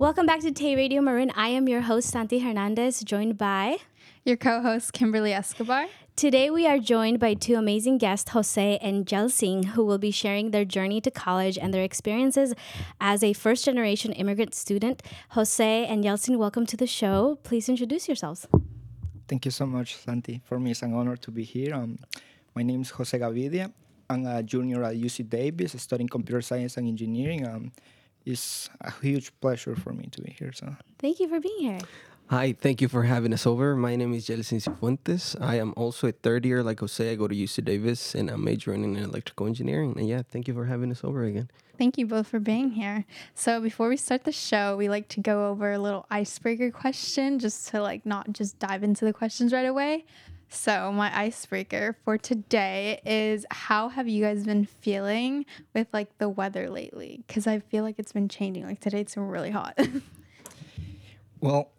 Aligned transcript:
Welcome 0.00 0.24
back 0.24 0.40
to 0.40 0.50
TAY 0.50 0.76
Radio 0.76 1.02
Marin. 1.02 1.30
I 1.36 1.48
am 1.48 1.68
your 1.68 1.82
host, 1.82 2.08
Santi 2.08 2.38
Hernandez, 2.38 3.04
joined 3.04 3.36
by 3.36 3.76
your 4.24 4.38
co 4.38 4.62
host, 4.62 4.94
Kimberly 4.94 5.34
Escobar. 5.34 5.88
Today, 6.16 6.48
we 6.48 6.66
are 6.66 6.78
joined 6.78 7.20
by 7.20 7.34
two 7.34 7.56
amazing 7.56 7.98
guests, 7.98 8.30
Jose 8.30 8.78
and 8.78 9.04
Yelcin, 9.04 9.62
who 9.76 9.84
will 9.84 9.98
be 9.98 10.10
sharing 10.10 10.52
their 10.52 10.64
journey 10.64 11.02
to 11.02 11.10
college 11.10 11.58
and 11.58 11.74
their 11.74 11.82
experiences 11.82 12.54
as 12.98 13.22
a 13.22 13.34
first 13.34 13.66
generation 13.66 14.14
immigrant 14.14 14.54
student. 14.54 15.02
Jose 15.32 15.84
and 15.84 16.02
Yelcin, 16.02 16.38
welcome 16.38 16.64
to 16.64 16.78
the 16.78 16.86
show. 16.86 17.38
Please 17.42 17.68
introduce 17.68 18.08
yourselves. 18.08 18.48
Thank 19.28 19.44
you 19.44 19.50
so 19.50 19.66
much, 19.66 19.96
Santi. 19.96 20.40
For 20.46 20.58
me, 20.58 20.70
it's 20.70 20.80
an 20.80 20.94
honor 20.94 21.16
to 21.16 21.30
be 21.30 21.44
here. 21.44 21.74
Um, 21.74 21.98
my 22.54 22.62
name 22.62 22.80
is 22.80 22.88
Jose 22.88 23.18
Gavidia. 23.18 23.70
I'm 24.08 24.24
a 24.24 24.42
junior 24.42 24.82
at 24.82 24.96
UC 24.96 25.28
Davis, 25.28 25.74
studying 25.76 26.08
computer 26.08 26.40
science 26.40 26.78
and 26.78 26.88
engineering. 26.88 27.46
Um, 27.46 27.72
it's 28.26 28.70
a 28.80 28.92
huge 29.02 29.32
pleasure 29.40 29.76
for 29.76 29.92
me 29.92 30.08
to 30.12 30.22
be 30.22 30.34
here. 30.38 30.52
So 30.52 30.76
thank 30.98 31.20
you 31.20 31.28
for 31.28 31.40
being 31.40 31.58
here. 31.58 31.80
Hi, 32.30 32.52
thank 32.52 32.80
you 32.80 32.86
for 32.86 33.02
having 33.02 33.32
us 33.32 33.44
over. 33.44 33.74
My 33.74 33.96
name 33.96 34.14
is 34.14 34.28
Yelcin 34.28 34.62
Cifuentes. 34.62 35.34
I 35.40 35.56
am 35.56 35.74
also 35.76 36.06
a 36.06 36.12
third 36.12 36.46
year, 36.46 36.62
like 36.62 36.78
Jose. 36.78 37.10
I 37.10 37.16
go 37.16 37.26
to 37.26 37.34
UC 37.34 37.64
Davis 37.64 38.14
and 38.14 38.30
I'm 38.30 38.44
majoring 38.44 38.84
in 38.84 38.96
electrical 38.96 39.48
engineering. 39.48 39.94
And 39.98 40.06
yeah, 40.06 40.22
thank 40.22 40.46
you 40.46 40.54
for 40.54 40.66
having 40.66 40.92
us 40.92 41.02
over 41.02 41.24
again. 41.24 41.50
Thank 41.76 41.98
you 41.98 42.06
both 42.06 42.28
for 42.28 42.38
being 42.38 42.70
here. 42.70 43.04
So 43.34 43.60
before 43.60 43.88
we 43.88 43.96
start 43.96 44.22
the 44.22 44.30
show, 44.30 44.76
we 44.76 44.88
like 44.88 45.08
to 45.08 45.20
go 45.20 45.48
over 45.48 45.72
a 45.72 45.78
little 45.80 46.06
icebreaker 46.08 46.70
question 46.70 47.40
just 47.40 47.66
to 47.68 47.82
like 47.82 48.06
not 48.06 48.32
just 48.32 48.60
dive 48.60 48.84
into 48.84 49.04
the 49.04 49.12
questions 49.12 49.52
right 49.52 49.66
away. 49.66 50.04
So, 50.52 50.90
my 50.90 51.16
icebreaker 51.16 51.96
for 52.04 52.18
today 52.18 53.00
is 53.06 53.46
how 53.52 53.88
have 53.88 54.08
you 54.08 54.24
guys 54.24 54.44
been 54.44 54.66
feeling 54.66 55.46
with 55.74 55.86
like 55.92 56.18
the 56.18 56.28
weather 56.28 56.68
lately? 56.68 57.22
Because 57.24 57.46
I 57.46 57.60
feel 57.60 57.84
like 57.84 58.00
it's 58.00 58.10
been 58.10 58.28
changing. 58.28 58.66
Like 58.66 58.80
today, 58.80 59.00
it's 59.00 59.16
really 59.16 59.52
hot. 59.52 59.78
well, 61.40 61.70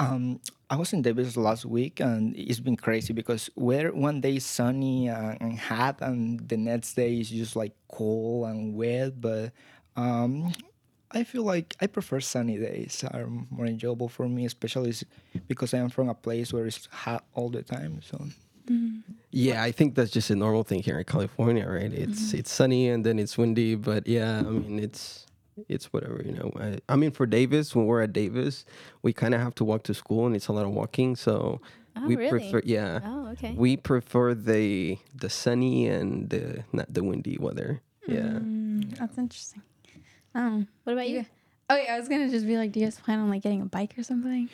um, 0.00 0.40
I 0.68 0.74
was 0.74 0.92
in 0.92 1.02
Davis 1.02 1.36
last 1.36 1.64
week 1.64 2.00
and 2.00 2.34
it's 2.36 2.58
been 2.58 2.76
crazy 2.76 3.12
because 3.12 3.48
where 3.54 3.92
one 3.92 4.20
day 4.20 4.34
is 4.36 4.44
sunny 4.44 5.06
and 5.06 5.56
hot 5.56 5.98
and 6.00 6.40
the 6.48 6.56
next 6.56 6.94
day 6.94 7.20
is 7.20 7.30
just 7.30 7.54
like 7.54 7.72
cold 7.86 8.48
and 8.48 8.74
wet. 8.74 9.20
But 9.20 9.52
um, 9.94 10.52
I 11.14 11.24
feel 11.24 11.42
like 11.42 11.76
I 11.80 11.86
prefer 11.86 12.20
sunny 12.20 12.58
days 12.58 13.04
are 13.12 13.26
more 13.26 13.66
enjoyable 13.66 14.08
for 14.08 14.28
me, 14.28 14.46
especially 14.46 14.94
because 15.48 15.74
I 15.74 15.78
am 15.78 15.88
from 15.90 16.08
a 16.08 16.14
place 16.14 16.52
where 16.52 16.66
it's 16.66 16.88
hot 16.90 17.24
all 17.34 17.48
the 17.48 17.62
time. 17.62 18.00
So. 18.02 18.18
Mm-hmm. 18.66 19.12
Yeah, 19.30 19.62
I 19.62 19.72
think 19.72 19.94
that's 19.94 20.10
just 20.10 20.30
a 20.30 20.36
normal 20.36 20.62
thing 20.62 20.82
here 20.82 20.98
in 20.98 21.04
California, 21.04 21.68
right? 21.68 21.92
It's 21.92 22.28
mm-hmm. 22.28 22.38
it's 22.38 22.52
sunny 22.52 22.88
and 22.88 23.04
then 23.04 23.18
it's 23.18 23.36
windy, 23.36 23.74
but 23.74 24.06
yeah, 24.06 24.38
I 24.38 24.42
mean 24.42 24.78
it's 24.78 25.26
it's 25.68 25.92
whatever 25.92 26.22
you 26.24 26.32
know. 26.32 26.52
I, 26.58 26.78
I 26.88 26.96
mean 26.96 27.10
for 27.10 27.26
Davis, 27.26 27.74
when 27.74 27.86
we're 27.86 28.02
at 28.02 28.12
Davis, 28.12 28.64
we 29.02 29.12
kind 29.12 29.34
of 29.34 29.40
have 29.40 29.54
to 29.56 29.64
walk 29.64 29.82
to 29.84 29.94
school 29.94 30.26
and 30.26 30.36
it's 30.36 30.46
a 30.48 30.52
lot 30.52 30.64
of 30.64 30.70
walking, 30.70 31.16
so 31.16 31.60
Oh, 31.96 32.06
we 32.06 32.16
really? 32.16 32.30
prefer 32.30 32.62
yeah. 32.64 33.00
Oh, 33.04 33.28
okay. 33.32 33.52
We 33.52 33.76
prefer 33.76 34.34
the 34.34 34.98
the 35.14 35.28
sunny 35.28 35.88
and 35.88 36.30
the 36.30 36.64
not 36.72 36.92
the 36.92 37.04
windy 37.04 37.36
weather. 37.38 37.82
Yeah. 38.06 38.40
Mm, 38.40 38.96
that's 38.98 39.18
interesting. 39.18 39.62
Oh, 40.34 40.64
what 40.84 40.92
about 40.92 41.08
you? 41.08 41.18
you? 41.18 41.26
Oh 41.70 41.76
yeah, 41.76 41.94
I 41.94 41.98
was 41.98 42.08
gonna 42.08 42.28
just 42.30 42.46
be 42.46 42.56
like, 42.56 42.72
do 42.72 42.80
you 42.80 42.86
guys 42.86 42.98
plan 42.98 43.18
on 43.18 43.30
like 43.30 43.42
getting 43.42 43.62
a 43.62 43.66
bike 43.66 43.94
or 43.98 44.02
something? 44.02 44.48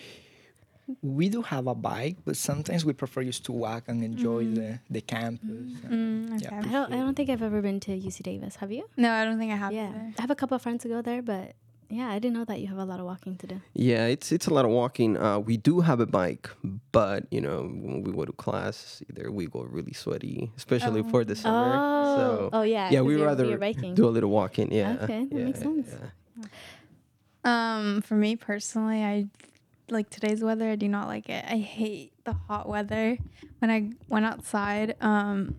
We 1.03 1.29
do 1.29 1.43
have 1.43 1.67
a 1.67 1.75
bike, 1.75 2.17
but 2.25 2.37
sometimes 2.37 2.85
we 2.85 2.95
prefer 2.95 3.23
just 3.23 3.45
to 3.47 3.53
walk 3.53 3.85
and 3.89 4.03
enjoy 4.03 4.45
mm. 4.45 4.55
the, 4.55 4.81
the 4.89 5.01
campus. 5.03 5.49
Mm, 5.87 6.37
okay. 6.37 6.49
yeah, 6.51 6.61
I 6.61 6.73
don't 6.73 6.93
I 6.93 6.97
don't 6.97 7.15
think 7.15 7.29
I've 7.29 7.43
ever 7.43 7.61
been 7.61 7.79
to 7.81 7.91
UC 7.91 8.23
Davis. 8.23 8.57
Have 8.57 8.73
you? 8.73 8.89
No, 8.97 9.13
I 9.13 9.25
don't 9.25 9.39
think 9.39 9.53
I 9.53 9.57
have. 9.57 9.73
Yeah, 9.73 9.89
either. 9.89 10.15
I 10.19 10.21
have 10.23 10.31
a 10.31 10.35
couple 10.35 10.55
of 10.55 10.63
friends 10.63 10.83
to 10.85 10.89
go 10.89 11.03
there, 11.03 11.21
but 11.21 11.53
yeah, 11.91 12.11
I 12.11 12.19
didn't 12.19 12.37
know 12.37 12.45
that 12.45 12.61
you 12.61 12.67
have 12.69 12.79
a 12.79 12.85
lot 12.85 13.01
of 13.01 13.07
walking 13.07 13.37
to 13.37 13.47
do. 13.47 13.61
Yeah, 13.73 14.07
it's 14.07 14.31
it's 14.31 14.47
a 14.47 14.53
lot 14.53 14.65
of 14.65 14.71
walking. 14.71 15.17
Uh, 15.17 15.39
we 15.39 15.57
do 15.57 15.81
have 15.81 16.01
a 16.01 16.07
bike, 16.07 16.51
but 16.93 17.25
you 17.31 17.41
know 17.41 17.63
when 17.63 18.03
we 18.03 18.13
go 18.13 18.25
to 18.25 18.33
class, 18.33 19.03
either 19.09 19.31
we 19.31 19.47
go 19.47 19.63
really 19.63 19.95
sweaty, 19.95 20.53
especially 20.57 21.01
oh. 21.01 21.09
for 21.09 21.25
the 21.25 21.35
summer. 21.35 21.73
Oh, 21.75 22.17
so, 22.17 22.51
oh 22.53 22.63
yeah. 22.63 22.91
Yeah, 22.91 23.01
we 23.01 23.17
rather 23.17 23.57
do 23.95 24.07
a 24.07 24.11
little 24.11 24.31
walking. 24.31 24.71
Yeah. 24.73 24.99
Okay, 25.03 25.25
that 25.25 25.37
yeah, 25.37 25.45
makes 25.45 25.61
sense. 25.61 25.89
Yeah. 25.89 26.49
Um, 27.45 28.03
for 28.03 28.15
me 28.15 28.37
personally, 28.37 29.03
I 29.03 29.27
like 29.91 30.11
today's 30.11 30.45
weather. 30.45 30.71
I 30.71 30.77
do 30.77 30.89
not 30.89 31.09
like 31.09 31.31
it. 31.31 31.45
I 31.49 31.57
hate 31.57 32.13
the 32.25 32.35
hot 32.35 32.69
weather. 32.69 33.17
When 33.61 33.71
I 33.71 33.91
went 34.09 34.27
outside, 34.27 34.97
um, 35.01 35.57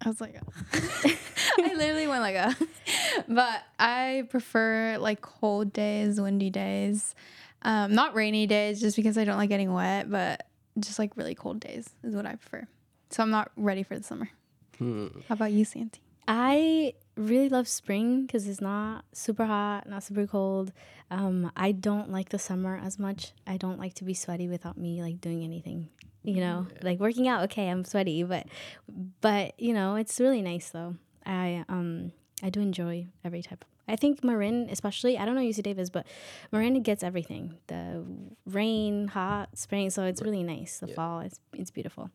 I 0.00 0.08
was 0.08 0.20
like, 0.20 0.36
I 1.58 1.74
literally 1.74 2.06
went 2.06 2.22
like 2.22 2.34
a, 2.36 2.56
but 3.28 3.62
I 3.78 4.24
prefer 4.30 4.98
like 4.98 5.20
cold 5.20 5.72
days, 5.72 6.20
windy 6.20 6.50
days, 6.50 7.14
um, 7.62 7.94
not 7.94 8.14
rainy 8.14 8.46
days, 8.46 8.80
just 8.80 8.96
because 8.96 9.18
I 9.18 9.24
don't 9.24 9.36
like 9.36 9.48
getting 9.48 9.72
wet, 9.72 10.10
but 10.10 10.46
just 10.78 10.98
like 10.98 11.16
really 11.16 11.34
cold 11.34 11.60
days 11.60 11.90
is 12.02 12.14
what 12.14 12.26
I 12.26 12.36
prefer. 12.36 12.66
So 13.10 13.22
I'm 13.22 13.30
not 13.30 13.50
ready 13.56 13.82
for 13.82 13.96
the 13.96 14.04
summer. 14.04 14.30
Hmm. 14.78 15.08
How 15.28 15.34
about 15.34 15.52
you, 15.52 15.64
Santi? 15.64 16.00
I 16.26 16.94
really 17.16 17.48
love 17.48 17.68
spring 17.68 18.26
because 18.26 18.46
it's 18.46 18.60
not 18.60 19.04
super 19.12 19.44
hot, 19.44 19.88
not 19.88 20.02
super 20.02 20.26
cold. 20.26 20.72
Um, 21.10 21.52
I 21.56 21.72
don't 21.72 22.10
like 22.10 22.30
the 22.30 22.38
summer 22.38 22.80
as 22.82 22.98
much. 22.98 23.32
I 23.46 23.56
don't 23.56 23.78
like 23.78 23.94
to 23.94 24.04
be 24.04 24.14
sweaty 24.14 24.48
without 24.48 24.78
me 24.78 25.02
like 25.02 25.20
doing 25.20 25.42
anything 25.42 25.90
you 26.24 26.40
know 26.40 26.66
yeah. 26.70 26.78
like 26.82 27.00
working 27.00 27.28
out 27.28 27.42
okay 27.42 27.68
i'm 27.68 27.84
sweaty 27.84 28.22
but 28.22 28.46
but 29.20 29.58
you 29.58 29.74
know 29.74 29.96
it's 29.96 30.20
really 30.20 30.42
nice 30.42 30.70
though 30.70 30.94
i 31.26 31.64
um 31.68 32.12
i 32.42 32.50
do 32.50 32.60
enjoy 32.60 33.06
every 33.24 33.42
type 33.42 33.64
I 33.88 33.96
think 33.96 34.22
Marin, 34.22 34.68
especially, 34.70 35.18
I 35.18 35.24
don't 35.24 35.34
know 35.34 35.40
UC 35.40 35.62
Davis, 35.62 35.90
but 35.90 36.06
Marin 36.52 36.80
gets 36.82 37.02
everything 37.02 37.58
the 37.66 38.04
rain, 38.46 39.08
hot, 39.08 39.48
spring. 39.58 39.90
So 39.90 40.04
it's 40.04 40.22
really 40.22 40.42
nice. 40.42 40.78
The 40.78 40.88
yeah. 40.88 40.94
fall, 40.94 41.20
it's, 41.20 41.40
it's 41.52 41.70
beautiful. 41.70 42.10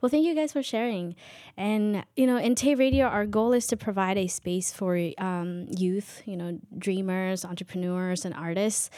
Well, 0.00 0.10
thank 0.10 0.24
you 0.24 0.34
guys 0.34 0.52
for 0.52 0.62
sharing. 0.62 1.14
And, 1.56 2.04
you 2.16 2.26
know, 2.26 2.38
in 2.38 2.54
TAY 2.54 2.74
Radio, 2.74 3.06
our 3.06 3.26
goal 3.26 3.52
is 3.52 3.66
to 3.68 3.76
provide 3.76 4.18
a 4.18 4.26
space 4.26 4.72
for 4.72 4.98
um, 5.18 5.66
youth, 5.70 6.22
you 6.26 6.36
know, 6.36 6.58
dreamers, 6.76 7.44
entrepreneurs, 7.44 8.24
and 8.24 8.34
artists 8.34 8.90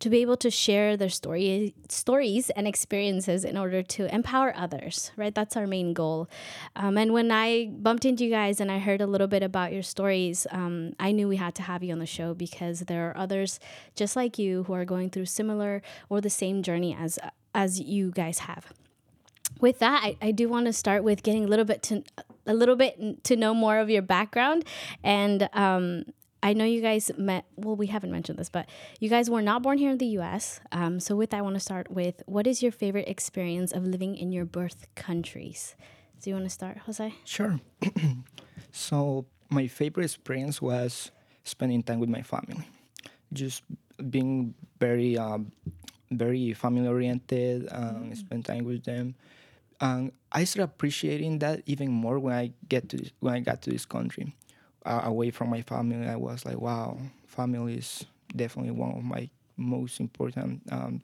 to 0.00 0.10
be 0.10 0.18
able 0.18 0.36
to 0.38 0.50
share 0.50 0.96
their 0.96 1.08
story, 1.08 1.74
stories 1.88 2.50
and 2.50 2.68
experiences 2.68 3.44
in 3.44 3.56
order 3.56 3.82
to 3.82 4.14
empower 4.14 4.54
others, 4.56 5.12
right? 5.16 5.34
That's 5.34 5.56
our 5.56 5.66
main 5.66 5.94
goal. 5.94 6.28
Um, 6.76 6.98
and 6.98 7.12
when 7.12 7.30
I 7.30 7.70
bumped 7.72 8.04
into 8.04 8.24
you 8.24 8.30
guys 8.30 8.60
and 8.60 8.70
I 8.70 8.78
heard 8.78 9.00
a 9.00 9.06
little 9.06 9.26
bit 9.26 9.42
about 9.42 9.72
your 9.72 9.82
stories, 9.82 10.46
um, 10.50 10.92
I 10.98 11.12
knew 11.12 11.28
we 11.28 11.36
had 11.36 11.54
to 11.56 11.62
have 11.70 11.82
you 11.84 11.92
on 11.92 12.00
the 12.00 12.06
show 12.06 12.34
because 12.34 12.80
there 12.80 13.08
are 13.08 13.16
others 13.16 13.60
just 13.94 14.16
like 14.16 14.38
you 14.38 14.64
who 14.64 14.72
are 14.72 14.84
going 14.84 15.08
through 15.10 15.26
similar 15.26 15.82
or 16.08 16.20
the 16.20 16.30
same 16.30 16.62
journey 16.62 16.96
as 16.98 17.18
as 17.54 17.80
you 17.80 18.10
guys 18.10 18.40
have. 18.40 18.66
With 19.60 19.78
that, 19.80 20.02
I, 20.02 20.16
I 20.28 20.30
do 20.30 20.48
want 20.48 20.66
to 20.66 20.72
start 20.72 21.04
with 21.04 21.22
getting 21.22 21.44
a 21.44 21.48
little 21.48 21.64
bit 21.64 21.82
to 21.84 22.02
a 22.46 22.54
little 22.54 22.76
bit 22.76 23.22
to 23.24 23.36
know 23.36 23.54
more 23.54 23.78
of 23.78 23.88
your 23.90 24.02
background 24.02 24.64
and 25.04 25.48
um, 25.52 26.04
I 26.42 26.54
know 26.54 26.64
you 26.64 26.80
guys 26.80 27.10
met, 27.18 27.44
well, 27.56 27.76
we 27.76 27.88
haven't 27.88 28.10
mentioned 28.10 28.38
this, 28.38 28.48
but 28.48 28.66
you 28.98 29.10
guys 29.10 29.28
were 29.28 29.42
not 29.42 29.62
born 29.62 29.76
here 29.76 29.90
in 29.90 29.98
the 29.98 30.12
US. 30.20 30.60
Um, 30.72 30.98
so, 30.98 31.14
with 31.14 31.30
that, 31.30 31.38
I 31.38 31.42
want 31.42 31.56
to 31.56 31.60
start 31.60 31.90
with 31.90 32.22
what 32.26 32.46
is 32.46 32.62
your 32.62 32.72
favorite 32.72 33.08
experience 33.08 33.72
of 33.72 33.84
living 33.84 34.16
in 34.16 34.32
your 34.32 34.46
birth 34.46 34.86
countries? 34.94 35.76
Do 36.22 36.30
you 36.30 36.34
want 36.36 36.46
to 36.46 36.50
start, 36.50 36.78
Jose? 36.86 37.14
Sure. 37.24 37.60
so, 38.72 39.26
my 39.50 39.66
favorite 39.66 40.04
experience 40.04 40.62
was 40.62 41.10
spending 41.44 41.82
time 41.82 42.00
with 42.00 42.08
my 42.08 42.22
family, 42.22 42.64
just 43.32 43.62
being 44.10 44.54
very 44.78 45.16
um, 45.18 45.52
very 46.10 46.52
family 46.52 46.88
oriented, 46.88 47.68
and 47.70 48.12
mm. 48.12 48.16
spend 48.16 48.44
time 48.44 48.64
with 48.64 48.84
them. 48.84 49.14
And 49.80 50.12
I 50.30 50.44
started 50.44 50.64
appreciating 50.64 51.38
that 51.38 51.62
even 51.66 51.90
more 51.90 52.18
when 52.18 52.34
I 52.34 52.52
get 52.68 52.88
to 52.90 52.96
this, 52.96 53.10
when 53.20 53.34
I 53.34 53.40
got 53.40 53.62
to 53.62 53.70
this 53.70 53.86
country, 53.86 54.34
uh, 54.84 55.02
away 55.04 55.30
from 55.30 55.50
my 55.50 55.62
family. 55.62 56.06
I 56.06 56.16
was 56.16 56.44
like, 56.44 56.60
wow, 56.60 56.98
family 57.26 57.74
is 57.74 58.04
definitely 58.34 58.72
one 58.72 58.92
of 58.92 59.02
my 59.02 59.28
most 59.56 60.00
important, 60.00 60.62
um, 60.70 61.02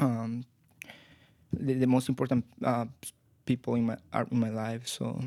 um, 0.00 0.44
the, 1.52 1.74
the, 1.74 1.86
most 1.86 2.08
important 2.08 2.44
uh, 2.62 2.84
people 3.46 3.74
in 3.76 3.86
my 3.86 3.96
in 4.30 4.40
my 4.40 4.50
life. 4.50 4.86
So 4.86 5.22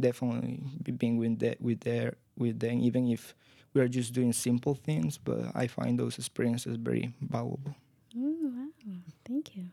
definitely 0.00 0.60
being 0.96 1.18
with 1.18 1.38
the, 1.38 1.56
with 1.60 1.80
their 1.80 2.14
with 2.36 2.60
them, 2.60 2.80
even 2.80 3.08
if 3.08 3.34
we 3.74 3.80
are 3.80 3.88
just 3.88 4.12
doing 4.12 4.32
simple 4.32 4.74
things. 4.74 5.18
But 5.18 5.52
I 5.54 5.66
find 5.66 5.98
those 5.98 6.18
experiences 6.18 6.76
very 6.76 7.12
valuable. 7.20 7.74
Ooh, 8.16 8.52
wow, 8.54 8.94
thank 9.26 9.56
you. 9.56 9.66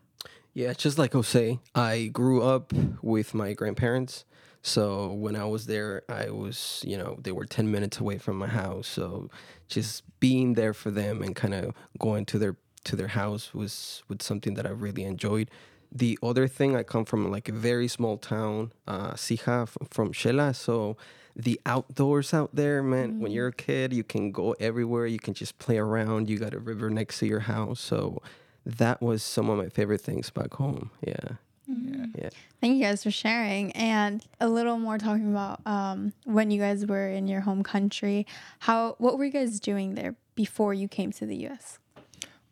Yeah, 0.52 0.72
just 0.72 0.98
like 0.98 1.12
Jose, 1.12 1.58
I 1.74 2.06
grew 2.12 2.42
up 2.42 2.72
with 3.02 3.34
my 3.34 3.52
grandparents. 3.52 4.24
So 4.62 5.12
when 5.12 5.36
I 5.36 5.44
was 5.44 5.66
there, 5.66 6.02
I 6.08 6.30
was, 6.30 6.82
you 6.86 6.98
know, 6.98 7.18
they 7.22 7.32
were 7.32 7.46
10 7.46 7.70
minutes 7.70 7.98
away 7.98 8.18
from 8.18 8.36
my 8.36 8.48
house. 8.48 8.86
So 8.88 9.30
just 9.68 10.02
being 10.20 10.54
there 10.54 10.74
for 10.74 10.90
them 10.90 11.22
and 11.22 11.34
kind 11.34 11.54
of 11.54 11.74
going 11.98 12.26
to 12.26 12.38
their 12.38 12.56
to 12.84 12.96
their 12.96 13.08
house 13.08 13.52
was 13.54 14.02
was 14.08 14.18
something 14.20 14.54
that 14.54 14.66
I 14.66 14.70
really 14.70 15.04
enjoyed. 15.04 15.50
The 15.92 16.18
other 16.22 16.46
thing, 16.46 16.76
I 16.76 16.82
come 16.82 17.04
from 17.04 17.30
like 17.30 17.48
a 17.48 17.52
very 17.52 17.88
small 17.88 18.16
town, 18.16 18.72
uh, 18.86 19.12
Sija, 19.12 19.68
from 19.90 20.12
Xela. 20.12 20.54
So 20.54 20.96
the 21.36 21.60
outdoors 21.66 22.34
out 22.34 22.50
there, 22.54 22.82
man. 22.82 23.20
When 23.20 23.32
you're 23.32 23.48
a 23.48 23.52
kid, 23.52 23.92
you 23.92 24.04
can 24.04 24.32
go 24.32 24.52
everywhere. 24.60 25.06
You 25.06 25.18
can 25.18 25.34
just 25.34 25.58
play 25.58 25.78
around. 25.78 26.28
You 26.28 26.38
got 26.38 26.54
a 26.54 26.58
river 26.58 26.90
next 26.90 27.18
to 27.20 27.26
your 27.26 27.40
house, 27.40 27.80
so 27.80 28.20
that 28.66 29.00
was 29.00 29.22
some 29.22 29.48
of 29.48 29.56
my 29.58 29.68
favorite 29.68 30.00
things 30.00 30.30
back 30.30 30.54
home. 30.54 30.90
Yeah, 31.06 31.36
Yeah. 31.66 32.06
yeah. 32.16 32.28
Thank 32.60 32.76
you 32.76 32.82
guys 32.82 33.02
for 33.02 33.10
sharing. 33.10 33.72
And 33.72 34.22
a 34.40 34.48
little 34.48 34.78
more 34.78 34.98
talking 34.98 35.30
about 35.30 35.60
um, 35.66 36.12
when 36.24 36.50
you 36.50 36.60
guys 36.60 36.84
were 36.84 37.08
in 37.08 37.26
your 37.26 37.40
home 37.40 37.62
country. 37.62 38.26
How 38.60 38.96
what 38.98 39.16
were 39.16 39.24
you 39.24 39.30
guys 39.32 39.60
doing 39.60 39.94
there 39.94 40.14
before 40.34 40.74
you 40.74 40.88
came 40.88 41.10
to 41.12 41.24
the 41.26 41.46
US? 41.48 41.78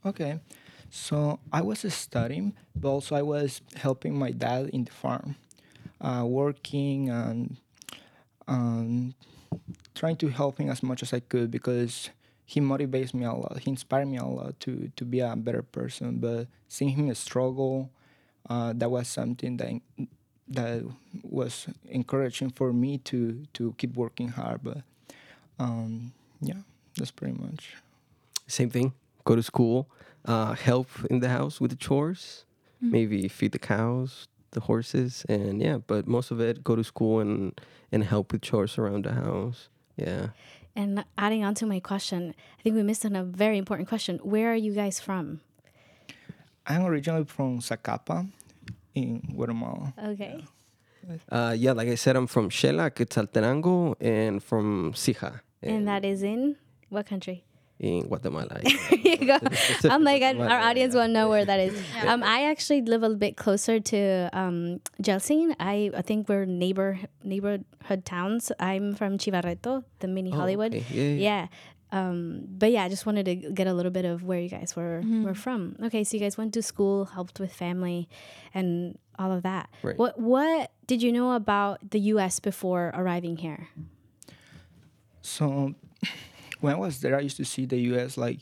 Okay. 0.06 0.40
So 0.90 1.40
I 1.52 1.60
was 1.60 1.80
studying, 1.92 2.54
but 2.74 2.88
also 2.88 3.14
I 3.16 3.20
was 3.22 3.60
helping 3.76 4.18
my 4.18 4.30
dad 4.30 4.70
in 4.72 4.84
the 4.84 4.92
farm, 4.92 5.36
uh, 6.00 6.24
working 6.26 7.10
and 7.10 7.58
um, 8.48 9.14
trying 9.94 10.16
to 10.16 10.28
help 10.28 10.58
him 10.58 10.70
as 10.70 10.82
much 10.82 11.02
as 11.02 11.12
I 11.12 11.20
could 11.20 11.50
because 11.50 12.10
he 12.44 12.60
motivates 12.60 13.12
me 13.12 13.24
a 13.24 13.32
lot. 13.32 13.58
He 13.60 13.70
inspired 13.70 14.08
me 14.08 14.16
a 14.16 14.24
lot 14.24 14.58
to, 14.60 14.90
to 14.96 15.04
be 15.04 15.20
a 15.20 15.36
better 15.36 15.62
person. 15.62 16.18
But 16.18 16.48
seeing 16.66 16.90
him 16.90 17.14
struggle, 17.14 17.90
uh, 18.48 18.72
that 18.76 18.90
was 18.90 19.06
something 19.06 19.58
that 19.58 19.80
that 20.50 20.82
was 21.22 21.66
encouraging 21.90 22.50
for 22.50 22.72
me 22.72 22.96
to 22.96 23.44
to 23.52 23.74
keep 23.76 23.94
working 23.94 24.28
hard. 24.28 24.60
But 24.62 24.78
um, 25.58 26.12
yeah, 26.40 26.62
that's 26.96 27.10
pretty 27.10 27.38
much. 27.38 27.74
Same 28.46 28.70
thing. 28.70 28.94
Go 29.24 29.36
to 29.36 29.42
school, 29.42 29.90
uh, 30.24 30.54
help 30.54 30.88
in 31.10 31.20
the 31.20 31.28
house 31.28 31.60
with 31.60 31.70
the 31.70 31.76
chores, 31.76 32.46
maybe 32.80 33.28
feed 33.28 33.52
the 33.52 33.58
cows, 33.58 34.26
the 34.52 34.60
horses, 34.60 35.24
and 35.28 35.60
yeah. 35.60 35.78
But 35.86 36.06
most 36.06 36.30
of 36.30 36.40
it, 36.40 36.64
go 36.64 36.76
to 36.76 36.84
school 36.84 37.20
and 37.20 37.58
and 37.92 38.04
help 38.04 38.32
with 38.32 38.42
chores 38.42 38.78
around 38.78 39.04
the 39.04 39.12
house. 39.12 39.68
Yeah. 39.96 40.28
And 40.76 41.04
adding 41.16 41.44
on 41.44 41.54
to 41.56 41.66
my 41.66 41.80
question, 41.80 42.34
I 42.58 42.62
think 42.62 42.76
we 42.76 42.82
missed 42.82 43.04
on 43.04 43.16
a 43.16 43.24
very 43.24 43.58
important 43.58 43.88
question. 43.88 44.18
Where 44.22 44.52
are 44.52 44.56
you 44.56 44.72
guys 44.72 45.00
from? 45.00 45.40
I'm 46.66 46.84
originally 46.84 47.24
from 47.24 47.58
Zacapa 47.60 48.30
in 48.94 49.20
Guatemala. 49.34 49.94
Okay. 49.98 50.44
Uh, 51.30 51.54
yeah, 51.56 51.72
like 51.72 51.88
I 51.88 51.94
said, 51.94 52.16
I'm 52.16 52.26
from 52.26 52.50
Xela, 52.50 52.90
Quetzaltenango, 52.90 53.96
and 54.00 54.42
from 54.42 54.92
Sija 54.92 55.40
And 55.62 55.88
that 55.88 56.04
is 56.04 56.22
in 56.22 56.56
what 56.90 57.06
country? 57.06 57.44
In 57.80 58.08
Guatemala. 58.08 58.60
There 58.90 58.98
you 59.16 59.26
go. 59.26 59.38
Oh 59.84 59.98
my 59.98 60.18
God, 60.18 60.36
our 60.40 60.58
audience 60.60 60.94
won't 60.94 61.12
know 61.12 61.28
where 61.28 61.44
that 61.44 61.60
is. 61.60 61.74
Um, 62.06 62.22
I 62.22 62.50
actually 62.50 62.82
live 62.82 63.02
a 63.02 63.10
bit 63.14 63.36
closer 63.36 63.78
to 63.80 64.28
um, 64.32 64.80
Yelcin. 65.02 65.54
I, 65.60 65.90
I 65.94 66.02
think 66.02 66.28
we're 66.28 66.44
neighbor 66.44 66.98
neighborhood 67.22 68.04
towns. 68.04 68.50
I'm 68.58 68.94
from 68.94 69.16
Chivarreto, 69.18 69.84
the 70.00 70.08
mini 70.08 70.30
Hollywood. 70.30 70.74
okay. 70.74 70.84
Yeah, 70.90 71.02
yeah. 71.02 71.18
Yeah. 71.22 71.46
Um, 71.90 72.44
but 72.50 72.70
yeah, 72.70 72.84
I 72.84 72.88
just 72.88 73.06
wanted 73.06 73.24
to 73.26 73.34
get 73.34 73.66
a 73.66 73.72
little 73.72 73.90
bit 73.92 74.04
of 74.04 74.22
where 74.22 74.38
you 74.40 74.50
guys 74.50 74.74
were 74.76 75.00
were 75.24 75.34
from. 75.34 75.76
Okay, 75.84 76.04
so 76.04 76.16
you 76.16 76.20
guys 76.20 76.36
went 76.36 76.52
to 76.54 76.62
school, 76.62 77.06
helped 77.06 77.40
with 77.40 77.52
family, 77.52 78.08
and 78.52 78.98
all 79.18 79.32
of 79.32 79.42
that. 79.42 79.70
Right. 79.82 79.96
What 79.96 80.18
what 80.20 80.70
did 80.86 81.00
you 81.02 81.12
know 81.12 81.32
about 81.32 81.90
the 81.90 82.00
U.S. 82.12 82.40
before 82.40 82.90
arriving 82.92 83.38
here? 83.38 83.68
So 85.22 85.74
when 86.60 86.74
I 86.74 86.78
was 86.78 87.00
there, 87.00 87.16
I 87.16 87.20
used 87.20 87.36
to 87.38 87.44
see 87.44 87.66
the 87.66 87.78
U.S. 87.92 88.16
like 88.16 88.40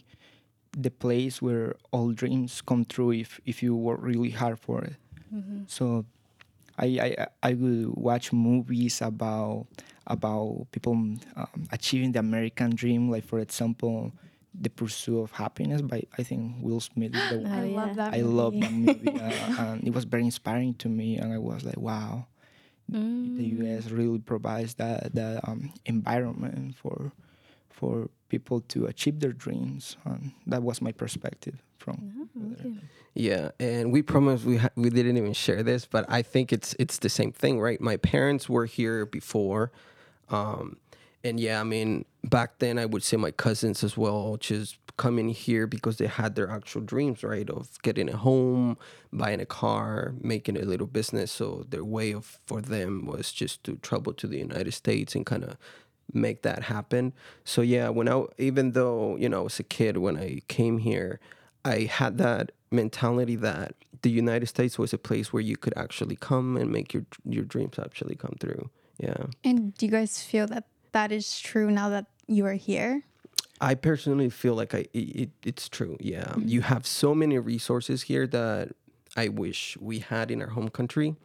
the 0.77 0.91
place 0.91 1.41
where 1.41 1.75
all 1.91 2.13
dreams 2.13 2.61
come 2.61 2.85
true 2.85 3.11
if 3.13 3.41
if 3.47 3.63
you 3.63 3.75
work 3.75 3.99
really 4.03 4.31
hard 4.31 4.59
for 4.59 4.83
it. 4.85 4.97
So 5.67 6.05
I, 6.79 6.87
I 6.87 7.27
I 7.43 7.55
would 7.55 7.95
watch 7.97 8.33
movies 8.33 9.01
about 9.03 9.67
about 10.07 10.67
people 10.73 10.93
um, 10.93 11.19
achieving 11.73 12.13
the 12.13 12.21
American 12.21 12.75
dream, 12.75 13.11
like 13.11 13.25
for 13.25 13.39
example, 13.41 14.13
The 14.55 14.71
Pursuit 14.71 15.21
of 15.21 15.31
Happiness 15.33 15.83
by 15.83 16.05
I 16.19 16.23
think 16.23 16.57
Will 16.61 16.81
Smith. 16.81 17.15
Is 17.15 17.29
the 17.29 17.41
I 17.53 17.61
Oh, 17.61 17.65
yeah. 17.65 17.81
love 17.81 17.97
that. 17.97 18.15
I 18.15 18.21
love 18.23 18.55
movie. 18.55 18.61
that 18.61 18.73
movie, 18.73 19.21
uh, 19.21 19.55
and 19.73 19.85
it 19.89 19.93
was 19.95 20.05
very 20.05 20.25
inspiring 20.25 20.75
to 20.85 20.89
me. 20.89 21.17
And 21.19 21.33
I 21.33 21.39
was 21.39 21.65
like, 21.65 21.79
wow, 21.79 22.27
the 22.89 23.45
U.S. 23.61 23.91
really 23.91 24.19
provides 24.21 24.75
that 24.75 25.13
that 25.15 25.41
um, 25.49 25.73
environment 25.87 26.77
for 26.77 27.13
for 27.77 28.09
people 28.29 28.61
to 28.63 28.87
achieve 28.87 29.21
their 29.21 29.33
dreams. 29.33 29.97
And 30.05 30.33
that 30.47 30.63
was 30.63 30.81
my 30.81 30.93
perspective 30.93 31.63
from. 31.79 32.29
there. 32.35 32.73
Yeah, 33.15 33.51
and 33.61 33.93
we 33.93 34.03
promised 34.03 34.45
we 34.45 34.57
ha- 34.59 34.77
we 34.77 34.91
didn't 34.91 35.17
even 35.17 35.33
share 35.33 35.63
this, 35.63 35.87
but 35.87 36.05
I 36.09 36.23
think 36.23 36.53
it's 36.53 36.75
it's 36.79 36.99
the 36.99 37.09
same 37.09 37.33
thing, 37.33 37.61
right? 37.61 37.81
My 37.81 37.97
parents 37.97 38.49
were 38.49 38.67
here 38.67 39.07
before, 39.07 39.73
um, 40.29 40.77
and 41.25 41.41
yeah, 41.41 41.61
I 41.61 41.65
mean 41.65 42.05
back 42.25 42.59
then 42.59 42.79
I 42.79 42.87
would 42.87 43.03
say 43.03 43.17
my 43.17 43.31
cousins 43.31 43.83
as 43.85 43.97
well, 43.97 44.37
just 44.39 44.77
coming 44.97 45.29
here 45.29 45.67
because 45.67 45.99
they 45.99 46.07
had 46.07 46.35
their 46.35 46.51
actual 46.51 46.81
dreams, 46.83 47.23
right, 47.23 47.49
of 47.49 47.81
getting 47.83 48.09
a 48.09 48.17
home, 48.17 48.77
buying 49.13 49.41
a 49.41 49.47
car, 49.47 50.15
making 50.21 50.57
a 50.57 50.63
little 50.63 50.87
business. 50.87 51.31
So 51.33 51.65
their 51.69 51.85
way 51.85 52.13
of 52.13 52.39
for 52.47 52.61
them 52.61 53.07
was 53.07 53.33
just 53.33 53.65
to 53.65 53.77
travel 53.77 54.13
to 54.15 54.27
the 54.27 54.39
United 54.39 54.73
States 54.73 55.15
and 55.15 55.25
kind 55.25 55.45
of 55.45 55.57
make 56.13 56.43
that 56.43 56.65
happen. 56.65 57.13
So 57.45 57.63
yeah, 57.63 57.89
when 57.89 58.09
I 58.09 58.25
even 58.39 58.73
though 58.73 59.17
you 59.17 59.29
know 59.29 59.41
I 59.41 59.43
was 59.43 59.61
a 59.61 59.65
kid 59.65 59.99
when 59.99 60.17
I 60.17 60.41
came 60.49 60.79
here, 60.79 61.21
I 61.65 61.81
had 61.83 62.19
that 62.19 62.53
mentality 62.71 63.37
that 63.37 63.75
the 64.03 64.11
United 64.11 64.47
States 64.47 64.79
was 64.79 64.93
a 64.93 64.99
place 64.99 65.33
where 65.33 65.43
you 65.43 65.57
could 65.57 65.75
actually 65.77 66.17
come 66.17 66.57
and 66.57 66.71
make 66.71 66.95
your 66.95 67.05
your 67.25 67.45
dreams 67.45 67.79
actually 67.79 68.15
come 68.15 68.37
through. 68.41 68.71
Yeah. 68.99 69.27
And 69.45 69.75
do 69.75 69.87
you 69.87 69.93
guys 69.93 70.23
feel 70.23 70.47
that 70.49 70.65
that 70.93 71.13
is 71.13 71.41
true 71.41 71.71
now 71.71 71.89
that 71.91 72.07
you 72.27 72.47
are 72.47 72.55
here? 72.55 73.03
I 73.61 73.75
personally 73.75 74.31
feel 74.31 74.55
like 74.55 74.75
I 74.75 74.87
it, 74.93 75.21
it, 75.23 75.31
it's 75.43 75.69
true. 75.69 75.97
Yeah, 76.01 76.25
mm-hmm. 76.25 76.49
you 76.49 76.61
have 76.63 76.87
so 76.87 77.15
many 77.15 77.39
resources 77.39 78.03
here 78.03 78.27
that 78.29 78.73
I 79.17 79.29
wish 79.29 79.77
we 79.81 80.01
had 80.01 80.31
in 80.31 80.43
our 80.43 80.49
home 80.49 80.69
country. 80.69 81.17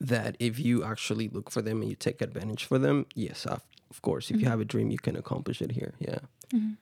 That 0.00 0.36
if 0.40 0.58
you 0.58 0.82
actually 0.82 1.28
look 1.28 1.50
for 1.50 1.62
them 1.62 1.80
and 1.80 1.88
you 1.88 1.94
take 1.94 2.20
advantage 2.20 2.64
for 2.64 2.78
them, 2.78 3.06
yes, 3.14 3.46
of, 3.46 3.62
of 3.94 4.02
course. 4.02 4.30
If 4.30 4.40
you 4.40 4.48
have 4.48 4.60
a 4.60 4.64
dream, 4.64 4.90
you 4.90 4.98
can 4.98 5.16
accomplish 5.16 5.62
it 5.62 5.70
here. 5.70 5.94
Yeah. 6.00 6.18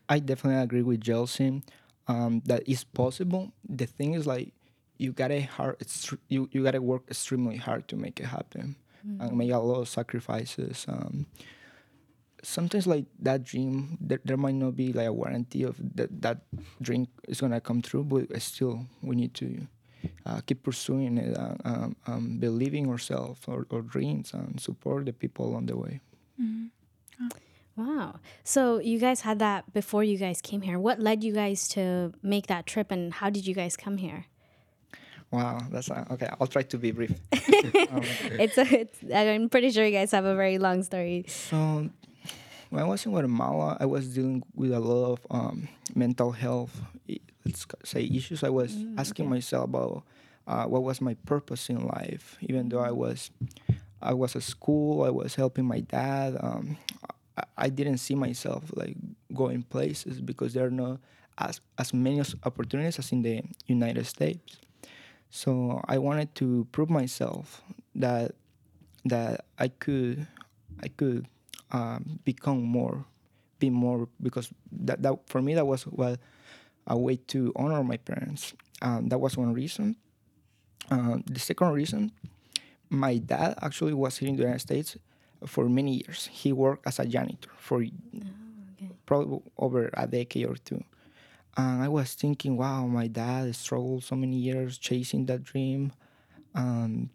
I 0.09 0.19
definitely 0.19 0.62
agree 0.62 0.82
with 0.82 1.00
Yelcin. 1.05 1.62
Um, 2.09 2.43
that 2.47 2.62
is 2.67 2.85
possible. 2.85 3.53
The 3.69 3.87
thing 3.87 4.14
is 4.14 4.26
like 4.26 4.53
you 4.99 5.12
gotta 5.12 5.41
hard. 5.43 5.76
It's 5.81 6.12
you 6.29 6.49
you 6.53 6.64
gotta 6.64 6.81
work 6.82 7.03
extremely 7.11 7.56
hard 7.56 7.87
to 7.88 7.97
make 7.97 8.17
it 8.20 8.26
happen 8.26 8.76
and 9.20 9.37
make 9.37 9.50
a 9.50 9.59
lot 9.59 9.81
of 9.81 9.88
sacrifices. 9.88 10.87
Um, 10.88 11.26
sometimes 12.43 12.87
like 12.87 13.06
that 13.20 13.44
dream, 13.44 13.99
there, 14.00 14.20
there 14.25 14.37
might 14.37 14.55
not 14.55 14.75
be 14.76 14.93
like 14.93 15.06
a 15.08 15.12
warranty 15.12 15.62
of 15.65 15.76
that 15.97 16.11
that 16.23 16.38
dream 16.81 17.06
is 17.29 17.41
gonna 17.41 17.61
come 17.61 17.82
true, 17.82 18.05
but 18.05 18.25
still 18.43 18.87
we 19.03 19.15
need 19.17 19.34
to 19.34 19.48
uh, 20.27 20.41
keep 20.46 20.63
pursuing 20.63 21.19
it, 21.19 21.36
uh, 21.39 21.55
um, 21.65 21.96
um, 22.06 22.39
believing 22.39 22.89
ourselves 22.91 23.41
or, 23.46 23.67
or 23.70 23.82
dreams, 23.82 24.32
and 24.34 24.60
support 24.60 25.05
the 25.06 25.13
people 25.13 25.55
on 25.55 25.67
the 25.67 25.77
way. 25.77 26.01
Wow. 27.76 28.20
So 28.44 28.78
you 28.78 28.98
guys 28.98 29.22
had 29.22 29.38
that 29.38 29.72
before 29.72 30.04
you 30.04 30.19
guys 30.19 30.40
came 30.40 30.60
here. 30.60 30.78
What 30.78 31.00
led 31.00 31.24
you 31.24 31.32
guys 31.32 31.69
to 31.69 32.12
make 32.22 32.46
that 32.48 32.66
trip, 32.66 32.90
and 32.90 33.12
how 33.14 33.31
did 33.31 33.46
you 33.46 33.54
guys 33.54 33.76
come 33.76 33.96
here? 33.96 34.26
Wow, 35.31 35.60
that's 35.70 35.90
uh, 35.90 36.04
okay. 36.10 36.28
I'll 36.38 36.46
try 36.46 36.62
to 36.62 36.78
be 36.78 36.92
brief. 36.92 37.12
It's 37.32 38.58
a. 38.58 38.66
It's, 38.81 38.98
I'm 39.14 39.48
pretty 39.48 39.70
sure 39.70 39.84
you 39.84 39.92
guys 39.92 40.12
have 40.12 40.26
a 40.26 40.36
very 40.36 40.58
long 40.58 40.82
story. 40.82 41.24
So, 41.26 41.88
when 42.69 42.82
I 42.82 42.84
was 42.84 43.06
in 43.06 43.12
Guatemala, 43.12 43.78
I 43.81 43.86
was 43.86 44.08
dealing 44.08 44.42
with 44.54 44.72
a 44.72 44.81
lot 44.81 45.12
of 45.12 45.26
um, 45.31 45.69
mental 45.94 46.32
health, 46.32 46.82
let's 47.46 47.64
say, 47.84 48.04
issues. 48.04 48.44
I 48.44 48.50
was 48.50 48.76
asking 48.98 49.31
myself 49.31 49.64
about 49.64 50.02
uh, 50.46 50.64
what 50.66 50.82
was 50.82 51.00
my 51.00 51.14
purpose 51.24 51.70
in 51.70 51.86
life. 51.86 52.36
Even 52.42 52.69
though 52.69 52.81
I 52.81 52.90
was, 52.90 53.31
I 54.03 54.15
was 54.15 54.37
at 54.37 54.43
school, 54.43 55.05
I 55.05 55.11
was 55.11 55.35
helping 55.35 55.65
my 55.65 55.81
dad. 55.81 56.37
Um, 56.41 56.77
I, 57.37 57.44
I 57.56 57.69
didn't 57.69 57.99
see 57.99 58.15
myself 58.15 58.65
like 58.75 58.97
going 59.35 59.63
places 59.63 60.21
because 60.21 60.55
there 60.55 60.67
are 60.67 60.71
not 60.71 61.01
as 61.39 61.61
as 61.79 61.94
many 61.94 62.21
opportunities 62.44 62.99
as 62.99 63.13
in 63.13 63.23
the 63.23 63.43
United 63.67 64.06
States. 64.06 64.59
So 65.31 65.81
I 65.89 65.99
wanted 65.99 66.35
to 66.37 66.67
prove 66.73 66.91
myself 66.91 67.63
that 67.94 68.32
that 69.05 69.47
I 69.59 69.69
could 69.69 70.27
I 70.82 70.89
could 70.89 71.27
um, 71.71 72.21
become 72.25 72.63
more, 72.63 73.05
be 73.59 73.71
more 73.71 74.09
because 74.23 74.51
that, 74.73 75.03
that 75.03 75.19
for 75.27 75.41
me 75.41 75.55
that 75.55 75.67
was 75.67 75.87
well 75.87 76.17
a 76.87 76.99
way 76.99 77.17
to 77.17 77.53
honor 77.56 77.82
my 77.82 77.97
parents. 77.97 78.55
Um, 78.82 79.09
that 79.09 79.19
was 79.19 79.37
one 79.37 79.53
reason. 79.55 79.97
Um, 80.91 81.23
the 81.27 81.39
second 81.39 81.73
reason, 81.73 82.13
my 82.93 83.17
dad 83.17 83.58
actually 83.63 83.94
was 83.94 84.19
here 84.19 84.29
in 84.29 84.37
the 84.37 84.43
United 84.43 84.61
States 84.61 84.96
for 85.46 85.69
many 85.69 86.05
years. 86.05 86.29
He 86.31 86.53
worked 86.53 86.87
as 86.87 86.99
a 86.99 87.06
janitor 87.06 87.51
for 87.56 87.82
probably 89.06 89.41
over 89.56 89.91
a 89.94 90.06
decade 90.06 90.46
or 90.46 90.56
two. 90.56 90.84
And 91.56 91.82
I 91.82 91.89
was 91.89 92.15
thinking, 92.15 92.56
wow, 92.56 92.87
my 92.87 93.06
dad 93.08 93.55
struggled 93.56 94.05
so 94.05 94.15
many 94.15 94.37
years 94.37 94.79
chasing 94.79 95.27
that 95.27 95.43
dream. 95.43 95.93
Um, 96.55 97.11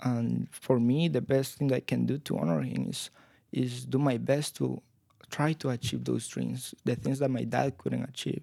and 0.00 0.48
for 0.50 0.80
me, 0.80 1.08
the 1.08 1.20
best 1.20 1.54
thing 1.56 1.72
I 1.72 1.80
can 1.80 2.06
do 2.06 2.18
to 2.18 2.38
honor 2.38 2.60
him 2.60 2.88
is 2.90 3.10
is 3.52 3.84
do 3.84 3.98
my 3.98 4.18
best 4.18 4.56
to 4.56 4.82
try 5.30 5.52
to 5.52 5.70
achieve 5.70 6.04
those 6.04 6.26
dreams, 6.26 6.74
the 6.84 6.96
things 6.96 7.20
that 7.20 7.30
my 7.30 7.44
dad 7.44 7.78
couldn't 7.78 8.02
achieve, 8.02 8.42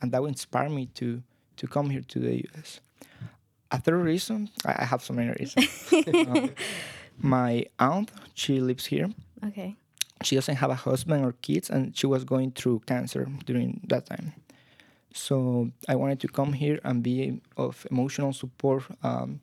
and 0.00 0.12
that 0.12 0.22
will 0.22 0.28
inspire 0.28 0.68
me 0.68 0.86
to 0.94 1.22
to 1.56 1.66
come 1.66 1.90
here 1.90 2.02
to 2.02 2.18
the 2.20 2.36
U.S. 2.36 2.80
A 3.72 3.80
third 3.80 4.04
reason, 4.04 4.50
I 4.64 4.82
I 4.82 4.84
have 4.84 5.02
so 5.02 5.14
many 5.14 5.32
reasons. 5.38 5.68
Um, 6.14 6.50
my 7.18 7.64
aunt, 7.78 8.10
she 8.34 8.60
lives 8.60 8.86
here. 8.86 9.08
Okay. 9.48 9.76
She 10.22 10.34
doesn't 10.34 10.56
have 10.56 10.70
a 10.70 10.74
husband 10.74 11.24
or 11.24 11.32
kids, 11.42 11.70
and 11.70 11.96
she 11.96 12.06
was 12.06 12.24
going 12.24 12.52
through 12.52 12.80
cancer 12.86 13.28
during 13.44 13.80
that 13.88 14.06
time. 14.06 14.32
So 15.14 15.70
I 15.88 15.94
wanted 15.96 16.20
to 16.20 16.28
come 16.28 16.52
here 16.52 16.80
and 16.84 17.02
be 17.02 17.40
of 17.56 17.86
emotional 17.90 18.32
support, 18.32 18.84
um, 19.02 19.40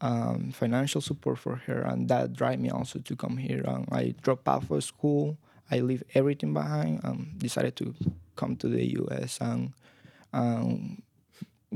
um, 0.00 0.52
financial 0.52 1.00
support 1.00 1.38
for 1.38 1.56
her, 1.66 1.80
and 1.82 2.08
that 2.08 2.32
drive 2.32 2.60
me 2.60 2.70
also 2.70 2.98
to 3.00 3.16
come 3.16 3.36
here. 3.36 3.62
Um, 3.66 3.86
I 3.90 4.14
dropped 4.22 4.48
out 4.48 4.70
of 4.70 4.84
school. 4.84 5.36
I 5.70 5.80
leave 5.80 6.02
everything 6.14 6.52
behind 6.52 7.00
and 7.04 7.38
decided 7.38 7.76
to 7.76 7.94
come 8.36 8.56
to 8.56 8.68
the 8.68 8.84
U.S. 9.00 9.38
and 9.40 9.72
um, 10.32 11.02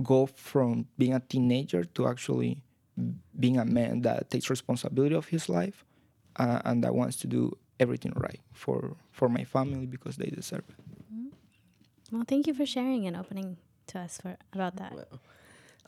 go 0.02 0.26
from 0.26 0.86
being 0.98 1.14
a 1.14 1.20
teenager 1.20 1.84
to 1.84 2.06
actually 2.08 2.62
being 3.38 3.58
a 3.58 3.64
man 3.64 4.02
that 4.02 4.30
takes 4.30 4.48
responsibility 4.50 5.14
of 5.14 5.26
his 5.26 5.48
life 5.48 5.84
uh, 6.36 6.60
and 6.64 6.82
that 6.84 6.94
wants 6.94 7.16
to 7.16 7.26
do 7.26 7.56
everything 7.80 8.12
right 8.16 8.40
for 8.52 8.96
for 9.10 9.28
my 9.28 9.44
family 9.44 9.86
because 9.86 10.16
they 10.16 10.26
deserve 10.26 10.64
it. 10.68 10.76
Well, 12.12 12.24
thank 12.26 12.46
you 12.46 12.54
for 12.54 12.66
sharing 12.66 13.06
and 13.06 13.16
opening 13.16 13.56
to 13.88 13.98
us 13.98 14.18
for 14.20 14.36
about 14.52 14.76
that. 14.76 14.92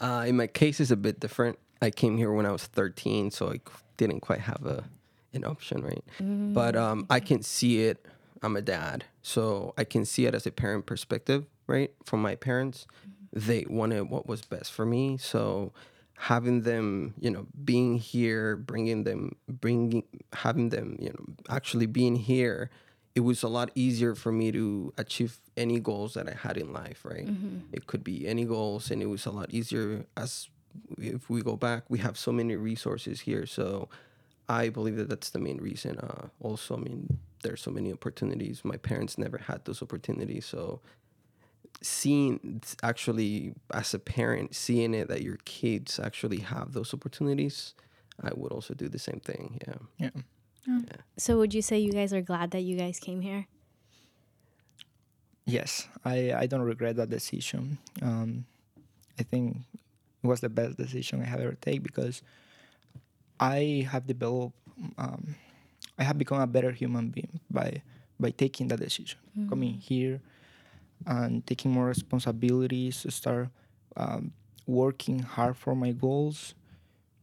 Uh, 0.01 0.25
in 0.27 0.37
my 0.37 0.47
case, 0.47 0.81
it's 0.81 0.91
a 0.91 0.97
bit 0.97 1.21
different. 1.21 1.59
I 1.81 1.91
came 1.91 2.17
here 2.17 2.33
when 2.33 2.47
I 2.47 2.51
was 2.51 2.65
13, 2.67 3.31
so 3.31 3.51
I 3.53 3.61
didn't 3.97 4.21
quite 4.21 4.41
have 4.41 4.65
a 4.67 4.85
an 5.33 5.45
option, 5.45 5.83
right? 5.83 6.03
But 6.55 6.77
um, 6.77 7.07
I 7.11 7.21
can 7.21 7.43
see 7.43 7.83
it. 7.85 8.05
I'm 8.43 8.57
a 8.57 8.63
dad, 8.63 9.05
so 9.23 9.75
I 9.77 9.85
can 9.85 10.05
see 10.05 10.27
it 10.27 10.35
as 10.35 10.47
a 10.47 10.51
parent 10.51 10.87
perspective, 10.87 11.47
right? 11.67 11.93
From 12.05 12.23
my 12.23 12.35
parents, 12.35 12.87
they 13.37 13.66
wanted 13.69 14.09
what 14.09 14.26
was 14.26 14.40
best 14.43 14.73
for 14.73 14.87
me, 14.87 15.19
so 15.19 15.73
having 16.16 16.62
them, 16.62 17.12
you 17.21 17.31
know, 17.31 17.47
being 17.64 17.99
here, 17.99 18.57
bringing 18.57 19.05
them, 19.05 19.37
bringing, 19.47 20.02
having 20.33 20.71
them, 20.71 20.97
you 20.99 21.11
know, 21.11 21.35
actually 21.50 21.85
being 21.85 22.16
here, 22.16 22.71
it 23.14 23.21
was 23.21 23.43
a 23.43 23.49
lot 23.49 23.71
easier 23.75 24.14
for 24.14 24.33
me 24.33 24.50
to 24.52 24.93
achieve 24.97 25.38
any 25.55 25.78
goals 25.78 26.14
that 26.14 26.26
I 26.26 26.33
had 26.33 26.57
in 26.57 26.73
life, 26.73 27.05
right? 27.05 27.28
It 27.73 27.87
could 27.87 28.02
be 28.02 28.26
any 28.26 28.47
goals, 28.47 28.90
and 28.90 29.02
it 29.02 29.07
was 29.07 29.26
a 29.26 29.31
lot 29.31 29.50
easier 29.52 30.07
as 30.16 30.49
if 30.97 31.28
we 31.28 31.43
go 31.43 31.57
back. 31.57 31.85
We 31.90 31.99
have 31.99 32.16
so 32.16 32.33
many 32.33 32.57
resources 32.57 33.21
here, 33.21 33.45
so 33.45 33.90
I 34.49 34.71
believe 34.71 34.97
that 34.97 35.11
that's 35.11 35.31
the 35.31 35.38
main 35.38 35.59
reason. 35.59 35.99
Uh, 35.99 36.28
also, 36.40 36.76
I 36.76 36.81
mean, 36.81 37.19
there's 37.43 37.61
so 37.61 37.71
many 37.71 37.93
opportunities. 37.93 38.64
My 38.64 38.78
parents 38.78 39.19
never 39.19 39.38
had 39.38 39.66
those 39.66 39.83
opportunities, 39.83 40.47
so 40.47 40.81
seeing 41.83 42.62
actually 42.83 43.54
as 43.73 43.95
a 43.95 43.99
parent 43.99 44.54
seeing 44.54 44.95
it 44.95 45.09
that 45.09 45.23
your 45.23 45.38
kids 45.45 45.99
actually 46.00 46.38
have 46.38 46.73
those 46.73 46.92
opportunities 46.95 47.75
i 48.23 48.30
would 48.35 48.52
also 48.52 48.75
do 48.75 48.88
the 48.88 48.99
same 48.99 49.21
thing 49.21 49.59
yeah 49.66 49.75
Yeah. 50.66 50.99
So, 51.16 51.38
would 51.38 51.54
you 51.54 51.62
say 51.62 51.78
you 51.78 51.92
guys 51.92 52.12
are 52.12 52.21
glad 52.21 52.50
that 52.50 52.62
you 52.62 52.76
guys 52.76 52.99
came 52.99 53.21
here? 53.21 53.47
Yes, 55.45 55.87
I, 56.04 56.33
I 56.35 56.47
don't 56.47 56.62
regret 56.62 56.97
that 56.97 57.09
decision. 57.09 57.78
Um, 58.02 58.47
I 59.18 59.23
think 59.23 59.59
it 60.23 60.26
was 60.26 60.40
the 60.40 60.49
best 60.49 60.76
decision 60.76 61.23
I 61.23 61.26
have 61.26 61.38
ever 61.40 61.54
take 61.54 61.83
because 61.85 62.21
I 63.38 63.87
have 63.90 64.06
developed, 64.09 64.56
um, 64.99 65.37
I 65.99 66.02
have 66.02 66.18
become 66.18 66.40
a 66.40 66.47
better 66.49 66.73
human 66.73 67.11
being 67.11 67.38
by 67.50 67.83
by 68.18 68.30
taking 68.30 68.66
that 68.68 68.80
decision, 68.80 69.18
coming 69.49 69.75
here 69.75 70.21
and 71.05 71.47
taking 71.47 71.71
more 71.71 71.87
responsibilities, 71.87 73.03
to 73.03 73.11
start 73.11 73.49
um, 73.97 74.33
working 74.67 75.21
hard 75.21 75.57
for 75.57 75.75
my 75.75 75.93
goals, 75.93 76.55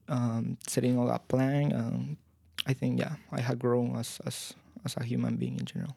um, 0.07 0.57
setting 0.67 0.97
all 0.97 1.09
a 1.09 1.19
plan. 1.19 1.73
Um, 1.73 2.17
I 2.67 2.73
think 2.73 2.99
yeah, 2.99 3.15
I 3.31 3.41
have 3.41 3.59
grown 3.59 3.95
as 3.95 4.19
as 4.25 4.53
as 4.85 4.95
a 4.97 5.03
human 5.03 5.35
being 5.37 5.57
in 5.59 5.65
general. 5.65 5.95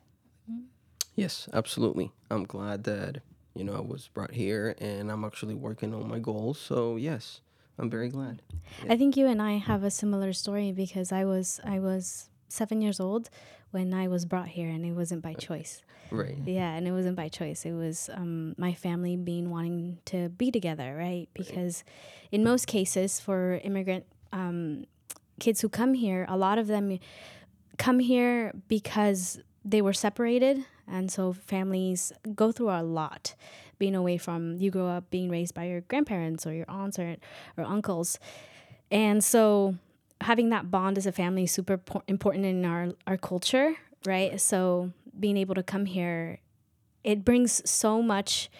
yes 1.16 1.48
absolutely 1.52 2.12
i'm 2.30 2.44
glad 2.44 2.84
that 2.84 3.22
you 3.54 3.64
know 3.64 3.74
i 3.74 3.80
was 3.80 4.08
brought 4.12 4.32
here 4.32 4.74
and 4.78 5.10
i'm 5.10 5.24
actually 5.24 5.54
working 5.54 5.94
on 5.94 6.06
my 6.06 6.18
goals 6.18 6.58
so 6.58 6.96
yes 6.96 7.40
i'm 7.78 7.88
very 7.90 8.08
glad 8.08 8.42
I 8.88 8.96
think 8.96 9.16
you 9.16 9.26
and 9.26 9.40
I 9.40 9.56
have 9.58 9.82
a 9.84 9.90
similar 9.90 10.32
story 10.32 10.72
because 10.72 11.12
I 11.12 11.24
was 11.24 11.60
I 11.64 11.78
was 11.78 12.28
seven 12.48 12.80
years 12.80 13.00
old 13.00 13.30
when 13.70 13.92
I 13.92 14.08
was 14.08 14.24
brought 14.24 14.48
here, 14.48 14.68
and 14.68 14.84
it 14.84 14.92
wasn't 14.92 15.22
by 15.22 15.34
choice. 15.34 15.82
right 16.10 16.36
Yeah, 16.44 16.74
and 16.74 16.86
it 16.86 16.92
wasn't 16.92 17.16
by 17.16 17.28
choice. 17.28 17.64
It 17.64 17.72
was 17.72 18.08
um, 18.14 18.54
my 18.56 18.74
family 18.74 19.16
being 19.16 19.50
wanting 19.50 19.98
to 20.06 20.28
be 20.30 20.50
together, 20.50 20.94
right? 20.96 21.28
Because 21.34 21.84
in 22.30 22.44
most 22.44 22.66
cases, 22.66 23.20
for 23.20 23.60
immigrant 23.64 24.06
um, 24.32 24.84
kids 25.40 25.60
who 25.60 25.68
come 25.68 25.94
here, 25.94 26.26
a 26.28 26.36
lot 26.36 26.58
of 26.58 26.66
them 26.66 26.98
come 27.78 27.98
here 27.98 28.52
because 28.68 29.40
they 29.64 29.82
were 29.82 29.92
separated, 29.92 30.64
and 30.86 31.10
so 31.10 31.32
families 31.32 32.12
go 32.34 32.52
through 32.52 32.70
a 32.70 32.82
lot 32.82 33.34
being 33.78 33.94
away 33.94 34.16
from. 34.16 34.56
You 34.58 34.70
grow 34.70 34.88
up 34.88 35.10
being 35.10 35.28
raised 35.28 35.54
by 35.54 35.64
your 35.64 35.80
grandparents 35.82 36.46
or 36.46 36.52
your 36.52 36.66
aunts 36.68 36.98
or, 36.98 37.16
or 37.56 37.64
uncles, 37.64 38.18
and 38.90 39.22
so 39.22 39.74
having 40.20 40.50
that 40.50 40.70
bond 40.70 40.98
as 40.98 41.06
a 41.06 41.12
family 41.12 41.44
is 41.44 41.52
super 41.52 41.76
po- 41.78 42.02
important 42.08 42.44
in 42.46 42.64
our 42.64 42.88
our 43.06 43.16
culture, 43.16 43.76
right? 44.04 44.40
So 44.40 44.92
being 45.18 45.36
able 45.36 45.54
to 45.54 45.62
come 45.62 45.86
here, 45.86 46.38
it 47.04 47.24
brings 47.24 47.62
so 47.68 48.02
much 48.02 48.50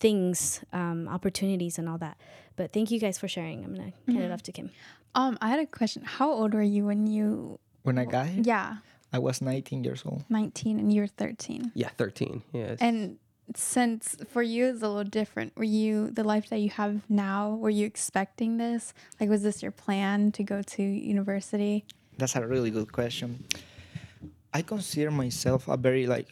things, 0.00 0.60
um, 0.72 1.08
opportunities, 1.08 1.78
and 1.78 1.88
all 1.88 1.98
that. 1.98 2.16
But 2.56 2.72
thank 2.72 2.90
you 2.90 2.98
guys 3.00 3.18
for 3.18 3.28
sharing. 3.28 3.64
I'm 3.64 3.74
gonna 3.74 3.92
hand 4.06 4.22
it 4.22 4.30
off 4.32 4.42
to 4.44 4.52
Kim. 4.52 4.70
Um, 5.14 5.38
I 5.40 5.48
had 5.48 5.60
a 5.60 5.66
question. 5.66 6.02
How 6.04 6.30
old 6.30 6.52
were 6.54 6.62
you 6.62 6.84
when 6.86 7.06
you? 7.06 7.58
When 7.82 7.98
I 7.98 8.04
got 8.04 8.26
here, 8.26 8.42
Yeah, 8.44 8.76
I 9.12 9.18
was 9.18 9.40
19 9.40 9.84
years 9.84 10.02
old. 10.04 10.24
nineteen, 10.28 10.78
and 10.80 10.92
you 10.92 11.00
were 11.02 11.06
thirteen. 11.06 11.70
yeah 11.74 11.88
13 11.96 12.42
yes 12.52 12.78
And 12.80 13.18
since 13.54 14.16
for 14.28 14.42
you 14.42 14.66
it's 14.66 14.82
a 14.82 14.88
little 14.88 15.04
different. 15.04 15.56
Were 15.56 15.64
you 15.64 16.10
the 16.10 16.24
life 16.24 16.48
that 16.50 16.58
you 16.58 16.70
have 16.70 17.08
now? 17.08 17.50
Were 17.50 17.70
you 17.70 17.86
expecting 17.86 18.56
this? 18.56 18.92
Like, 19.20 19.28
was 19.28 19.42
this 19.42 19.62
your 19.62 19.72
plan 19.72 20.32
to 20.32 20.42
go 20.42 20.62
to 20.62 20.82
university? 20.82 21.84
That's 22.18 22.34
a 22.34 22.46
really 22.46 22.70
good 22.70 22.92
question. 22.92 23.44
I 24.52 24.62
consider 24.62 25.10
myself 25.10 25.68
a 25.68 25.76
very 25.76 26.06
like 26.06 26.28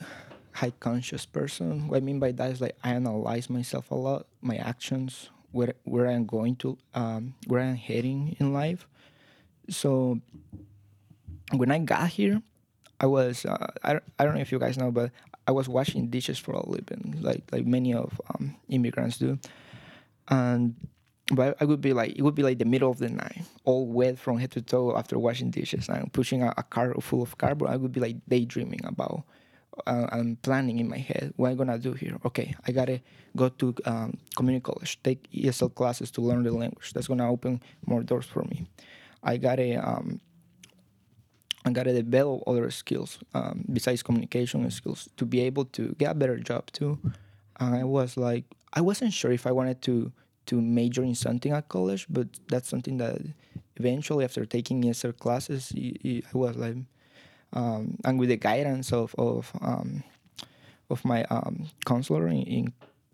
high 0.52 0.73
conscious 0.80 1.26
person. 1.26 1.88
What 1.88 1.99
I 1.99 2.00
mean 2.00 2.18
by 2.18 2.33
that 2.33 2.50
is 2.50 2.61
like 2.61 2.76
I 2.83 2.92
analyze 2.92 3.50
myself 3.50 3.90
a 3.90 3.94
lot, 3.94 4.26
my 4.40 4.56
actions, 4.56 5.30
where 5.52 5.75
where 5.85 6.06
I'm 6.06 6.26
going 6.26 6.56
to, 6.56 6.78
um, 6.94 7.35
where 7.47 7.61
I'm 7.61 7.76
heading 7.76 8.37
in 8.40 8.52
life. 8.52 8.88
So 9.68 10.21
when 11.52 11.71
I 11.71 11.78
got 11.78 12.09
here, 12.09 12.42
I 12.99 13.06
was 13.06 13.44
uh, 13.44 13.66
I, 13.83 14.00
I 14.18 14.25
don't 14.25 14.35
know 14.35 14.40
if 14.40 14.52
you 14.52 14.59
guys 14.59 14.78
know, 14.78 14.90
but 14.90 15.11
I 15.47 15.53
was 15.53 15.69
washing 15.69 16.09
dishes 16.09 16.39
for 16.39 16.53
a 16.53 16.69
living, 16.69 17.19
like 17.21 17.45
like 17.53 17.67
many 17.67 17.95
of 17.95 18.21
um, 18.31 18.57
immigrants 18.69 19.19
do, 19.19 19.39
and 20.29 20.75
but 21.33 21.57
I 21.61 21.65
would 21.65 21.81
be 21.81 21.93
like 21.93 22.17
it 22.17 22.23
would 22.23 22.35
be 22.35 22.43
like 22.43 22.59
the 22.59 22.65
middle 22.65 22.91
of 22.91 22.99
the 22.99 23.09
night, 23.09 23.43
all 23.65 23.87
wet 23.87 24.19
from 24.19 24.39
head 24.39 24.53
to 24.53 24.63
toe 24.63 24.97
after 24.97 25.19
washing 25.19 25.51
dishes 25.51 25.89
and 25.89 26.13
pushing 26.13 26.43
a, 26.43 26.53
a 26.57 26.63
car 26.63 26.95
full 27.01 27.23
of 27.23 27.37
cardboard. 27.39 27.71
I 27.71 27.77
would 27.77 27.93
be 27.93 28.01
like 28.01 28.17
daydreaming 28.29 28.85
about 28.85 29.25
uh, 29.87 30.07
and 30.13 30.41
planning 30.43 30.79
in 30.79 30.89
my 30.89 30.99
head 30.99 31.33
what 31.37 31.51
I'm 31.51 31.57
gonna 31.57 31.79
do 31.79 31.93
here. 31.93 32.19
Okay, 32.25 32.55
I 32.67 32.73
gotta 32.73 33.01
go 33.37 33.49
to 33.49 33.75
um, 33.87 34.19
community 34.37 34.63
college, 34.63 35.03
take 35.03 35.31
ESL 35.33 35.75
classes 35.75 36.11
to 36.13 36.21
learn 36.21 36.43
the 36.43 36.53
language. 36.53 36.93
That's 36.93 37.09
gonna 37.09 37.31
open 37.31 37.63
more 37.87 38.03
doors 38.03 38.27
for 38.27 38.45
me. 38.45 38.67
I 39.23 39.37
gotta 39.37 39.77
um, 39.77 40.21
I 41.64 41.71
gotta 41.71 41.92
develop 41.92 42.42
other 42.47 42.71
skills 42.71 43.18
um, 43.33 43.64
besides 43.73 44.02
communication 44.02 44.71
skills 44.71 45.09
to 45.16 45.25
be 45.25 45.40
able 45.40 45.64
to 45.66 45.94
get 45.99 46.11
a 46.11 46.14
better 46.14 46.37
job 46.37 46.71
too. 46.73 46.99
And 47.59 47.75
I 47.75 47.85
was 47.85 48.16
like, 48.16 48.44
I 48.73 48.80
wasn't 48.80 49.12
sure 49.12 49.33
if 49.33 49.47
I 49.47 49.52
wanted 49.52 49.80
to 49.83 50.12
to 50.47 50.61
major 50.61 51.02
in 51.02 51.14
something 51.14 51.52
at 51.52 51.68
college, 51.68 52.06
but 52.11 52.28
that's 52.49 52.68
something 52.68 52.99
that 52.99 53.18
eventually, 53.76 54.25
after 54.25 54.44
taking 54.44 54.83
ESL 54.83 55.16
classes, 55.16 55.73
I 55.75 56.23
was 56.33 56.56
like, 56.56 56.76
um, 57.52 57.97
and 58.04 58.18
with 58.18 58.28
the 58.28 58.37
guidance 58.37 58.92
of 58.92 59.14
of 59.16 59.52
um, 59.61 60.02
of 60.90 61.04
my 61.04 61.25
um, 61.25 61.66
counselor 61.87 62.28
in, 62.28 62.42
in 62.42 62.73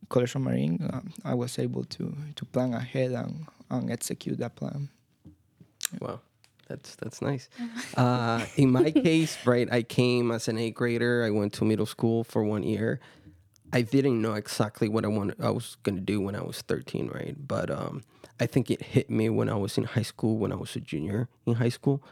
College 0.08 0.34
of 0.34 0.42
Marin, 0.42 0.90
um, 0.92 1.12
I 1.24 1.34
was 1.34 1.58
able 1.58 1.84
to 1.84 2.16
to 2.34 2.44
plan 2.46 2.74
ahead 2.74 3.12
and, 3.12 3.46
and 3.70 3.90
execute 3.90 4.38
that 4.38 4.56
plan. 4.56 4.88
Wow, 6.00 6.20
that's 6.70 6.94
that's 6.96 7.20
nice. 7.20 7.48
Uh, 7.96 8.46
in 8.56 8.70
my 8.70 8.90
case, 8.90 9.36
right, 9.44 9.68
I 9.70 9.82
came 9.82 10.30
as 10.30 10.48
an 10.48 10.56
eighth 10.56 10.76
grader. 10.76 11.24
I 11.24 11.30
went 11.30 11.52
to 11.54 11.64
middle 11.64 11.86
school 11.86 12.22
for 12.24 12.44
one 12.44 12.62
year. 12.62 13.00
I 13.72 13.82
didn't 13.82 14.22
know 14.22 14.34
exactly 14.34 14.88
what 14.88 15.04
I 15.04 15.08
wanted. 15.08 15.36
I 15.40 15.50
was 15.50 15.76
gonna 15.82 16.00
do 16.00 16.20
when 16.20 16.34
I 16.34 16.42
was 16.42 16.62
thirteen, 16.62 17.08
right? 17.08 17.34
But 17.36 17.70
um, 17.70 18.02
I 18.38 18.46
think 18.46 18.70
it 18.70 18.80
hit 18.94 19.10
me 19.10 19.28
when 19.28 19.48
I 19.50 19.56
was 19.56 19.76
in 19.76 19.84
high 19.84 20.06
school. 20.06 20.38
When 20.38 20.52
I 20.52 20.56
was 20.56 20.76
a 20.76 20.80
junior 20.80 21.28
in 21.46 21.54
high 21.54 21.74
school, 21.78 22.02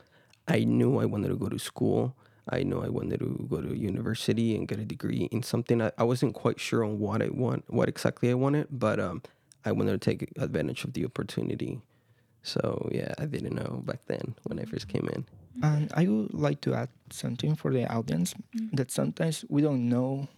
I 0.47 0.65
knew 0.65 0.99
I 0.99 1.07
wanted 1.07 1.29
to 1.29 1.37
go 1.37 1.49
to 1.49 1.59
school. 1.59 2.15
I 2.50 2.62
know 2.62 2.83
I 2.83 2.88
wanted 2.88 3.21
to 3.21 3.47
go 3.49 3.61
to 3.61 3.77
university 3.77 4.57
and 4.57 4.67
get 4.67 4.79
a 4.79 4.85
degree 4.85 5.29
in 5.31 5.43
something. 5.43 5.83
I, 5.83 5.93
I 5.99 6.05
wasn't 6.05 6.35
quite 6.35 6.59
sure 6.59 6.83
on 6.83 6.99
what 6.99 7.23
I 7.23 7.29
want, 7.29 7.65
what 7.69 7.88
exactly 7.88 8.31
I 8.31 8.35
wanted, 8.35 8.69
but 8.71 8.99
um, 8.99 9.23
I 9.65 9.73
wanted 9.73 9.93
to 9.93 9.99
take 9.99 10.33
advantage 10.38 10.85
of 10.85 10.95
the 10.95 11.05
opportunity. 11.05 11.81
So 12.49 12.88
yeah, 12.90 13.12
I 13.19 13.26
didn't 13.26 13.55
know 13.55 13.83
back 13.85 14.00
then 14.07 14.35
when 14.45 14.59
I 14.59 14.64
first 14.64 14.88
came 14.88 15.09
in. 15.12 15.26
And 15.62 15.93
I 15.95 16.07
would 16.07 16.33
like 16.33 16.61
to 16.62 16.75
add 16.75 16.88
something 17.11 17.55
for 17.55 17.73
the 17.73 17.85
audience 17.93 18.35
that 18.73 18.90
sometimes 18.90 19.45
we 19.49 19.61
don't 19.61 19.88
know 19.88 20.28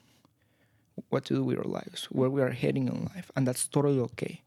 what 1.09 1.25
to 1.27 1.35
do 1.35 1.45
with 1.45 1.59
our 1.59 1.65
lives, 1.65 2.05
where 2.11 2.31
we 2.31 2.43
are 2.43 2.51
heading 2.51 2.89
in 2.89 3.05
life, 3.15 3.31
and 3.37 3.47
that's 3.47 3.67
totally 3.67 4.01
okay. 4.01 4.43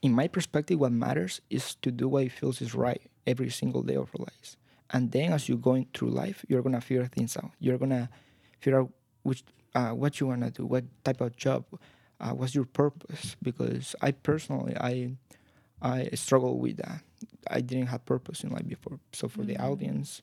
In 0.00 0.12
my 0.12 0.28
perspective, 0.28 0.78
what 0.78 0.92
matters 0.92 1.40
is 1.50 1.74
to 1.76 1.90
do 1.90 2.08
what 2.08 2.30
feels 2.32 2.60
is 2.60 2.74
right 2.74 3.02
every 3.26 3.50
single 3.50 3.82
day 3.82 3.94
of 3.94 4.10
our 4.18 4.26
lives. 4.26 4.56
And 4.90 5.10
then 5.12 5.32
as 5.32 5.48
you're 5.48 5.58
going 5.58 5.86
through 5.94 6.10
life, 6.10 6.44
you're 6.48 6.62
gonna 6.62 6.80
figure 6.80 7.06
things 7.06 7.36
out. 7.36 7.52
You're 7.58 7.78
gonna 7.78 8.10
figure 8.60 8.80
out 8.80 8.90
which 9.22 9.44
uh, 9.74 9.90
what 9.90 10.20
you 10.20 10.26
wanna 10.26 10.50
do, 10.50 10.66
what 10.66 10.84
type 11.04 11.20
of 11.20 11.36
job, 11.36 11.64
uh, 12.20 12.30
what's 12.30 12.54
your 12.54 12.66
purpose. 12.66 13.36
Because 13.42 13.94
I 14.02 14.10
personally, 14.10 14.76
I 14.76 15.16
I 15.82 16.08
struggle 16.14 16.58
with 16.58 16.76
that. 16.78 17.02
I 17.50 17.60
didn't 17.60 17.88
have 17.88 18.04
purpose 18.06 18.44
in 18.44 18.50
life 18.50 18.68
before. 18.68 18.98
So 19.12 19.28
for 19.28 19.42
the 19.42 19.58
audience 19.58 20.22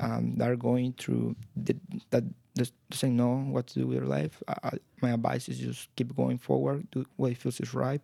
um, 0.00 0.36
that 0.36 0.50
are 0.50 0.56
going 0.56 0.92
through 0.92 1.34
the, 1.56 1.76
that 2.10 2.24
just 2.56 2.74
doesn't 2.90 3.16
know 3.16 3.36
what 3.36 3.66
to 3.68 3.80
do 3.80 3.86
with 3.86 3.98
their 3.98 4.06
life, 4.06 4.42
I, 4.46 4.54
I, 4.64 4.70
my 5.00 5.10
advice 5.12 5.48
is 5.48 5.58
just 5.58 5.88
keep 5.96 6.14
going 6.14 6.38
forward, 6.38 6.90
do 6.90 7.04
what 7.16 7.36
feels 7.36 7.58
is 7.60 7.74
right, 7.74 8.02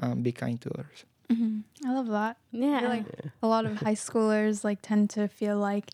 um, 0.00 0.22
be 0.22 0.32
kind 0.32 0.60
to 0.60 0.70
others. 0.74 1.04
hmm 1.30 1.60
I 1.86 1.92
love 1.94 2.08
that. 2.08 2.36
Yeah. 2.50 2.76
I 2.76 2.80
feel 2.80 2.88
like 2.90 3.06
a 3.42 3.46
lot 3.46 3.64
of 3.64 3.76
high 3.78 3.94
schoolers 3.94 4.62
like 4.62 4.80
tend 4.82 5.10
to 5.10 5.28
feel 5.28 5.58
like 5.58 5.90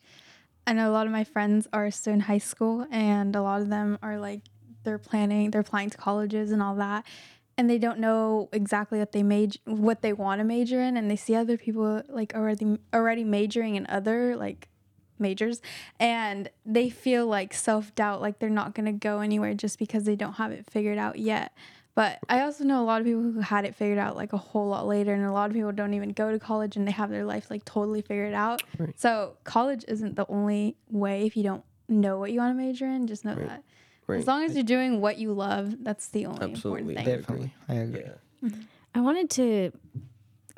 I 0.67 0.73
know 0.73 0.89
a 0.89 0.93
lot 0.93 1.07
of 1.07 1.11
my 1.11 1.23
friends 1.23 1.67
are 1.73 1.89
still 1.89 2.13
in 2.13 2.19
high 2.19 2.37
school 2.37 2.85
and 2.91 3.35
a 3.35 3.41
lot 3.41 3.61
of 3.61 3.69
them 3.69 3.97
are 4.03 4.19
like 4.19 4.41
they're 4.83 4.99
planning 4.99 5.51
they're 5.51 5.61
applying 5.61 5.89
to 5.89 5.97
colleges 5.97 6.51
and 6.51 6.61
all 6.61 6.75
that 6.75 7.05
and 7.59 7.69
they 7.69 7.77
don't 7.77 7.99
know 7.99 8.47
exactly 8.53 8.99
what 8.99 9.11
they 9.11 9.21
major 9.21 9.59
what 9.65 10.01
they 10.01 10.13
want 10.13 10.39
to 10.39 10.45
major 10.45 10.81
in 10.81 10.95
and 10.95 11.11
they 11.11 11.15
see 11.17 11.35
other 11.35 11.57
people 11.57 12.01
like 12.07 12.33
already 12.33 12.77
already 12.93 13.25
majoring 13.25 13.75
in 13.75 13.85
other 13.89 14.37
like 14.37 14.69
majors 15.19 15.61
and 15.99 16.49
they 16.65 16.89
feel 16.89 17.27
like 17.27 17.53
self-doubt 17.53 18.21
like 18.21 18.39
they're 18.39 18.49
not 18.49 18.73
going 18.73 18.85
to 18.85 18.93
go 18.93 19.19
anywhere 19.19 19.53
just 19.53 19.77
because 19.77 20.05
they 20.05 20.15
don't 20.15 20.33
have 20.33 20.53
it 20.53 20.65
figured 20.71 20.97
out 20.97 21.19
yet 21.19 21.51
but 21.95 22.19
I 22.29 22.39
also 22.43 22.63
know 22.63 22.81
a 22.81 22.85
lot 22.85 23.01
of 23.01 23.05
people 23.07 23.23
who 23.23 23.41
had 23.41 23.65
it 23.65 23.75
figured 23.75 23.97
out 23.97 24.15
like 24.15 24.31
a 24.31 24.37
whole 24.37 24.69
lot 24.69 24.87
later, 24.87 25.13
and 25.13 25.25
a 25.25 25.33
lot 25.33 25.49
of 25.49 25.53
people 25.53 25.73
don't 25.73 25.93
even 25.93 26.11
go 26.11 26.31
to 26.31 26.39
college 26.39 26.77
and 26.77 26.87
they 26.87 26.93
have 26.93 27.09
their 27.09 27.25
life 27.25 27.49
like 27.49 27.65
totally 27.65 28.01
figured 28.01 28.33
out. 28.33 28.61
Right. 28.77 28.97
So 28.97 29.35
college 29.43 29.83
isn't 29.85 30.15
the 30.15 30.25
only 30.29 30.77
way 30.89 31.25
if 31.25 31.35
you 31.35 31.43
don't 31.43 31.65
know 31.89 32.17
what 32.17 32.31
you 32.31 32.39
want 32.39 32.57
to 32.57 32.63
major 32.63 32.85
in. 32.85 33.05
Just 33.05 33.25
know 33.25 33.33
Right. 33.33 33.47
that 33.49 33.63
Right. 34.09 34.19
as 34.19 34.27
long 34.27 34.43
as 34.43 34.55
you're 34.55 34.63
doing 34.63 35.01
what 35.01 35.17
you 35.17 35.33
love, 35.33 35.83
that's 35.83 36.07
the 36.07 36.25
only 36.25 36.51
Absolutely. 36.51 36.95
important 36.95 37.05
thing. 37.05 37.19
Definitely, 37.19 37.53
I 37.67 37.73
agree. 37.75 38.03
yeah. 38.41 38.49
I 38.95 39.01
wanted 39.01 39.29
to 39.31 39.71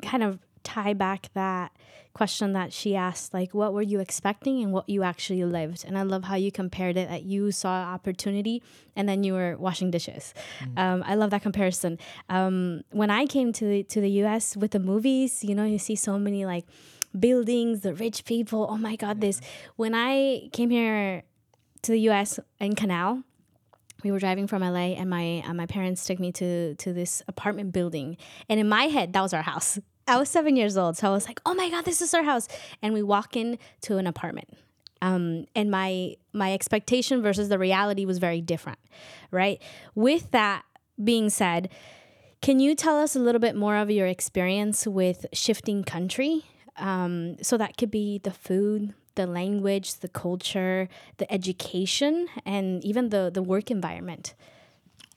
kind 0.02 0.22
of 0.22 0.38
tie 0.62 0.94
back 0.94 1.28
that 1.34 1.72
question 2.14 2.52
that 2.52 2.72
she 2.72 2.94
asked 2.94 3.32
like 3.32 3.54
what 3.54 3.72
were 3.72 3.82
you 3.82 3.98
expecting 3.98 4.62
and 4.62 4.72
what 4.72 4.86
you 4.88 5.02
actually 5.02 5.42
lived 5.44 5.82
and 5.86 5.96
i 5.96 6.02
love 6.02 6.24
how 6.24 6.34
you 6.34 6.52
compared 6.52 6.96
it 6.96 7.08
that 7.08 7.22
you 7.22 7.50
saw 7.50 7.70
opportunity 7.70 8.62
and 8.94 9.08
then 9.08 9.24
you 9.24 9.32
were 9.32 9.56
washing 9.56 9.90
dishes 9.90 10.34
um, 10.76 11.02
i 11.06 11.14
love 11.14 11.30
that 11.30 11.42
comparison 11.42 11.98
um, 12.28 12.82
when 12.90 13.10
i 13.10 13.24
came 13.24 13.50
to 13.52 13.64
the, 13.64 13.82
to 13.82 14.00
the 14.00 14.10
us 14.10 14.56
with 14.56 14.72
the 14.72 14.78
movies 14.78 15.42
you 15.42 15.54
know 15.54 15.64
you 15.64 15.78
see 15.78 15.96
so 15.96 16.18
many 16.18 16.44
like 16.44 16.66
buildings 17.18 17.80
the 17.80 17.94
rich 17.94 18.24
people 18.26 18.66
oh 18.68 18.76
my 18.76 18.94
god 18.94 19.20
this 19.22 19.40
when 19.76 19.94
i 19.94 20.48
came 20.52 20.68
here 20.68 21.22
to 21.80 21.92
the 21.92 21.98
us 22.10 22.38
in 22.60 22.74
canal 22.74 23.22
we 24.02 24.10
were 24.10 24.18
driving 24.18 24.46
from 24.46 24.62
LA 24.62 24.94
and 24.98 25.08
my 25.08 25.42
uh, 25.46 25.54
my 25.54 25.66
parents 25.66 26.04
took 26.04 26.18
me 26.18 26.32
to 26.32 26.74
to 26.76 26.92
this 26.92 27.22
apartment 27.28 27.72
building 27.72 28.16
and 28.48 28.60
in 28.60 28.68
my 28.68 28.84
head 28.84 29.12
that 29.12 29.20
was 29.20 29.32
our 29.34 29.42
house. 29.42 29.78
I 30.08 30.18
was 30.18 30.28
7 30.28 30.56
years 30.56 30.76
old 30.76 30.96
so 30.96 31.08
I 31.08 31.12
was 31.12 31.26
like, 31.26 31.40
"Oh 31.46 31.54
my 31.54 31.70
god, 31.70 31.84
this 31.84 32.02
is 32.02 32.12
our 32.12 32.24
house." 32.24 32.48
And 32.82 32.92
we 32.92 33.02
walk 33.02 33.36
in 33.36 33.58
to 33.82 33.98
an 33.98 34.06
apartment. 34.06 34.48
Um, 35.00 35.46
and 35.56 35.70
my 35.70 36.16
my 36.32 36.52
expectation 36.52 37.22
versus 37.22 37.48
the 37.48 37.58
reality 37.58 38.04
was 38.04 38.18
very 38.18 38.40
different, 38.40 38.78
right? 39.30 39.60
With 39.94 40.30
that 40.30 40.64
being 41.02 41.30
said, 41.30 41.70
can 42.42 42.58
you 42.58 42.74
tell 42.74 42.98
us 42.98 43.14
a 43.14 43.20
little 43.20 43.40
bit 43.40 43.54
more 43.54 43.76
of 43.76 43.90
your 43.90 44.08
experience 44.08 44.86
with 44.86 45.26
shifting 45.32 45.84
country? 45.84 46.44
Um, 46.76 47.36
so 47.42 47.56
that 47.56 47.76
could 47.76 47.90
be 47.90 48.18
the 48.18 48.32
food, 48.32 48.94
the 49.14 49.26
language, 49.26 50.00
the 50.00 50.08
culture, 50.08 50.88
the 51.18 51.30
education, 51.32 52.28
and 52.44 52.84
even 52.84 53.10
the, 53.10 53.30
the 53.32 53.42
work 53.42 53.70
environment. 53.70 54.34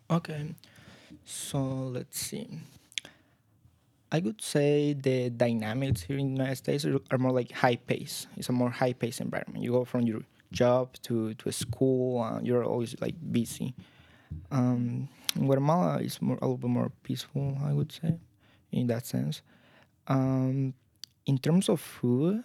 Okay, 0.10 0.54
so 1.24 1.60
let's 1.64 2.20
see. 2.20 2.48
I 4.12 4.20
would 4.20 4.42
say 4.42 4.94
the 4.94 5.30
dynamics 5.30 6.04
here 6.04 6.18
in 6.18 6.36
the 6.36 6.44
United 6.44 6.56
States 6.56 6.86
are 6.86 7.18
more 7.18 7.32
like 7.32 7.52
high 7.52 7.76
pace. 7.76 8.28
It's 8.38 8.50
a 8.50 8.54
more 8.54 8.70
high 8.70 8.94
pace 8.94 9.20
environment. 9.20 9.64
You 9.64 9.72
go 9.72 9.84
from 9.84 10.02
your 10.02 10.22
job 10.52 10.94
to, 11.04 11.34
to 11.34 11.52
school, 11.52 12.22
uh, 12.22 12.40
you're 12.42 12.64
always 12.64 12.96
like 13.02 13.16
busy. 13.32 13.74
Um, 14.52 15.10
Guatemala 15.38 16.00
is 16.02 16.22
more 16.22 16.38
a 16.42 16.46
little 16.46 16.58
bit 16.58 16.70
more 16.70 16.92
peaceful, 17.04 17.58
I 17.64 17.74
would 17.74 17.92
say, 17.92 18.18
in 18.72 18.88
that 18.88 19.06
sense. 19.06 19.42
Um, 20.08 20.74
in 21.26 21.38
terms 21.38 21.68
of 21.68 21.82
food, 21.82 22.44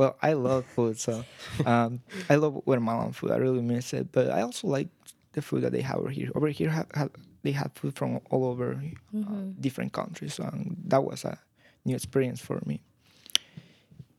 well, 0.00 0.16
I 0.22 0.32
love 0.32 0.64
food, 0.64 0.98
so 0.98 1.26
um, 1.66 2.00
I 2.30 2.36
love 2.36 2.64
Guatemalan 2.64 3.12
food. 3.12 3.32
I 3.32 3.36
really 3.36 3.60
miss 3.60 3.92
it, 3.92 4.10
but 4.10 4.30
I 4.30 4.40
also 4.40 4.66
like 4.66 4.88
the 5.32 5.42
food 5.42 5.60
that 5.60 5.72
they 5.72 5.82
have 5.82 5.96
over 5.96 6.08
here. 6.08 6.30
Over 6.34 6.48
here, 6.48 6.70
have, 6.70 6.86
have 6.94 7.10
they 7.42 7.52
have 7.52 7.72
food 7.74 7.94
from 7.96 8.18
all 8.30 8.46
over 8.46 8.82
uh, 9.14 9.20
different 9.60 9.92
countries, 9.92 10.38
and 10.38 10.74
that 10.86 11.04
was 11.04 11.26
a 11.26 11.38
new 11.84 11.94
experience 11.94 12.40
for 12.40 12.62
me. 12.64 12.80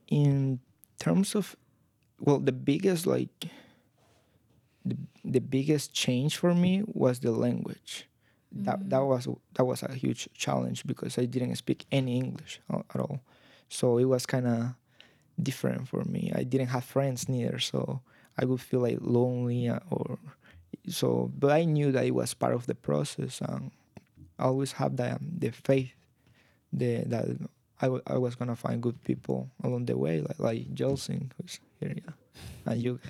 In 0.06 0.60
terms 1.00 1.34
of, 1.34 1.56
well, 2.20 2.38
the 2.38 2.52
biggest 2.52 3.04
like 3.04 3.50
the, 4.84 4.96
the 5.24 5.40
biggest 5.40 5.92
change 5.92 6.36
for 6.36 6.54
me 6.54 6.84
was 6.86 7.18
the 7.18 7.32
language. 7.32 8.06
That 8.52 8.88
that 8.88 9.02
was 9.02 9.26
that 9.54 9.64
was 9.64 9.82
a 9.82 9.94
huge 9.94 10.28
challenge 10.32 10.86
because 10.86 11.18
I 11.18 11.24
didn't 11.24 11.56
speak 11.56 11.86
any 11.90 12.18
English 12.18 12.60
at 12.70 13.00
all, 13.00 13.18
so 13.68 13.98
it 13.98 14.04
was 14.04 14.26
kind 14.26 14.46
of 14.46 14.74
different 15.40 15.88
for 15.88 16.04
me. 16.04 16.32
I 16.34 16.42
didn't 16.42 16.68
have 16.68 16.84
friends 16.84 17.28
neither, 17.28 17.58
so 17.58 18.00
I 18.38 18.44
would 18.44 18.60
feel 18.60 18.80
like 18.80 18.98
lonely 19.00 19.68
uh, 19.68 19.80
or 19.90 20.18
so. 20.88 21.30
But 21.38 21.52
I 21.52 21.64
knew 21.64 21.92
that 21.92 22.04
it 22.04 22.14
was 22.14 22.34
part 22.34 22.54
of 22.54 22.66
the 22.66 22.74
process, 22.74 23.40
and 23.40 23.70
I 24.38 24.44
always 24.44 24.72
have 24.72 24.96
the 24.96 25.18
the 25.20 25.50
faith 25.50 25.92
the, 26.72 27.04
that 27.06 27.26
I 27.80 27.86
I 28.06 28.18
was 28.18 28.34
gonna 28.34 28.56
find 28.56 28.82
good 28.82 29.02
people 29.04 29.50
along 29.62 29.86
the 29.86 29.96
way, 29.96 30.20
like 30.20 30.38
like 30.38 30.74
Yelcin, 30.74 31.30
who's 31.36 31.60
here, 31.80 31.94
yeah, 31.96 32.12
and 32.66 32.82
you 32.82 33.00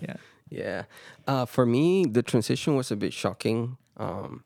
yeah. 0.00 0.16
Yeah. 0.50 0.84
Uh, 1.28 1.46
for 1.46 1.64
me, 1.64 2.04
the 2.04 2.22
transition 2.22 2.74
was 2.74 2.90
a 2.90 2.96
bit 2.96 3.12
shocking. 3.12 3.76
Um, 3.96 4.42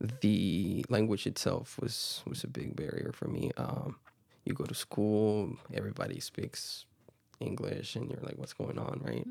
the 0.00 0.84
language 0.88 1.26
itself 1.26 1.78
was 1.80 2.22
was 2.26 2.44
a 2.44 2.48
big 2.48 2.74
barrier 2.74 3.12
for 3.12 3.28
me. 3.28 3.52
Um, 3.56 3.96
you 4.44 4.52
go 4.54 4.64
to 4.64 4.74
school, 4.74 5.56
everybody 5.72 6.20
speaks 6.20 6.84
English, 7.40 7.96
and 7.96 8.10
you're 8.10 8.20
like, 8.22 8.36
"What's 8.38 8.52
going 8.52 8.78
on?" 8.78 9.00
Right? 9.04 9.26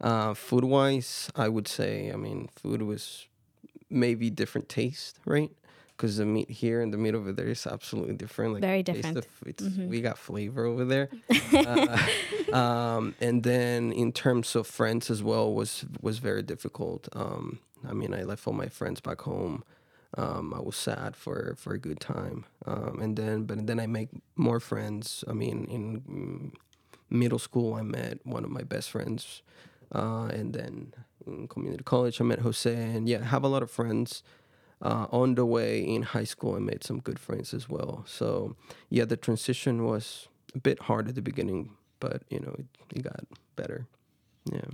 Uh, 0.00 0.34
food 0.34 0.64
wise, 0.64 1.30
I 1.36 1.48
would 1.48 1.68
say, 1.68 2.10
I 2.12 2.16
mean, 2.16 2.48
food 2.56 2.82
was 2.82 3.26
maybe 3.90 4.30
different 4.30 4.68
taste, 4.68 5.18
right? 5.24 5.50
Because 5.96 6.16
the 6.16 6.24
meat 6.24 6.50
here 6.50 6.80
and 6.80 6.92
the 6.92 6.96
meat 6.96 7.14
over 7.14 7.32
there 7.32 7.48
is 7.48 7.66
absolutely 7.66 8.14
different. 8.14 8.54
Like 8.54 8.62
Very 8.62 8.82
taste 8.82 8.96
different. 9.02 9.18
of- 9.18 9.46
it's, 9.46 9.62
We 9.76 10.00
got 10.00 10.18
flavor 10.18 10.64
over 10.64 10.84
there. 10.84 11.08
uh, 11.54 11.98
um, 12.56 13.14
and 13.20 13.42
then 13.42 13.92
in 13.92 14.10
terms 14.12 14.56
of 14.56 14.66
friends 14.66 15.10
as 15.10 15.22
well 15.22 15.52
was 15.52 15.84
was 16.00 16.18
very 16.18 16.42
difficult. 16.42 17.08
Um, 17.12 17.58
I 17.88 17.92
mean, 17.92 18.14
I 18.14 18.22
left 18.24 18.46
all 18.46 18.54
my 18.54 18.68
friends 18.68 19.00
back 19.00 19.20
home. 19.22 19.62
Um, 20.16 20.52
I 20.52 20.60
was 20.60 20.76
sad 20.76 21.16
for 21.16 21.54
for 21.56 21.72
a 21.72 21.78
good 21.78 21.98
time, 22.00 22.44
um, 22.66 22.98
and 23.00 23.16
then 23.16 23.44
but 23.44 23.66
then 23.66 23.80
I 23.80 23.86
make 23.86 24.10
more 24.36 24.60
friends. 24.60 25.24
I 25.26 25.32
mean, 25.32 25.64
in 25.70 26.00
mm, 26.02 26.52
middle 27.08 27.38
school, 27.38 27.74
I 27.74 27.82
met 27.82 28.18
one 28.24 28.44
of 28.44 28.50
my 28.50 28.62
best 28.62 28.90
friends, 28.90 29.42
uh, 29.94 30.26
and 30.26 30.52
then 30.52 30.92
in 31.26 31.48
community 31.48 31.84
college, 31.84 32.20
I 32.20 32.24
met 32.24 32.40
Jose, 32.40 32.74
and 32.74 33.08
yeah, 33.08 33.24
have 33.24 33.44
a 33.44 33.48
lot 33.48 33.62
of 33.62 33.70
friends. 33.70 34.22
Uh, 34.82 35.06
on 35.12 35.36
the 35.36 35.46
way 35.46 35.80
in 35.80 36.02
high 36.02 36.24
school, 36.24 36.56
I 36.56 36.58
made 36.58 36.82
some 36.82 36.98
good 36.98 37.20
friends 37.20 37.54
as 37.54 37.68
well. 37.68 38.02
So 38.04 38.56
yeah, 38.90 39.04
the 39.04 39.16
transition 39.16 39.84
was 39.84 40.28
a 40.56 40.58
bit 40.58 40.80
hard 40.80 41.08
at 41.08 41.14
the 41.14 41.22
beginning, 41.22 41.70
but 42.00 42.22
you 42.28 42.40
know, 42.40 42.54
it, 42.58 42.66
it 42.96 43.02
got 43.02 43.24
better. 43.54 43.86
Yeah. 44.44 44.72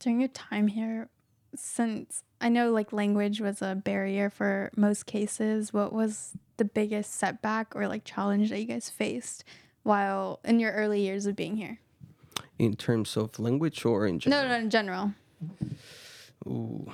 During 0.00 0.20
your 0.20 0.30
time 0.30 0.68
here, 0.68 1.08
since 1.54 2.22
I 2.40 2.48
know 2.48 2.70
like 2.70 2.92
language 2.92 3.40
was 3.40 3.62
a 3.62 3.74
barrier 3.74 4.30
for 4.30 4.70
most 4.76 5.06
cases, 5.06 5.72
what 5.72 5.92
was 5.92 6.32
the 6.56 6.64
biggest 6.64 7.12
setback 7.14 7.74
or 7.74 7.88
like 7.88 8.04
challenge 8.04 8.50
that 8.50 8.60
you 8.60 8.66
guys 8.66 8.90
faced 8.90 9.44
while 9.82 10.40
in 10.44 10.58
your 10.58 10.72
early 10.72 11.00
years 11.00 11.26
of 11.26 11.36
being 11.36 11.56
here? 11.56 11.78
in 12.58 12.74
terms 12.76 13.16
of 13.16 13.38
language 13.38 13.84
or 13.84 14.06
in 14.06 14.18
general? 14.18 14.42
No, 14.42 14.48
no, 14.48 14.56
in 14.56 14.70
general. 14.70 15.12
Ooh. 16.46 16.90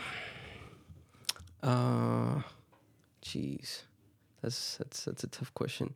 Uh, 1.63 2.43
jeez, 3.25 3.83
that's 4.43 4.77
that's 4.79 5.05
that's 5.05 5.25
a 5.25 5.29
tough 5.29 5.55
question. 5.55 5.95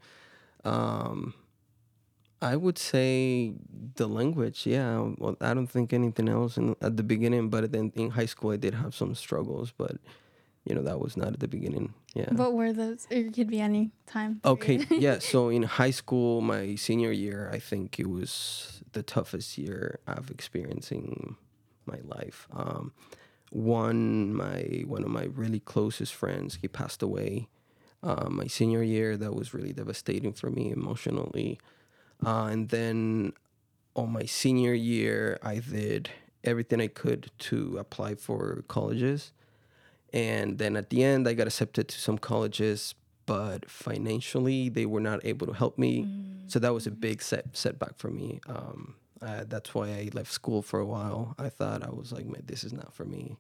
Um, 0.65 1.35
I 2.53 2.57
would 2.57 2.79
say 2.79 3.53
the 3.97 4.07
language. 4.07 4.67
Yeah, 4.67 5.13
well, 5.19 5.37
I 5.41 5.55
don't 5.55 5.67
think 5.67 5.93
anything 5.93 6.29
else 6.29 6.57
in, 6.57 6.77
at 6.81 6.97
the 6.97 7.03
beginning, 7.03 7.51
but 7.51 7.73
then 7.73 7.93
in 7.95 8.11
high 8.11 8.27
school 8.27 8.51
I 8.53 8.57
did 8.57 8.75
have 8.75 8.95
some 8.95 9.15
struggles, 9.15 9.73
but 9.77 9.97
you 10.65 10.75
know 10.75 10.83
that 10.83 11.01
was 11.01 11.17
not 11.17 11.33
at 11.33 11.41
the 11.41 11.49
beginning. 11.49 11.95
Yeah. 12.15 12.33
What 12.33 12.55
were 12.55 12.73
those? 12.73 13.07
It 13.11 13.35
could 13.35 13.49
be 13.49 13.61
any 13.61 13.91
time. 14.07 14.41
Okay, 14.45 14.85
yeah. 14.91 15.19
So 15.33 15.49
in 15.49 15.63
high 15.65 15.93
school, 15.93 16.41
my 16.41 16.75
senior 16.77 17.13
year, 17.13 17.51
I 17.53 17.59
think 17.59 17.99
it 17.99 18.09
was 18.09 18.83
the 18.93 19.03
toughest 19.03 19.59
year 19.59 20.01
I've 20.07 20.31
experienced 20.31 20.93
in 20.93 21.37
my 21.85 22.01
life. 22.05 22.49
Um, 22.53 22.93
one, 23.51 24.35
my 24.35 24.85
one 24.87 25.05
of 25.05 25.11
my 25.11 25.25
really 25.25 25.61
closest 25.61 26.15
friends, 26.15 26.59
he 26.61 26.69
passed 26.69 27.03
away. 27.03 27.49
Uh, 28.03 28.29
my 28.29 28.47
senior 28.47 28.83
year, 28.83 29.17
that 29.17 29.35
was 29.35 29.55
really 29.55 29.73
devastating 29.73 30.33
for 30.33 30.51
me 30.51 30.71
emotionally. 30.71 31.59
Uh, 32.25 32.49
and 32.51 32.69
then 32.71 33.33
on 33.95 34.11
my 34.11 34.25
senior 34.25 34.75
year, 34.75 35.39
I 35.43 35.59
did 35.59 36.11
everything 36.45 36.81
I 36.81 36.89
could 36.89 37.31
to 37.39 37.77
apply 37.79 38.15
for 38.15 38.65
colleges. 38.69 39.33
And 40.13 40.59
then 40.59 40.77
at 40.77 40.91
the 40.91 41.03
end, 41.03 41.29
I 41.29 41.35
got 41.35 41.47
accepted 41.47 41.89
to 41.89 41.99
some 41.99 42.19
colleges, 42.19 42.95
but 43.27 43.69
financially, 43.69 44.69
they 44.69 44.87
were 44.87 45.01
not 45.01 45.25
able 45.25 45.47
to 45.47 45.53
help 45.53 45.79
me. 45.79 46.07
So 46.47 46.59
that 46.61 46.73
was 46.73 46.87
a 46.87 46.91
big 46.91 47.21
set, 47.23 47.57
setback 47.57 47.97
for 47.99 48.09
me. 48.09 48.41
Um, 48.49 48.95
uh, 49.21 49.45
that's 49.49 49.75
why 49.75 49.89
I 49.89 50.11
left 50.13 50.31
school 50.31 50.63
for 50.63 50.79
a 50.79 50.87
while. 50.87 51.35
I 51.39 51.49
thought 51.49 51.83
I 51.83 51.91
was 51.91 52.13
like, 52.13 52.27
man, 52.27 52.43
this 52.47 52.65
is 52.65 52.73
not 52.73 52.95
for 52.95 53.05
me. 53.05 53.37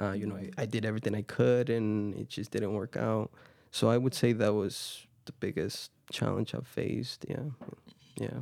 Uh, 0.00 0.12
you 0.12 0.26
know, 0.26 0.36
I, 0.36 0.50
I 0.58 0.66
did 0.66 0.84
everything 0.84 1.14
I 1.14 1.22
could, 1.22 1.70
and 1.70 2.14
it 2.14 2.28
just 2.28 2.50
didn't 2.50 2.72
work 2.72 2.96
out. 2.96 3.30
So 3.70 3.88
I 3.88 3.98
would 3.98 4.14
say 4.14 4.32
that 4.32 4.54
was 4.54 5.06
the 5.26 5.32
biggest 5.32 5.90
challenge 6.10 6.54
I've 6.54 6.66
faced. 6.66 7.24
Yeah, 7.28 7.50
yeah. 8.20 8.38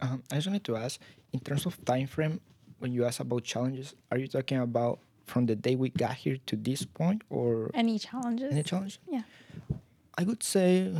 Um, 0.00 0.22
I 0.32 0.36
just 0.36 0.46
wanted 0.48 0.64
to 0.64 0.76
ask, 0.76 0.98
in 1.32 1.40
terms 1.40 1.66
of 1.66 1.78
time 1.84 2.06
frame, 2.08 2.40
when 2.80 2.90
you 2.92 3.04
ask 3.04 3.20
about 3.20 3.44
challenges, 3.44 3.94
are 4.10 4.18
you 4.18 4.26
talking 4.26 4.58
about 4.58 4.98
from 5.26 5.46
the 5.46 5.54
day 5.54 5.76
we 5.76 5.90
got 5.90 6.14
here 6.14 6.38
to 6.46 6.56
this 6.56 6.84
point, 6.84 7.22
or 7.30 7.70
Any 7.74 7.98
challenges? 7.98 8.50
any 8.52 8.62
challenge? 8.64 8.98
Yeah. 9.08 9.22
I 10.18 10.24
would 10.24 10.42
say, 10.42 10.90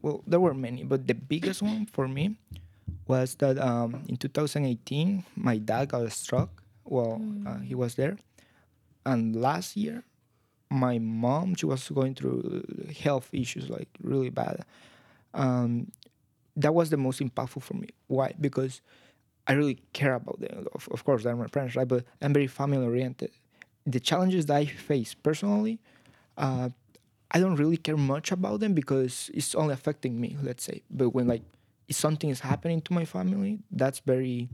well, 0.00 0.22
there 0.26 0.40
were 0.40 0.54
many, 0.54 0.82
but 0.84 1.06
the 1.06 1.14
biggest 1.14 1.60
one 1.60 1.84
for 1.86 2.08
me 2.08 2.36
was 3.06 3.34
that 3.36 3.58
um, 3.58 4.02
in 4.08 4.16
2018, 4.16 5.24
my 5.36 5.58
dad 5.58 5.88
got 5.90 6.10
struck 6.12 6.62
while 6.84 7.20
uh, 7.46 7.58
he 7.58 7.74
was 7.74 7.94
there. 7.96 8.16
And 9.04 9.36
last 9.36 9.76
year, 9.76 10.04
my 10.70 10.98
mom, 10.98 11.54
she 11.54 11.66
was 11.66 11.88
going 11.88 12.14
through 12.14 12.64
health 12.98 13.28
issues, 13.32 13.68
like 13.70 13.88
really 14.02 14.30
bad. 14.30 14.64
Um, 15.34 15.92
that 16.58 16.74
was 16.74 16.90
the 16.90 16.96
most 16.96 17.20
impactful 17.20 17.62
for 17.62 17.74
me. 17.74 17.88
Why? 18.08 18.34
Because 18.40 18.82
I 19.46 19.52
really 19.52 19.78
care 19.92 20.14
about 20.14 20.40
them. 20.40 20.66
Of, 20.74 20.88
of 20.92 21.04
course, 21.04 21.22
they're 21.24 21.36
my 21.36 21.46
parents, 21.46 21.76
right? 21.76 21.88
But 21.88 22.04
I'm 22.20 22.32
very 22.32 22.46
family 22.48 22.84
oriented. 22.84 23.30
The 23.86 24.00
challenges 24.00 24.46
that 24.46 24.56
I 24.56 24.66
face 24.66 25.14
personally, 25.14 25.78
uh, 26.36 26.68
I 27.30 27.40
don't 27.40 27.56
really 27.56 27.76
care 27.76 27.96
much 27.96 28.32
about 28.32 28.60
them 28.60 28.74
because 28.74 29.30
it's 29.32 29.54
only 29.54 29.72
affecting 29.74 30.20
me, 30.20 30.36
let's 30.42 30.64
say. 30.64 30.82
But 30.90 31.10
when 31.10 31.26
like 31.26 31.42
if 31.88 31.96
something 31.96 32.28
is 32.30 32.40
happening 32.40 32.80
to 32.82 32.92
my 32.92 33.04
family, 33.04 33.60
that's 33.70 34.00
very 34.00 34.48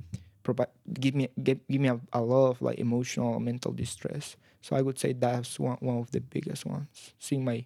give 1.00 1.14
me 1.14 1.28
give, 1.42 1.58
give 1.68 1.80
me 1.80 1.88
a, 1.88 1.98
a 2.12 2.20
lot 2.20 2.50
of 2.50 2.62
like 2.62 2.78
emotional 2.78 3.40
mental 3.40 3.72
distress. 3.72 4.36
So 4.60 4.76
I 4.76 4.82
would 4.82 4.98
say 4.98 5.12
that's 5.12 5.58
one, 5.58 5.78
one 5.80 5.98
of 5.98 6.10
the 6.10 6.20
biggest 6.20 6.66
ones. 6.66 7.14
Seeing 7.18 7.44
my 7.44 7.64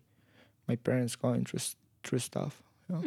my 0.69 0.77
parents 0.77 1.17
going 1.17 1.45
through 1.45 1.61
through 2.05 2.21
stuff. 2.21 2.63
you 2.89 2.95
know? 2.95 3.03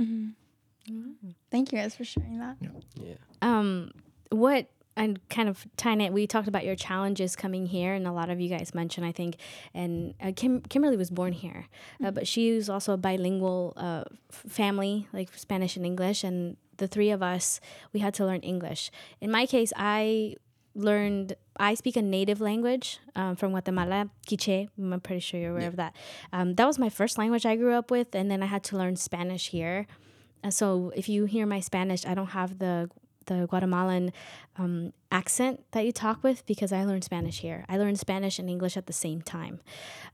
Thank 1.50 1.72
you 1.72 1.80
guys 1.80 1.96
for 1.96 2.04
sharing 2.04 2.40
that. 2.40 2.58
Yeah. 2.96 3.14
Um, 3.42 3.92
what 4.30 4.68
and 4.98 5.20
kind 5.30 5.48
of 5.48 5.66
tying 5.78 6.02
it, 6.02 6.12
we 6.12 6.28
talked 6.28 6.48
about 6.48 6.66
your 6.66 6.76
challenges 6.76 7.36
coming 7.36 7.66
here, 7.66 7.94
and 7.94 8.06
a 8.06 8.12
lot 8.12 8.30
of 8.30 8.40
you 8.42 8.50
guys 8.50 8.76
mentioned, 8.76 9.06
I 9.06 9.12
think, 9.12 9.38
and 9.74 10.14
uh, 10.22 10.32
Kim 10.36 10.62
Kimberly 10.62 10.98
was 10.98 11.10
born 11.10 11.34
here, 11.34 11.68
uh, 12.04 12.12
but 12.12 12.28
she 12.28 12.52
was 12.54 12.70
also 12.70 12.94
a 12.94 12.98
bilingual 12.98 13.74
uh, 13.78 14.04
family, 14.30 15.08
like 15.14 15.30
Spanish 15.38 15.78
and 15.78 15.86
English, 15.86 16.24
and 16.24 16.58
the 16.78 16.88
three 16.88 17.10
of 17.10 17.24
us, 17.24 17.62
we 17.94 18.00
had 18.00 18.14
to 18.16 18.26
learn 18.26 18.42
English. 18.42 18.92
In 19.22 19.32
my 19.32 19.46
case, 19.46 19.72
I 19.78 20.36
learned 20.76 21.36
I 21.58 21.74
speak 21.74 21.96
a 21.96 22.02
native 22.02 22.42
language 22.42 23.00
um, 23.16 23.36
from 23.36 23.52
Guatemala, 23.52 24.10
Quiche. 24.28 24.68
I'm 24.78 25.00
pretty 25.02 25.20
sure 25.20 25.40
you're 25.40 25.52
aware 25.52 25.68
of 25.68 25.76
that. 25.76 25.96
Um, 26.34 26.56
that 26.56 26.66
was 26.66 26.80
my 26.80 26.90
first 26.90 27.18
language 27.18 27.46
I 27.46 27.56
grew 27.56 27.74
up 27.74 27.92
with, 27.92 28.14
and 28.16 28.30
then 28.30 28.44
I 28.44 28.48
had 28.48 28.64
to 28.66 28.78
learn 28.78 28.96
Spanish 28.96 29.50
here. 29.50 29.88
Uh, 30.44 30.50
so 30.50 30.92
if 30.96 31.08
you 31.10 31.26
hear 31.26 31.46
my 31.46 31.60
Spanish, 31.60 32.06
I 32.06 32.14
don't 32.14 32.28
have 32.28 32.60
the 32.60 32.90
the 33.28 33.46
Guatemalan 33.46 34.12
um, 34.58 34.94
accent 35.12 35.64
that 35.72 35.86
you 35.86 35.92
talk 35.92 36.24
with 36.24 36.44
because 36.48 36.74
I 36.74 36.84
learned 36.84 37.04
Spanish 37.04 37.40
here. 37.42 37.66
I 37.70 37.78
learned 37.78 38.00
Spanish 38.00 38.40
and 38.40 38.50
English 38.50 38.76
at 38.76 38.88
the 38.88 38.94
same 38.94 39.22
time, 39.22 39.60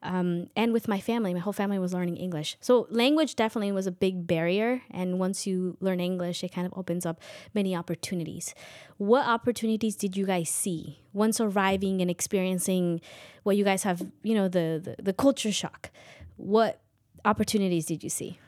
um, 0.04 0.50
and 0.56 0.74
with 0.74 0.88
my 0.90 1.00
family, 1.00 1.34
my 1.34 1.40
whole 1.40 1.54
family 1.54 1.80
was 1.80 1.94
learning 1.94 2.18
English. 2.18 2.58
So 2.60 2.86
language 2.90 3.36
definitely 3.36 3.72
was 3.72 3.88
a 3.88 3.92
big 3.92 4.28
barrier, 4.28 4.82
and 4.92 5.20
once 5.20 5.48
you 5.48 5.78
learn 5.80 6.00
English, 6.02 6.44
it 6.44 6.52
kind 6.54 6.68
of 6.68 6.74
opens 6.78 7.06
up 7.06 7.22
many 7.54 7.76
opportunities. 7.76 8.54
What 8.98 9.26
opportunities 9.26 9.96
did 9.96 10.18
you 10.18 10.26
guys 10.26 10.50
see 10.50 11.00
once 11.14 11.40
arriving 11.40 12.02
and 12.02 12.12
experiencing 12.12 13.00
what 13.44 13.56
you 13.56 13.64
guys 13.64 13.84
have? 13.84 14.06
You 14.24 14.36
know, 14.36 14.48
the 14.50 14.82
the, 14.84 15.02
the 15.02 15.14
culture 15.14 15.52
shock. 15.52 15.92
What 16.36 16.82
opportunities 17.24 17.86
did 17.86 18.04
you 18.04 18.10
see? 18.10 18.40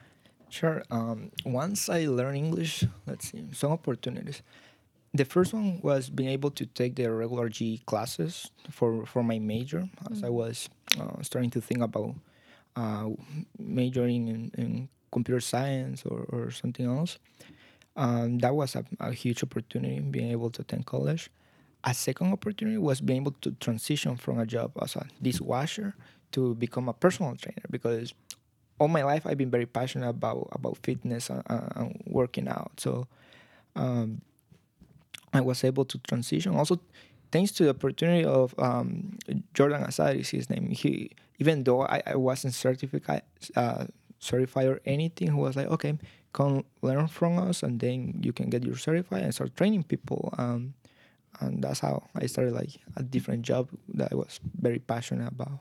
Sure. 0.50 0.84
Um, 0.90 1.32
once 1.46 1.90
I 1.90 2.06
learned 2.06 2.38
English, 2.38 2.84
let's 3.06 3.32
see, 3.32 3.46
some 3.54 3.72
opportunities. 3.72 4.42
The 5.14 5.26
first 5.26 5.54
one 5.54 5.80
was 5.82 6.10
being 6.10 6.30
able 6.30 6.52
to 6.52 6.66
take 6.66 6.96
the 6.96 7.12
regular 7.12 7.50
G 7.50 7.82
classes 7.86 8.52
for, 8.70 9.06
for 9.06 9.24
my 9.24 9.40
major, 9.40 9.88
as 10.12 10.24
I 10.24 10.30
was 10.30 10.70
uh, 11.00 11.22
starting 11.22 11.50
to 11.52 11.62
think 11.62 11.82
about 11.82 12.16
uh, 12.76 13.10
majoring 13.58 14.28
in, 14.28 14.52
in 14.58 14.90
computer 15.12 15.40
science 15.40 16.04
or, 16.06 16.26
or 16.30 16.52
something 16.52 16.86
else. 16.86 17.18
Um, 17.96 18.40
that 18.40 18.56
was 18.56 18.76
a, 18.76 18.86
a 19.00 19.12
huge 19.12 19.44
opportunity, 19.44 20.00
being 20.00 20.32
able 20.32 20.50
to 20.52 20.62
attend 20.62 20.86
college. 20.86 21.30
A 21.84 21.94
second 21.94 22.32
opportunity 22.34 22.78
was 22.78 23.02
being 23.02 23.22
able 23.22 23.36
to 23.42 23.52
transition 23.52 24.16
from 24.18 24.40
a 24.40 24.46
job 24.46 24.72
as 24.82 24.96
a 24.96 25.08
dishwasher 25.22 25.96
to 26.32 26.56
become 26.56 26.90
a 26.90 26.94
personal 26.94 27.36
trainer 27.36 27.64
because 27.72 28.14
all 28.80 28.88
my 28.88 29.04
life 29.04 29.28
I've 29.28 29.38
been 29.38 29.52
very 29.52 29.65
passionate 29.65 30.10
about 30.10 30.48
about 30.52 30.78
fitness 30.84 31.30
and, 31.30 31.44
and 31.48 32.02
working 32.08 32.48
out. 32.48 32.72
So 32.78 33.08
um, 33.76 34.22
I 35.34 35.42
was 35.42 35.63
able 35.63 35.86
to 35.86 35.98
transition. 36.00 36.56
Also, 36.56 36.80
thanks 37.32 37.52
to 37.54 37.63
the 37.65 37.70
opportunity 37.72 38.26
of 38.26 38.56
um, 38.58 39.20
Jordan 39.54 39.84
Asad 39.84 40.15
is 40.15 40.30
his 40.30 40.50
name. 40.50 40.72
He 40.72 41.12
even 41.39 41.63
though 41.63 41.84
I, 41.84 42.02
I 42.06 42.15
wasn't 42.15 42.54
certified 42.54 43.24
uh, 43.56 43.86
certified 44.20 44.68
or 44.68 44.82
anything, 44.86 45.30
he 45.30 45.34
was 45.34 45.56
like, 45.56 45.68
okay, 45.68 45.98
come 46.34 46.65
learn 46.82 47.08
from 47.08 47.38
us, 47.38 47.63
and 47.63 47.80
then 47.80 48.20
you 48.24 48.34
can 48.34 48.50
get 48.50 48.63
your 48.63 48.76
certified 48.78 49.24
and 49.24 49.34
start 49.34 49.56
training 49.56 49.84
people. 49.84 50.34
Um, 50.38 50.74
and 51.39 51.63
that's 51.63 51.80
how 51.80 52.04
I 52.15 52.26
started 52.26 52.54
like 52.54 52.72
a 52.98 53.04
different 53.04 53.44
job 53.44 53.70
that 53.94 54.12
I 54.12 54.15
was 54.15 54.39
very 54.60 54.80
passionate 54.80 55.28
about. 55.28 55.60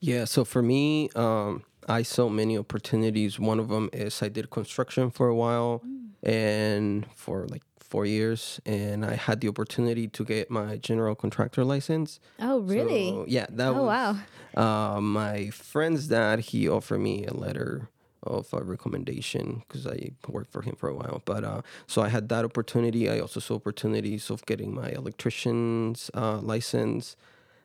Yeah, 0.00 0.24
so 0.26 0.44
for 0.44 0.62
me, 0.62 1.10
um, 1.16 1.64
I 1.88 2.02
saw 2.02 2.28
many 2.28 2.56
opportunities. 2.58 3.38
One 3.40 3.58
of 3.58 3.68
them 3.68 3.90
is 3.92 4.22
I 4.22 4.28
did 4.28 4.50
construction 4.50 5.10
for 5.10 5.28
a 5.28 5.34
while 5.34 5.82
and 6.22 7.06
for 7.14 7.46
like 7.48 7.62
four 7.80 8.04
years, 8.04 8.60
and 8.66 9.04
I 9.04 9.14
had 9.14 9.40
the 9.40 9.48
opportunity 9.48 10.08
to 10.08 10.24
get 10.24 10.50
my 10.50 10.76
general 10.76 11.14
contractor 11.14 11.64
license. 11.64 12.20
Oh, 12.38 12.60
really? 12.60 13.08
So, 13.10 13.24
yeah, 13.26 13.46
that 13.50 13.68
Oh, 13.68 13.82
was 13.84 14.16
wow. 14.56 14.96
uh, 14.96 15.00
my 15.00 15.48
friend's 15.50 16.08
dad. 16.08 16.40
He 16.40 16.68
offered 16.68 16.98
me 17.00 17.24
a 17.24 17.32
letter 17.34 17.88
of 18.22 18.52
a 18.52 18.62
recommendation 18.62 19.62
because 19.66 19.86
I 19.86 20.10
worked 20.28 20.52
for 20.52 20.62
him 20.62 20.74
for 20.76 20.88
a 20.90 20.94
while. 20.94 21.22
But 21.24 21.44
uh, 21.44 21.62
so 21.86 22.02
I 22.02 22.08
had 22.08 22.28
that 22.28 22.44
opportunity. 22.44 23.08
I 23.08 23.20
also 23.20 23.40
saw 23.40 23.54
opportunities 23.54 24.28
of 24.28 24.44
getting 24.44 24.74
my 24.74 24.90
electrician's 24.90 26.10
uh, 26.14 26.38
license. 26.38 27.16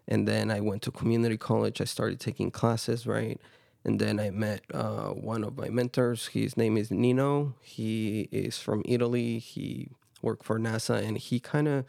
And 0.08 0.28
then 0.28 0.52
I 0.52 0.60
went 0.60 0.82
to 0.84 0.92
community 0.92 1.38
college. 1.38 1.82
I 1.82 1.86
started 1.86 2.20
taking 2.20 2.52
classes, 2.52 3.08
right? 3.08 3.40
And 3.86 4.00
then 4.00 4.20
I 4.20 4.30
met 4.32 4.62
uh, 4.74 5.10
one 5.10 5.44
of 5.44 5.58
my 5.58 5.70
mentors. 5.70 6.28
His 6.28 6.58
name 6.58 6.78
is 6.78 6.92
Nino. 6.92 7.56
He 7.62 8.30
is 8.32 8.58
from 8.58 8.82
Italy. 8.86 9.40
He 9.40 9.90
worked 10.22 10.46
for 10.46 10.58
NASA, 10.60 11.04
and 11.04 11.18
he 11.18 11.40
kind 11.40 11.68
of 11.68 11.86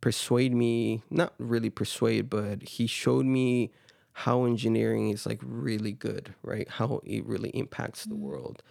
persuade 0.00 0.54
me, 0.54 1.02
not 1.10 1.34
really 1.38 1.70
persuade, 1.70 2.30
but 2.30 2.62
he 2.62 2.86
showed 2.86 3.26
me 3.26 3.70
how 4.12 4.44
engineering 4.44 5.10
is 5.10 5.26
like 5.26 5.40
really 5.44 5.92
good, 5.92 6.34
right? 6.42 6.68
How 6.68 7.00
it 7.04 7.24
really 7.26 7.50
impacts 7.50 8.04
the 8.04 8.16
world. 8.16 8.62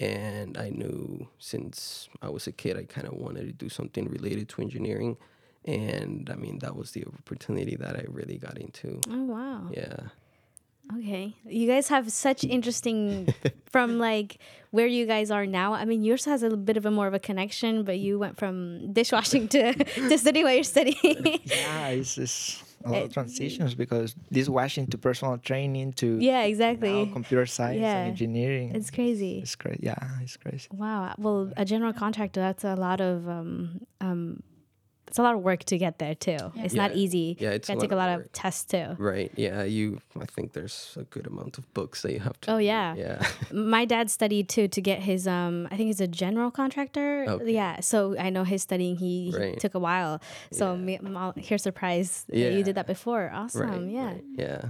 and 0.00 0.56
I 0.56 0.70
knew 0.70 1.28
since 1.38 2.08
I 2.22 2.28
was 2.28 2.46
a 2.46 2.52
kid, 2.52 2.76
I 2.76 2.84
kind 2.84 3.06
of 3.06 3.14
wanted 3.14 3.46
to 3.46 3.52
do 3.52 3.68
something 3.68 4.08
related 4.08 4.48
to 4.50 4.62
engineering, 4.62 5.16
and 5.64 6.28
I 6.32 6.36
mean 6.36 6.58
that 6.60 6.76
was 6.76 6.92
the 6.92 7.04
opportunity 7.06 7.76
that 7.76 7.96
I 7.96 8.04
really 8.08 8.38
got 8.38 8.58
into. 8.58 9.00
Oh 9.10 9.24
wow. 9.24 9.68
Yeah. 9.72 9.96
Okay. 10.96 11.34
You 11.44 11.66
guys 11.66 11.88
have 11.88 12.10
such 12.10 12.44
interesting 12.44 13.28
from 13.70 13.98
like 13.98 14.38
where 14.70 14.86
you 14.86 15.04
guys 15.06 15.30
are 15.30 15.44
now. 15.44 15.74
I 15.74 15.84
mean, 15.84 16.02
yours 16.02 16.24
has 16.24 16.42
a 16.42 16.56
bit 16.56 16.78
of 16.78 16.86
a 16.86 16.90
more 16.90 17.06
of 17.06 17.12
a 17.12 17.18
connection, 17.18 17.82
but 17.84 17.98
you 17.98 18.18
went 18.18 18.38
from 18.38 18.92
dishwashing 18.94 19.48
to 19.48 19.74
to 20.08 20.16
studying 20.18 20.44
what 20.46 20.54
you're 20.54 20.64
studying. 20.64 21.40
Yeah, 21.44 21.88
it's 21.88 22.14
just 22.14 22.64
a 22.84 22.90
lot 22.90 23.02
of 23.02 23.12
transitions 23.12 23.74
because 23.74 24.14
this 24.30 24.48
washing 24.48 24.86
to 24.86 24.96
personal 24.96 25.36
training 25.36 25.92
to 25.94 26.16
yeah, 26.20 26.40
now 26.40 26.46
exactly. 26.46 27.10
computer 27.12 27.44
science 27.44 27.80
Yeah. 27.80 27.98
and 27.98 28.08
engineering. 28.10 28.72
It's 28.74 28.90
crazy. 28.90 29.40
It's 29.40 29.56
crazy. 29.56 29.80
Yeah, 29.82 29.98
it's 30.22 30.38
crazy. 30.38 30.68
Wow. 30.72 31.14
Well, 31.18 31.52
a 31.58 31.66
general 31.66 31.92
contractor, 31.92 32.40
that's 32.40 32.64
a 32.64 32.76
lot 32.76 33.02
of 33.02 33.28
um 33.28 33.80
um 34.00 34.42
it's 35.08 35.18
a 35.18 35.22
lot 35.22 35.34
of 35.34 35.40
work 35.42 35.64
to 35.64 35.76
get 35.78 35.98
there 35.98 36.14
too. 36.14 36.38
It's 36.56 36.74
not 36.74 36.94
easy. 36.94 37.36
Yeah, 37.40 37.50
it's 37.50 37.68
a 37.68 37.72
Gotta 37.72 37.78
lot 37.78 37.82
take 37.82 37.90
a 37.92 37.94
of 37.94 37.98
lot 37.98 38.08
of 38.10 38.18
work. 38.20 38.30
tests 38.32 38.64
too. 38.64 38.94
Right. 38.98 39.32
Yeah. 39.36 39.64
You. 39.64 40.00
I 40.20 40.26
think 40.26 40.52
there's 40.52 40.96
a 41.00 41.04
good 41.04 41.26
amount 41.26 41.58
of 41.58 41.64
books 41.74 42.02
that 42.02 42.12
you 42.12 42.20
have 42.20 42.40
to. 42.42 42.52
Oh 42.52 42.58
yeah. 42.58 42.94
Yeah. 42.94 43.26
My 43.52 43.84
dad 43.84 44.10
studied 44.10 44.48
too 44.48 44.68
to 44.68 44.80
get 44.80 45.00
his 45.00 45.26
um 45.26 45.66
I 45.70 45.76
think 45.76 45.88
he's 45.88 46.00
a 46.00 46.06
general 46.08 46.50
contractor. 46.50 47.24
Okay. 47.28 47.52
Yeah. 47.52 47.80
So 47.80 48.16
I 48.18 48.30
know 48.30 48.44
his 48.44 48.62
studying 48.62 48.96
he, 48.96 49.30
he 49.30 49.56
took 49.56 49.74
a 49.74 49.78
while. 49.80 50.20
So 50.52 50.76
me, 50.76 50.96
I'm 50.96 51.16
all 51.16 51.32
here 51.36 51.58
surprised 51.58 52.28
that 52.28 52.52
you 52.52 52.62
did 52.62 52.74
that 52.76 52.86
before. 52.86 53.30
Awesome. 53.34 53.68
right. 53.68 53.82
yeah. 53.90 54.04
right, 54.12 54.24
Yeah. 54.36 54.62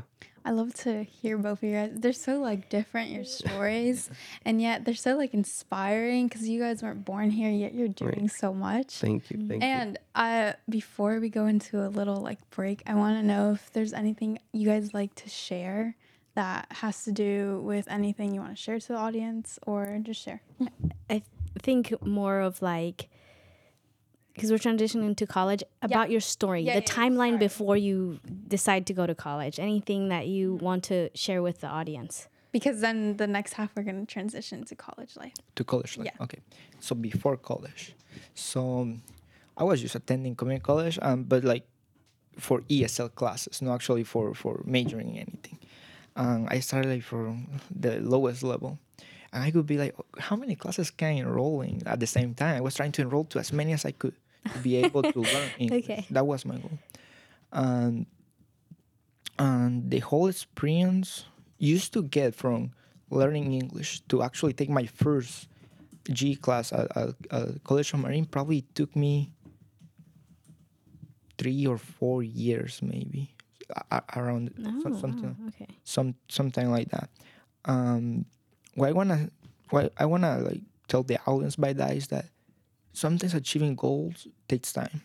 I 0.45 0.53
love 0.53 0.75
to 0.75 1.03
hear 1.05 1.37
both 1.37 1.63
of 1.63 1.69
you 1.69 1.75
guys. 1.75 1.91
They're 1.95 2.13
so 2.13 2.41
like 2.41 2.69
different 2.69 3.11
your 3.11 3.25
stories, 3.25 4.11
and 4.45 4.61
yet 4.63 4.85
they're 4.85 4.95
so 4.95 5.17
like 5.17 5.35
inspiring 5.35 6.29
because 6.29 6.49
you 6.49 6.61
guys 6.61 6.83
weren't 6.83 7.05
born 7.05 7.31
here 7.31 7.51
yet 7.51 7.75
you're 7.75 7.89
doing 7.89 8.29
so 8.29 8.55
much. 8.55 8.95
Thank 8.95 9.31
you. 9.31 9.39
Thank 9.39 9.63
you. 9.63 9.69
And 9.69 9.99
uh, 10.15 10.53
before 10.69 11.21
we 11.21 11.29
go 11.29 11.47
into 11.47 11.87
a 11.87 11.89
little 11.89 12.17
like 12.17 12.39
break, 12.51 12.83
I 12.87 12.95
want 12.95 13.19
to 13.19 13.27
know 13.27 13.53
if 13.53 13.73
there's 13.73 13.93
anything 13.93 14.39
you 14.53 14.69
guys 14.69 14.95
like 14.95 15.15
to 15.17 15.29
share 15.29 15.97
that 16.35 16.67
has 16.71 17.05
to 17.05 17.13
do 17.13 17.61
with 17.65 17.89
anything 17.91 18.33
you 18.33 18.41
want 18.41 18.57
to 18.57 18.63
share 18.63 18.79
to 18.79 18.89
the 18.89 18.97
audience, 18.97 19.59
or 19.67 19.99
just 20.03 20.23
share. 20.23 20.41
I 21.11 21.23
think 21.61 21.95
more 22.05 22.41
of 22.41 22.63
like 22.63 23.09
because 24.39 24.51
we're 24.53 24.59
transitioning 24.71 25.17
to 25.17 25.27
college 25.27 25.63
about 25.83 26.11
your 26.11 26.21
story, 26.21 26.63
Yeah, 26.63 26.75
the 26.81 26.81
yeah, 26.81 26.87
yeah, 26.89 26.99
timeline 27.01 27.35
sorry. 27.37 27.49
before 27.49 27.77
you 27.77 28.21
decide 28.57 28.87
to 28.87 28.95
go 28.95 29.05
to 29.07 29.15
college. 29.15 29.59
Anything 29.59 30.09
that 30.15 30.25
you 30.35 30.55
Mm-hmm. 30.55 30.65
want 30.69 30.85
to 30.85 30.99
share 31.15 31.41
with 31.43 31.61
the 31.61 31.67
audience. 31.81 32.29
Because 32.53 32.81
then 32.81 32.99
the 33.19 33.27
next 33.27 33.53
half 33.59 33.69
we're 33.75 33.83
gonna 33.91 34.07
transition 34.07 34.65
to 34.71 34.75
college 34.87 35.13
life. 35.23 35.35
To 35.57 35.65
college 35.65 35.99
life. 35.99 36.09
Yeah. 36.11 36.25
Okay. 36.25 36.41
So 36.81 36.95
before 36.95 37.37
college, 37.37 37.83
so 38.35 38.61
um, 38.83 39.03
I 39.57 39.65
was 39.65 39.81
just 39.83 39.95
attending 39.95 40.35
community 40.35 40.65
college, 40.65 40.99
um, 41.03 41.25
but 41.25 41.45
like 41.45 41.65
for 42.39 42.61
ESL 42.63 43.15
classes, 43.15 43.61
not 43.61 43.75
actually 43.75 44.05
for 44.05 44.33
for 44.35 44.63
majoring 44.65 45.09
in 45.11 45.17
anything. 45.29 45.59
Um, 46.17 46.47
I 46.55 46.61
started 46.61 46.89
like 46.95 47.03
from 47.03 47.47
the 47.85 47.93
lowest 48.01 48.43
level, 48.43 48.79
and 49.33 49.43
I 49.47 49.51
could 49.51 49.67
be 49.67 49.77
like, 49.85 49.95
how 50.19 50.37
many 50.37 50.55
classes 50.57 50.91
can 50.91 51.09
I 51.09 51.17
enroll 51.25 51.61
in 51.63 51.83
at 51.87 52.01
the 52.01 52.07
same 52.07 52.35
time? 52.35 52.57
I 52.57 52.61
was 52.61 52.75
trying 52.75 52.93
to 52.93 53.03
enroll 53.03 53.25
to 53.33 53.39
as 53.39 53.53
many 53.53 53.73
as 53.73 53.85
I 53.85 53.93
could 53.93 54.15
to 54.53 54.59
be 54.61 54.77
able 54.77 55.03
to 55.03 55.21
learn 55.21 55.51
English. 55.59 55.85
Okay. 55.85 56.07
That 56.11 56.27
was 56.27 56.45
my 56.45 56.57
goal. 56.57 56.79
And 57.53 58.07
and 59.39 59.91
the 59.91 60.01
whole 60.01 60.27
experience 60.29 61.25
used 61.59 61.93
to 61.95 62.03
get 62.03 62.35
from 62.35 62.73
learning 63.11 63.53
English 63.55 64.01
to 64.09 64.23
actually 64.23 64.53
take 64.53 64.69
my 64.71 64.87
first 64.87 65.49
G 66.11 66.35
class 66.37 66.73
at, 66.73 66.89
at, 66.97 67.15
at 67.31 67.65
College 67.65 67.93
of 67.95 68.01
Marin 68.01 68.25
probably 68.27 68.63
took 68.75 68.95
me 68.97 69.33
three 71.39 71.67
or 71.67 71.79
four 71.79 72.23
years, 72.23 72.81
maybe 72.83 73.31
a- 73.91 74.03
around 74.17 74.53
Oh, 74.65 74.81
some, 74.83 74.99
something 74.99 75.37
wow, 75.39 75.49
okay. 75.49 75.67
some 75.85 76.15
something 76.29 76.71
like 76.71 76.89
that. 76.91 77.11
Um, 77.65 78.25
what 78.75 78.89
I 78.89 78.93
wanna 78.93 79.31
what 79.71 79.93
I 79.99 80.07
wanna 80.07 80.39
like 80.39 80.63
tell 80.89 81.03
the 81.03 81.19
audience 81.27 81.57
by 81.57 81.73
that 81.75 81.95
is 81.97 82.09
that 82.09 82.27
sometimes 82.93 83.35
achieving 83.35 83.75
goals 83.75 84.27
takes 84.49 84.73
time. 84.73 85.03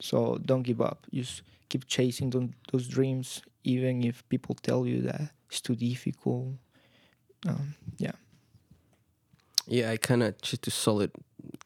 So 0.00 0.38
don't 0.44 0.62
give 0.62 0.80
up. 0.80 1.06
Just 1.12 1.42
keep 1.68 1.86
chasing 1.86 2.30
those, 2.70 2.88
dreams, 2.88 3.42
even 3.64 4.04
if 4.04 4.28
people 4.28 4.54
tell 4.54 4.86
you 4.86 5.02
that 5.02 5.30
it's 5.48 5.60
too 5.60 5.74
difficult. 5.74 6.54
Um, 7.46 7.74
yeah. 7.98 8.12
Yeah, 9.66 9.90
I 9.90 9.96
kind 9.96 10.22
of 10.22 10.40
just 10.42 10.62
to 10.62 10.70
solid, 10.70 11.10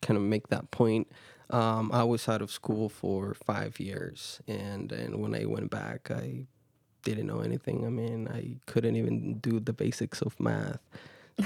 kind 0.01 0.16
of 0.16 0.23
make 0.23 0.49
that 0.49 0.70
point. 0.70 1.09
Um, 1.51 1.90
I 1.92 2.05
was 2.05 2.29
out 2.29 2.42
of 2.42 2.51
school 2.51 2.88
for 2.88 3.35
five 3.35 3.81
years, 3.81 4.40
and 4.46 4.92
and 4.92 5.16
when 5.16 5.35
I 5.35 5.44
went 5.46 5.70
back, 5.70 6.11
I 6.11 6.46
didn't 7.03 7.27
know 7.27 7.40
anything. 7.40 7.85
I 7.85 7.88
mean, 7.88 8.29
I 8.29 8.57
couldn't 8.70 8.96
even 8.96 9.38
do 9.38 9.59
the 9.59 9.73
basics 9.73 10.23
of 10.23 10.38
math. 10.38 10.81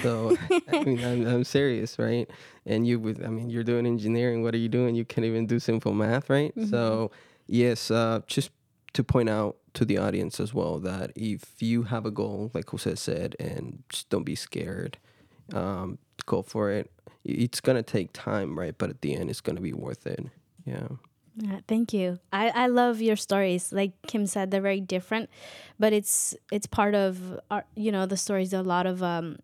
So 0.02 0.37
I 0.72 0.85
mean, 0.85 1.04
I'm, 1.04 1.26
I'm 1.26 1.44
serious, 1.44 1.98
right? 1.98 2.28
And 2.66 2.87
you, 2.87 2.98
with 2.98 3.24
I 3.24 3.28
mean, 3.28 3.50
you're 3.50 3.64
doing 3.64 3.87
engineering. 3.87 4.42
What 4.42 4.54
are 4.54 4.59
you 4.59 4.68
doing? 4.68 4.94
You 4.94 5.04
can't 5.04 5.24
even 5.24 5.46
do 5.46 5.59
simple 5.59 5.92
math, 5.92 6.30
right? 6.30 6.52
So 6.70 7.11
yes, 7.46 7.90
uh, 7.90 8.20
just 8.26 8.50
to 8.94 9.04
point 9.04 9.28
out 9.28 9.57
to 9.74 9.85
the 9.85 9.98
audience 9.98 10.38
as 10.38 10.54
well 10.54 10.78
that 10.80 11.11
if 11.16 11.61
you 11.61 11.85
have 11.85 12.07
a 12.07 12.11
goal, 12.11 12.50
like 12.54 12.70
Jose 12.70 12.94
said, 12.94 13.35
and 13.40 13.83
just 13.88 14.09
don't 14.09 14.24
be 14.24 14.35
scared 14.37 14.98
um, 15.52 15.98
go 16.26 16.42
for 16.42 16.70
it. 16.70 16.90
It's 17.24 17.61
gonna 17.61 17.83
take 17.83 18.12
time, 18.12 18.59
right? 18.59 18.76
But 18.76 18.90
at 18.90 19.00
the 19.00 19.14
end, 19.14 19.30
it's 19.30 19.40
gonna 19.40 19.61
be 19.61 19.72
worth 19.72 20.07
it. 20.07 20.26
Yeah. 20.64 20.88
Yeah, 21.37 21.59
thank 21.66 21.92
you. 21.92 22.20
I, 22.33 22.50
I 22.50 22.66
love 22.68 23.00
your 23.00 23.16
stories. 23.16 23.72
Like 23.72 23.92
Kim 24.07 24.26
said, 24.26 24.50
they're 24.52 24.61
very 24.61 24.80
different, 24.80 25.30
but 25.78 25.92
it's 25.92 26.35
it's 26.52 26.66
part 26.66 26.94
of 26.94 27.40
our 27.50 27.64
you 27.74 27.90
know 27.90 28.07
the 28.07 28.16
stories 28.16 28.52
a 28.52 28.62
lot 28.62 28.87
of 28.87 29.02
um, 29.02 29.38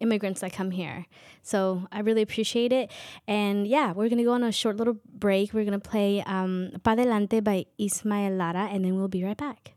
immigrants 0.00 0.40
that 0.40 0.52
come 0.52 0.70
here. 0.70 1.06
So 1.42 1.86
I 1.92 2.00
really 2.00 2.22
appreciate 2.22 2.72
it. 2.72 2.90
And 3.26 3.66
yeah, 3.66 3.92
we're 3.92 4.08
gonna 4.08 4.24
go 4.24 4.32
on 4.32 4.42
a 4.42 4.52
short 4.52 4.76
little 4.76 4.98
break. 5.04 5.52
We're 5.52 5.64
gonna 5.64 5.78
play 5.78 6.22
um, 6.26 6.72
"Pa 6.82 6.94
Delante" 6.94 7.42
by 7.42 7.66
Ismael 7.78 8.32
Lara, 8.32 8.68
and 8.72 8.84
then 8.84 8.96
we'll 8.96 9.08
be 9.08 9.24
right 9.24 9.36
back. 9.36 9.76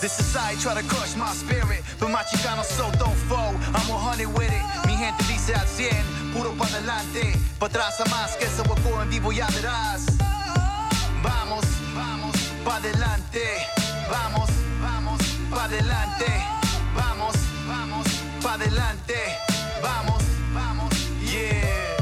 This 0.00 0.12
society 0.12 0.60
try 0.60 0.80
to 0.80 0.86
crush 0.86 1.16
my 1.16 1.32
spirit, 1.32 1.82
but 1.98 2.10
my 2.10 2.22
chicano 2.22 2.62
so 2.62 2.90
don't 2.98 3.16
fall. 3.26 3.54
I'm 3.74 3.88
100 3.88 4.28
with 4.28 4.52
it. 4.52 4.86
Mi 4.86 4.94
gente 4.94 5.24
dice 5.24 5.54
al 5.54 5.66
100, 5.66 6.32
puro 6.32 6.52
adelante. 6.52 7.32
Pa' 7.58 7.66
atrás 7.66 7.98
a 8.00 8.04
más, 8.10 8.36
que 8.36 8.44
en 8.44 9.10
vivo 9.10 9.32
ya 9.32 9.48
verás. 9.48 10.06
Vamos, 11.22 11.64
vamos, 11.94 12.36
pa' 12.62 12.76
adelante. 12.76 13.85
Vamos, 14.08 14.48
vamos, 14.80 15.20
pa' 15.50 15.64
adelante. 15.64 16.26
Vamos, 16.94 17.34
vamos, 17.66 18.06
pa' 18.42 18.54
adelante. 18.54 19.14
Vamos, 19.82 20.22
vamos, 20.54 20.92
yeah. 21.22 21.96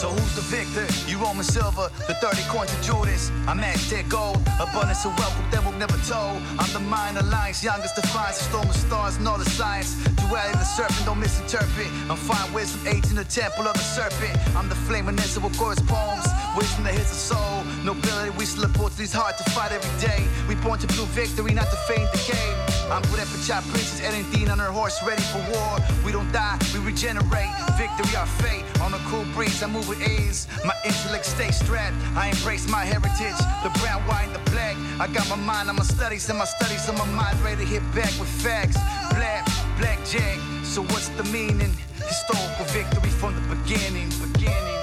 So 0.00 0.10
who's 0.10 0.34
the 0.36 0.42
victor? 0.42 0.86
Roman 1.20 1.44
silver, 1.44 1.90
the 2.06 2.14
30 2.14 2.42
coins 2.48 2.72
of 2.72 2.80
Judas. 2.82 3.30
I'm 3.46 3.60
at 3.60 3.76
that 3.90 4.08
gold, 4.08 4.38
abundance 4.60 5.04
of 5.04 5.18
wealth 5.18 5.34
that 5.50 5.64
will 5.64 5.72
never 5.72 5.96
told. 6.06 6.38
I'm 6.58 6.70
the 6.72 6.80
mind 6.80 7.18
alliance, 7.18 7.64
youngest 7.64 7.96
defiance, 7.96 8.38
storm 8.38 8.68
of 8.68 8.76
stars 8.76 9.16
and 9.16 9.26
all 9.26 9.38
the 9.38 9.50
science. 9.50 9.96
Duality 10.20 10.52
the 10.52 10.64
serpent, 10.64 11.04
don't 11.06 11.18
misinterpret. 11.18 11.88
I'm 12.10 12.16
fine 12.16 12.52
wisdom, 12.52 12.86
eight 12.86 13.08
in 13.10 13.16
the 13.16 13.24
temple 13.24 13.66
of 13.66 13.74
the 13.74 13.86
serpent. 13.96 14.36
I'm 14.56 14.68
the 14.68 14.74
flame, 14.86 15.04
flaminess 15.04 15.36
of 15.36 15.42
chorus 15.58 15.80
poems, 15.86 16.26
wisdom 16.56 16.84
that 16.84 16.94
hits 16.94 17.10
the 17.10 17.34
soul. 17.34 17.64
Nobility, 17.84 18.30
we 18.38 18.44
slip 18.44 18.72
these 18.96 19.12
hard 19.12 19.36
to 19.38 19.44
fight 19.50 19.72
every 19.72 19.94
day. 20.00 20.26
We 20.48 20.54
born 20.56 20.78
to 20.80 20.86
prove 20.88 21.08
victory, 21.08 21.54
not 21.54 21.70
to 21.70 21.76
feign 21.88 22.06
decay. 22.12 22.77
I'm 22.90 23.02
for 23.02 23.46
chop 23.46 23.64
princess, 23.64 24.00
Erin 24.00 24.48
on 24.48 24.58
her 24.58 24.72
horse, 24.72 25.02
ready 25.04 25.22
for 25.22 25.38
war. 25.52 25.76
We 26.04 26.10
don't 26.10 26.30
die, 26.32 26.58
we 26.72 26.80
regenerate. 26.80 27.52
Victory, 27.76 28.16
our 28.16 28.26
fate. 28.40 28.64
On 28.80 28.94
a 28.94 28.98
cool 29.08 29.24
breeze, 29.34 29.62
I 29.62 29.66
move 29.66 29.88
with 29.88 30.00
ease. 30.00 30.48
My 30.64 30.74
intellect 30.84 31.26
stays 31.26 31.58
strapped. 31.58 31.94
I 32.16 32.28
embrace 32.28 32.66
my 32.68 32.84
heritage. 32.84 33.38
The 33.62 33.70
brown, 33.80 34.00
white, 34.08 34.32
the 34.32 34.50
black. 34.50 34.76
I 34.98 35.06
got 35.12 35.28
my 35.28 35.36
mind 35.36 35.68
on 35.68 35.76
my 35.76 35.82
studies, 35.82 36.28
and 36.30 36.38
my 36.38 36.46
studies 36.46 36.88
on 36.88 36.96
my 36.96 37.04
mind. 37.06 37.38
Ready 37.40 37.64
to 37.64 37.68
hit 37.68 37.82
back 37.94 38.12
with 38.18 38.28
facts. 38.28 38.78
Black, 39.10 39.44
blackjack. 39.78 40.38
So 40.64 40.82
what's 40.82 41.08
the 41.10 41.24
meaning? 41.24 41.72
Historical 41.96 42.64
victory 42.66 43.10
from 43.10 43.34
the 43.34 43.54
beginning. 43.54 44.08
Beginning. 44.32 44.80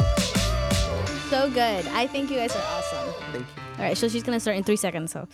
So 1.30 1.50
good. 1.50 1.88
I 1.88 2.08
think 2.08 2.30
you 2.30 2.38
guys 2.38 2.56
are 2.56 2.64
awesome. 2.78 3.14
Thank 3.32 3.46
you. 3.48 3.64
All 3.78 3.84
right, 3.84 3.98
so 3.98 4.08
she's 4.08 4.24
gonna 4.24 4.40
start 4.40 4.58
in 4.58 4.64
three 4.64 4.78
seconds. 4.78 5.12
So 5.12 5.28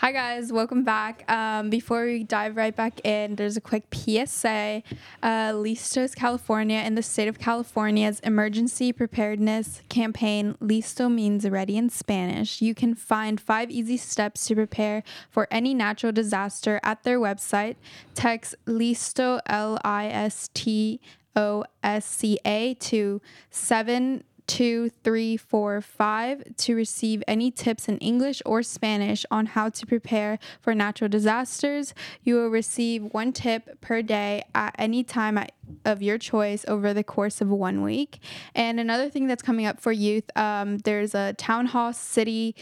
Hi 0.00 0.12
guys, 0.12 0.50
welcome 0.50 0.82
back. 0.82 1.30
Um, 1.30 1.68
before 1.68 2.06
we 2.06 2.24
dive 2.24 2.56
right 2.56 2.74
back 2.74 3.04
in, 3.04 3.36
there's 3.36 3.58
a 3.58 3.60
quick 3.60 3.82
PSA. 3.92 4.82
Uh, 5.22 5.52
Listos 5.52 6.16
California 6.16 6.78
in 6.78 6.94
the 6.94 7.02
state 7.02 7.28
of 7.28 7.38
California's 7.38 8.18
emergency 8.20 8.94
preparedness 8.94 9.82
campaign, 9.90 10.56
Listo 10.58 11.12
means 11.12 11.46
ready 11.46 11.76
in 11.76 11.90
Spanish. 11.90 12.62
You 12.62 12.74
can 12.74 12.94
find 12.94 13.38
five 13.38 13.70
easy 13.70 13.98
steps 13.98 14.46
to 14.46 14.54
prepare 14.54 15.02
for 15.28 15.46
any 15.50 15.74
natural 15.74 16.12
disaster 16.12 16.80
at 16.82 17.02
their 17.02 17.20
website. 17.20 17.76
Text 18.14 18.54
Listo 18.64 19.40
L 19.44 19.78
I 19.84 20.06
S 20.06 20.48
T 20.54 20.98
O 21.36 21.62
S 21.82 22.06
C 22.06 22.38
A 22.46 22.72
to 22.72 23.20
seven 23.50 24.24
two, 24.50 24.90
three, 25.04 25.36
four, 25.36 25.80
five 25.80 26.42
to 26.56 26.74
receive 26.74 27.22
any 27.28 27.52
tips 27.52 27.88
in 27.88 27.96
English 27.98 28.42
or 28.44 28.64
Spanish 28.64 29.24
on 29.30 29.46
how 29.46 29.68
to 29.68 29.86
prepare 29.86 30.40
for 30.60 30.74
natural 30.74 31.08
disasters. 31.08 31.94
You 32.24 32.34
will 32.34 32.48
receive 32.48 33.04
one 33.12 33.32
tip 33.32 33.80
per 33.80 34.02
day 34.02 34.42
at 34.52 34.74
any 34.76 35.04
time 35.04 35.38
of 35.84 36.02
your 36.02 36.18
choice 36.18 36.64
over 36.66 36.92
the 36.92 37.04
course 37.04 37.40
of 37.40 37.48
one 37.48 37.82
week. 37.82 38.18
And 38.52 38.80
another 38.80 39.08
thing 39.08 39.28
that's 39.28 39.42
coming 39.42 39.66
up 39.66 39.78
for 39.78 39.92
youth, 39.92 40.28
um, 40.36 40.78
there's 40.78 41.14
a 41.14 41.32
town 41.34 41.66
hall 41.66 41.92
city, 41.92 42.56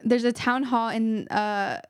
there's 0.00 0.24
a 0.24 0.32
town 0.32 0.64
hall 0.64 0.88
in 0.88 1.28
uh, 1.28 1.82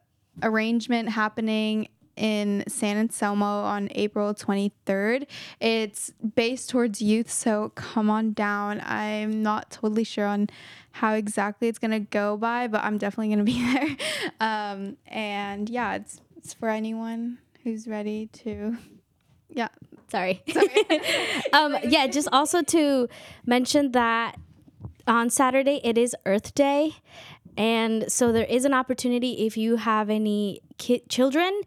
arrangement 0.43 1.09
happening 1.09 1.89
in 2.19 2.65
San 2.69 2.97
Anselmo 2.97 3.63
on 3.63 3.89
April 3.93 4.35
23rd. 4.35 5.27
It's 5.61 6.13
based 6.35 6.69
towards 6.71 7.01
youth, 7.01 7.31
so 7.31 7.71
come 7.75 8.11
on 8.11 8.33
down. 8.33 8.83
I'm 8.85 9.43
not 9.43 9.71
totally 9.71 10.05
sure 10.05 10.27
on 10.27 10.49
how 10.93 11.15
exactly 11.15 11.69
it's 11.69 11.79
gonna 11.79 12.01
go 12.01 12.37
by, 12.37 12.67
but 12.67 12.85
I'm 12.85 12.99
definitely 12.99 13.31
gonna 13.31 13.45
be 13.45 13.63
there. 13.73 13.97
Um, 14.41 14.97
and 15.07 15.71
yeah, 15.71 15.95
it's 15.95 16.21
it's 16.37 16.53
for 16.53 16.69
anyone 16.69 17.39
who's 17.63 17.87
ready 17.87 18.27
to. 18.45 18.77
Yeah, 19.51 19.69
Sorry. 20.09 20.43
um, 21.53 21.77
yeah, 21.85 22.07
just 22.07 22.29
also 22.33 22.63
to 22.63 23.09
mention 23.45 23.93
that 23.93 24.39
on 25.07 25.31
Saturday 25.31 25.81
it 25.85 25.99
is 25.99 26.17
Earth 26.25 26.55
Day. 26.55 26.97
And 27.59 28.11
so 28.11 28.31
there 28.31 28.45
is 28.45 28.65
an 28.65 28.73
opportunity 28.73 29.45
if 29.45 29.57
you 29.57 29.77
have 29.77 30.09
any 30.09 30.61
ki- 30.79 31.03
children. 31.09 31.61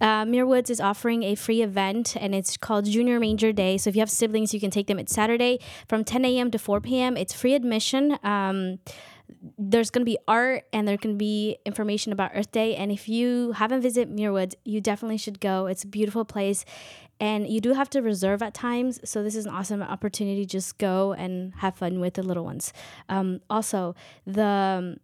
Uh, 0.00 0.24
Muir 0.24 0.46
Woods 0.46 0.70
is 0.70 0.80
offering 0.80 1.24
a 1.24 1.34
free 1.34 1.62
event 1.62 2.16
and 2.16 2.32
it's 2.32 2.56
called 2.56 2.84
Junior 2.84 3.18
Ranger 3.18 3.52
Day. 3.52 3.76
So 3.76 3.90
if 3.90 3.96
you 3.96 4.00
have 4.00 4.10
siblings, 4.10 4.54
you 4.54 4.60
can 4.60 4.70
take 4.70 4.86
them. 4.86 5.00
It's 5.00 5.12
Saturday 5.12 5.58
from 5.88 6.04
10 6.04 6.24
a.m. 6.24 6.52
to 6.52 6.58
4 6.58 6.80
p.m. 6.80 7.16
It's 7.16 7.34
free 7.34 7.54
admission. 7.54 8.18
Um, 8.22 8.78
there's 9.58 9.90
going 9.90 10.02
to 10.02 10.10
be 10.10 10.18
art 10.28 10.64
and 10.72 10.86
there 10.86 10.96
can 10.96 11.18
be 11.18 11.56
information 11.66 12.12
about 12.12 12.30
Earth 12.34 12.52
Day. 12.52 12.76
And 12.76 12.92
if 12.92 13.08
you 13.08 13.52
haven't 13.52 13.82
visited 13.82 14.14
Muir 14.14 14.32
Woods, 14.32 14.54
you 14.64 14.80
definitely 14.80 15.18
should 15.18 15.40
go. 15.40 15.66
It's 15.66 15.82
a 15.82 15.88
beautiful 15.88 16.24
place. 16.24 16.64
And 17.18 17.48
you 17.48 17.60
do 17.60 17.72
have 17.72 17.90
to 17.90 18.00
reserve 18.00 18.42
at 18.42 18.54
times. 18.54 19.00
So 19.04 19.24
this 19.24 19.34
is 19.34 19.46
an 19.46 19.52
awesome 19.52 19.82
opportunity. 19.82 20.46
Just 20.46 20.78
go 20.78 21.14
and 21.14 21.52
have 21.56 21.74
fun 21.74 21.98
with 21.98 22.14
the 22.14 22.22
little 22.22 22.44
ones. 22.44 22.72
Um, 23.08 23.40
also, 23.50 23.96
the 24.24 24.98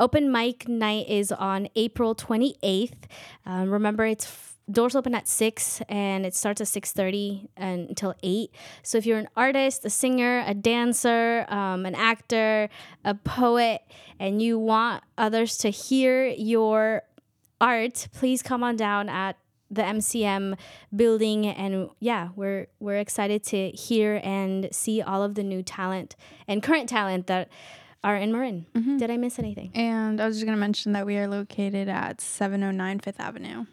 open 0.00 0.32
mic 0.32 0.66
night 0.66 1.08
is 1.08 1.30
on 1.30 1.68
April 1.76 2.14
28th. 2.14 3.04
Um, 3.46 3.70
remember, 3.70 4.04
it's 4.06 4.24
f- 4.24 4.56
doors 4.70 4.96
open 4.96 5.14
at 5.14 5.28
6 5.28 5.82
and 5.88 6.24
it 6.24 6.34
starts 6.34 6.60
at 6.60 6.66
6.30 6.68 7.48
and 7.56 7.88
until 7.88 8.14
8 8.22 8.54
so 8.84 8.98
if 8.98 9.04
you're 9.04 9.18
an 9.18 9.28
artist 9.36 9.84
a 9.84 9.90
singer 9.90 10.44
a 10.46 10.54
dancer 10.54 11.44
um, 11.48 11.84
an 11.86 11.96
actor 11.96 12.68
a 13.04 13.14
poet 13.16 13.82
and 14.20 14.40
you 14.40 14.60
want 14.60 15.02
others 15.18 15.56
to 15.58 15.70
hear 15.70 16.26
your 16.26 17.02
art 17.60 18.06
please 18.12 18.44
come 18.44 18.62
on 18.62 18.76
down 18.76 19.08
at 19.08 19.36
the 19.70 19.82
MCM 19.82 20.56
building 20.94 21.46
and 21.46 21.90
yeah 22.00 22.28
we're 22.34 22.66
we're 22.80 22.98
excited 22.98 23.42
to 23.44 23.70
hear 23.70 24.20
and 24.22 24.68
see 24.72 25.00
all 25.00 25.22
of 25.22 25.34
the 25.34 25.42
new 25.42 25.62
talent 25.62 26.16
and 26.48 26.62
current 26.62 26.88
talent 26.88 27.26
that 27.28 27.48
are 28.02 28.16
in 28.16 28.32
Marin. 28.32 28.66
Mm-hmm. 28.74 28.96
Did 28.98 29.10
I 29.10 29.16
miss 29.16 29.38
anything? 29.38 29.70
and 29.74 30.20
I 30.20 30.26
was 30.26 30.36
just 30.36 30.46
gonna 30.46 30.56
mention 30.56 30.92
that 30.92 31.06
we 31.06 31.16
are 31.18 31.28
located 31.28 31.88
at 31.88 32.20
709 32.20 33.00
Fifth 33.00 33.20
Avenue. 33.20 33.66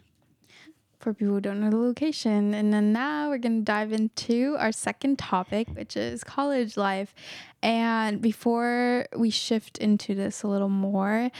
For 0.98 1.14
people 1.14 1.34
who 1.34 1.40
don't 1.40 1.60
know 1.60 1.70
the 1.70 1.76
location, 1.76 2.52
and 2.54 2.72
then 2.74 2.92
now 2.92 3.28
we're 3.30 3.38
gonna 3.38 3.60
dive 3.60 3.92
into 3.92 4.56
our 4.58 4.72
second 4.72 5.16
topic, 5.16 5.68
which 5.68 5.96
is 5.96 6.24
college 6.24 6.76
life. 6.76 7.14
And 7.62 8.20
before 8.20 9.06
we 9.16 9.30
shift 9.30 9.78
into 9.78 10.16
this 10.16 10.42
a 10.42 10.48
little 10.48 10.68
more, 10.68 11.30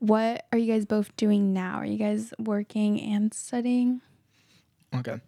what 0.00 0.44
are 0.52 0.58
you 0.58 0.70
guys 0.70 0.84
both 0.84 1.16
doing 1.16 1.54
now? 1.54 1.76
Are 1.78 1.86
you 1.86 1.96
guys 1.96 2.34
working 2.38 3.00
and 3.00 3.32
studying? 3.32 4.02
Okay. 4.94 5.20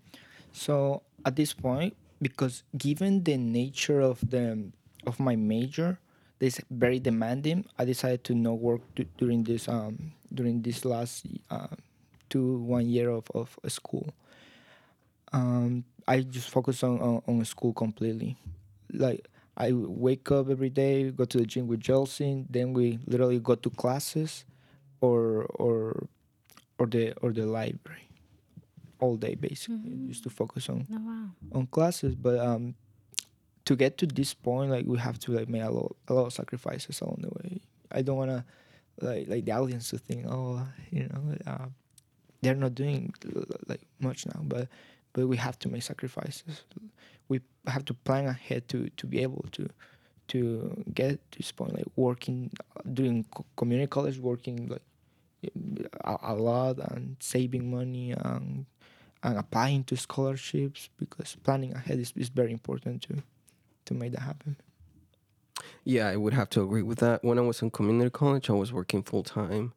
So 0.52 1.02
at 1.24 1.36
this 1.36 1.54
point, 1.54 1.96
because 2.20 2.64
given 2.76 3.24
the 3.24 3.38
nature 3.38 4.00
of 4.00 4.20
the 4.20 4.70
of 5.06 5.18
my 5.18 5.34
major, 5.34 5.98
this 6.38 6.60
very 6.70 7.00
demanding, 7.00 7.64
I 7.78 7.84
decided 7.84 8.24
to 8.24 8.34
not 8.34 8.58
work 8.58 8.80
d- 8.94 9.06
during 9.18 9.42
this 9.44 9.68
um 9.68 10.12
during 10.32 10.62
this 10.62 10.84
last 10.84 11.26
uh, 11.50 11.68
two 12.30 12.58
one 12.58 12.88
year 12.88 13.10
of 13.10 13.24
of 13.34 13.58
school. 13.68 14.12
Um, 15.32 15.84
I 16.06 16.20
just 16.22 16.48
focus 16.50 16.82
on, 16.82 17.00
on 17.00 17.22
on 17.26 17.44
school 17.44 17.72
completely. 17.72 18.36
Like 18.92 19.26
I 19.56 19.72
wake 19.72 20.30
up 20.30 20.48
every 20.48 20.70
day, 20.70 21.10
go 21.10 21.24
to 21.24 21.38
the 21.38 21.46
gym 21.46 21.66
with 21.66 21.82
Chelsea, 21.82 22.44
then 22.48 22.72
we 22.72 22.98
literally 23.06 23.40
go 23.40 23.54
to 23.54 23.70
classes, 23.70 24.44
or 25.00 25.44
or 25.60 26.06
or 26.78 26.86
the 26.86 27.12
or 27.20 27.32
the 27.32 27.44
library 27.46 28.08
all 29.00 29.16
day 29.16 29.34
basically 29.36 29.94
just 30.08 30.24
to 30.24 30.30
focus 30.30 30.68
on 30.68 30.86
Oh 30.90 30.98
wow. 30.98 31.30
on 31.52 31.66
classes 31.68 32.16
but 32.16 32.38
um 32.40 32.74
to 33.68 33.76
get 33.76 33.98
to 33.98 34.06
this 34.06 34.32
point 34.32 34.70
like 34.70 34.86
we 34.86 34.96
have 34.96 35.18
to 35.18 35.32
like 35.32 35.46
make 35.46 35.62
a 35.62 35.68
lot 35.68 35.94
a 36.08 36.14
lot 36.14 36.24
of 36.24 36.32
sacrifices 36.32 37.02
along 37.02 37.18
the 37.20 37.28
way. 37.28 37.60
I 37.92 38.00
don't 38.00 38.16
want 38.16 38.30
to 38.30 38.42
like 39.02 39.28
like 39.28 39.44
the 39.44 39.52
audience 39.52 39.90
to 39.90 39.98
think 39.98 40.24
oh 40.26 40.66
you 40.90 41.02
know 41.02 41.36
uh, 41.46 41.66
they're 42.40 42.54
not 42.54 42.74
doing 42.74 43.12
like 43.66 43.82
much 44.00 44.24
now. 44.24 44.40
But 44.42 44.68
but 45.12 45.28
we 45.28 45.36
have 45.36 45.58
to 45.58 45.68
make 45.68 45.82
sacrifices. 45.82 46.62
We 47.28 47.42
have 47.66 47.84
to 47.84 47.92
plan 47.92 48.24
ahead 48.24 48.68
to 48.68 48.88
to 48.88 49.06
be 49.06 49.20
able 49.20 49.44
to 49.52 49.68
to 50.28 50.82
get 50.94 51.20
to 51.32 51.38
this 51.38 51.52
point 51.52 51.74
like 51.74 51.90
working 51.94 52.50
doing 52.94 53.26
community 53.58 53.86
college 53.86 54.18
working 54.18 54.68
like 54.68 54.86
a, 56.04 56.16
a 56.22 56.34
lot 56.34 56.78
and 56.78 57.16
saving 57.20 57.70
money 57.70 58.12
and 58.12 58.64
and 59.22 59.36
applying 59.36 59.84
to 59.84 59.94
scholarships 59.94 60.88
because 60.96 61.36
planning 61.42 61.74
ahead 61.74 61.98
is, 61.98 62.14
is 62.16 62.30
very 62.30 62.52
important 62.52 63.02
to 63.02 63.22
to 63.88 63.94
make 63.94 64.12
that 64.12 64.22
happen. 64.22 64.56
Yeah, 65.84 66.08
I 66.08 66.16
would 66.16 66.34
have 66.34 66.50
to 66.50 66.62
agree 66.62 66.82
with 66.82 66.98
that. 66.98 67.24
When 67.24 67.38
I 67.38 67.42
was 67.42 67.62
in 67.62 67.70
community 67.70 68.10
college, 68.10 68.48
I 68.50 68.52
was 68.52 68.72
working 68.72 69.02
full 69.02 69.22
time, 69.22 69.72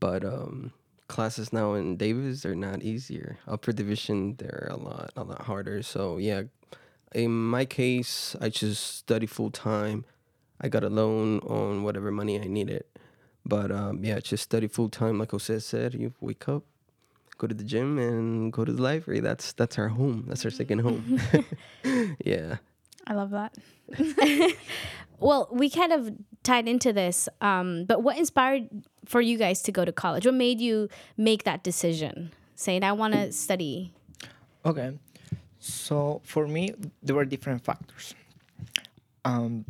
but 0.00 0.24
um, 0.24 0.72
classes 1.08 1.52
now 1.52 1.74
in 1.74 1.96
Davis 1.96 2.42
they're 2.42 2.54
not 2.54 2.82
easier. 2.82 3.38
Upper 3.46 3.72
division 3.72 4.36
they're 4.36 4.68
a 4.70 4.76
lot 4.76 5.10
a 5.16 5.24
lot 5.24 5.42
harder. 5.42 5.82
So 5.82 6.18
yeah, 6.18 6.42
in 7.14 7.30
my 7.30 7.64
case, 7.64 8.36
I 8.40 8.48
just 8.48 8.98
study 8.98 9.26
full 9.26 9.50
time. 9.50 10.04
I 10.60 10.68
got 10.68 10.84
a 10.84 10.88
loan 10.88 11.40
on 11.40 11.82
whatever 11.82 12.10
money 12.10 12.40
I 12.40 12.44
needed, 12.44 12.84
but 13.44 13.70
um, 13.70 14.04
yeah, 14.04 14.20
just 14.20 14.44
study 14.44 14.68
full 14.68 14.88
time. 14.88 15.18
Like 15.18 15.32
Jose 15.32 15.58
said, 15.58 15.94
you 15.94 16.14
wake 16.20 16.48
up, 16.48 16.62
go 17.36 17.46
to 17.46 17.54
the 17.54 17.64
gym, 17.64 17.98
and 17.98 18.52
go 18.52 18.64
to 18.64 18.72
the 18.72 18.82
library. 18.82 19.20
That's 19.20 19.52
that's 19.52 19.78
our 19.78 19.88
home. 19.88 20.24
That's 20.28 20.44
our 20.44 20.50
second 20.50 20.80
home. 20.80 21.20
yeah. 22.24 22.56
I 23.06 23.14
love 23.14 23.30
that. 23.30 23.56
Well, 25.18 25.48
we 25.50 25.70
kind 25.70 25.92
of 25.92 26.12
tied 26.42 26.68
into 26.68 26.92
this, 26.92 27.28
um, 27.40 27.84
but 27.84 28.02
what 28.02 28.18
inspired 28.18 28.68
for 29.04 29.20
you 29.20 29.38
guys 29.38 29.62
to 29.62 29.72
go 29.72 29.84
to 29.84 29.92
college? 29.92 30.26
What 30.26 30.34
made 30.34 30.60
you 30.60 30.88
make 31.16 31.44
that 31.44 31.64
decision, 31.64 32.32
saying 32.54 32.84
I 32.84 32.92
want 32.92 33.14
to 33.14 33.32
study? 33.32 33.92
Okay, 34.64 34.98
so 35.58 36.20
for 36.24 36.46
me 36.46 36.74
there 37.02 37.16
were 37.16 37.24
different 37.24 37.64
factors. 37.64 38.14
Um, 39.24 39.64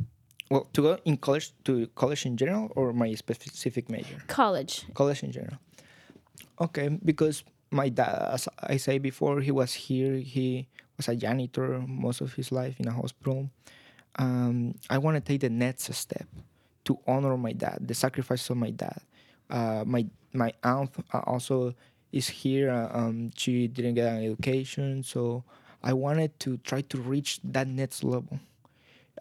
well, 0.50 0.68
to 0.72 0.82
go 0.82 0.98
in 1.04 1.16
college 1.16 1.52
to 1.64 1.86
college 1.94 2.26
in 2.26 2.36
general 2.36 2.72
or 2.74 2.92
my 2.92 3.14
specific 3.14 3.88
major. 3.88 4.22
College. 4.26 4.84
college 4.94 5.22
in 5.22 5.32
general. 5.32 5.58
Okay, 6.60 6.88
because 7.04 7.44
my 7.70 7.88
dad, 7.88 8.30
as 8.32 8.48
I 8.60 8.78
say 8.78 8.98
before, 8.98 9.40
he 9.40 9.50
was 9.50 9.74
here. 9.74 10.16
He 10.16 10.68
was 10.96 11.08
a 11.08 11.16
janitor 11.16 11.82
most 11.86 12.20
of 12.20 12.34
his 12.34 12.52
life 12.52 12.78
in 12.80 12.88
a 12.88 12.92
hospital. 12.92 13.50
Um, 14.18 14.74
I 14.88 14.98
want 14.98 15.16
to 15.16 15.20
take 15.20 15.40
the 15.42 15.50
next 15.50 15.92
step 15.92 16.26
to 16.84 16.98
honor 17.06 17.36
my 17.36 17.52
dad, 17.52 17.78
the 17.80 17.94
sacrifice 17.94 18.48
of 18.50 18.56
my 18.56 18.70
dad. 18.70 19.00
Uh, 19.50 19.84
my 19.86 20.06
my 20.32 20.52
aunt 20.62 20.90
uh, 21.12 21.20
also 21.26 21.74
is 22.12 22.28
here. 22.28 22.70
Uh, 22.70 22.88
um, 22.96 23.30
she 23.36 23.68
didn't 23.68 23.94
get 23.94 24.12
an 24.12 24.24
education, 24.24 25.02
so 25.02 25.44
I 25.82 25.92
wanted 25.92 26.38
to 26.40 26.56
try 26.58 26.80
to 26.82 26.98
reach 26.98 27.40
that 27.44 27.68
next 27.68 28.02
level, 28.02 28.40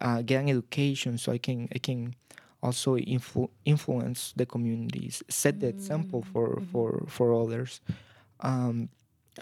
uh, 0.00 0.22
get 0.22 0.42
an 0.42 0.48
education, 0.48 1.18
so 1.18 1.32
I 1.32 1.38
can 1.38 1.68
I 1.74 1.78
can 1.78 2.14
also 2.62 2.96
influ- 2.96 3.50
influence 3.64 4.32
the 4.36 4.46
communities, 4.46 5.22
set 5.28 5.60
the 5.60 5.68
example 5.68 6.22
for 6.32 6.62
for 6.72 7.04
for 7.08 7.34
others. 7.34 7.80
Um, 8.40 8.88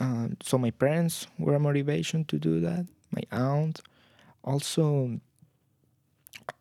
um, 0.01 0.37
so 0.43 0.59
my 0.59 0.71
parents 0.71 1.27
were 1.39 1.55
a 1.55 1.61
motivation 1.61 2.25
to 2.27 2.39
do 2.39 2.61
that. 2.61 2.87
My 3.11 3.23
aunt, 3.31 3.81
also 4.43 5.21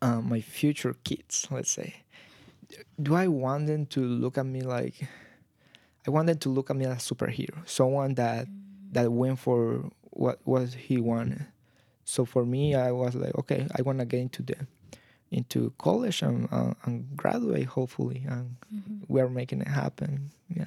uh, 0.00 0.20
my 0.20 0.40
future 0.40 0.94
kids. 1.04 1.46
Let's 1.50 1.70
say, 1.70 1.94
do 3.02 3.14
I 3.14 3.28
want 3.28 3.66
them 3.66 3.86
to 3.86 4.00
look 4.00 4.38
at 4.38 4.46
me 4.46 4.62
like? 4.62 5.08
I 6.06 6.10
want 6.10 6.26
them 6.26 6.38
to 6.38 6.48
look 6.48 6.70
at 6.70 6.76
me 6.76 6.84
as 6.84 7.10
a 7.10 7.14
superhero, 7.14 7.66
someone 7.68 8.14
that 8.14 8.46
that 8.92 9.10
went 9.10 9.38
for 9.38 9.90
what 10.10 10.40
what 10.44 10.68
he 10.68 11.00
wanted. 11.00 11.46
So 12.04 12.24
for 12.24 12.44
me, 12.44 12.74
I 12.74 12.92
was 12.92 13.14
like, 13.14 13.34
okay, 13.36 13.66
I 13.74 13.82
want 13.82 13.98
to 13.98 14.04
get 14.04 14.20
into 14.20 14.42
the 14.42 14.56
into 15.30 15.72
college 15.78 16.22
and 16.22 16.48
uh, 16.52 16.74
and 16.84 17.16
graduate 17.16 17.66
hopefully, 17.66 18.24
and 18.28 18.56
we 19.08 19.20
are 19.20 19.28
making 19.28 19.62
it 19.62 19.68
happen. 19.68 20.30
Yeah. 20.48 20.66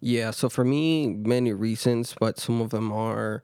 Yeah, 0.00 0.30
so 0.30 0.48
for 0.48 0.64
me, 0.64 1.08
many 1.08 1.52
reasons, 1.52 2.14
but 2.18 2.38
some 2.38 2.60
of 2.60 2.70
them 2.70 2.92
are 2.92 3.42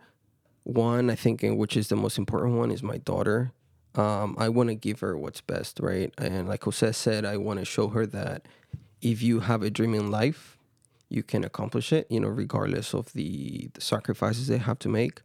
one, 0.63 1.11
I 1.11 1.15
think, 1.17 1.43
which 1.43 1.77
is 1.77 1.89
the 1.89 1.97
most 1.97 2.17
important 2.17 2.57
one, 2.57 2.71
is 2.71 2.83
my 2.83 2.99
daughter. 2.99 3.53
Um, 3.97 4.37
I 4.39 4.49
want 4.49 4.69
to 4.69 4.75
give 4.75 5.01
her 5.01 5.17
what's 5.17 5.41
best, 5.41 5.81
right? 5.81 6.13
And 6.19 6.49
like 6.49 6.65
Jose 6.65 6.93
said, 6.93 7.25
I 7.25 7.37
want 7.37 7.59
to 7.59 7.65
show 7.65 7.89
her 7.89 8.07
that 8.07 8.47
if 9.01 9.23
you 9.23 9.41
have 9.41 9.63
a 9.63 9.71
dream 9.71 9.95
in 9.95 10.11
life, 10.11 10.59
you 11.09 11.23
can 11.23 11.45
accomplish 11.45 11.93
it, 11.93 12.07
you 12.09 12.21
know, 12.21 12.29
regardless 12.29 12.95
of 12.95 13.13
the, 13.13 13.71
the 13.75 13.81
sacrifices 13.81 14.47
they 14.49 14.59
have 14.59 14.79
to 14.81 14.89
make. 14.89 15.23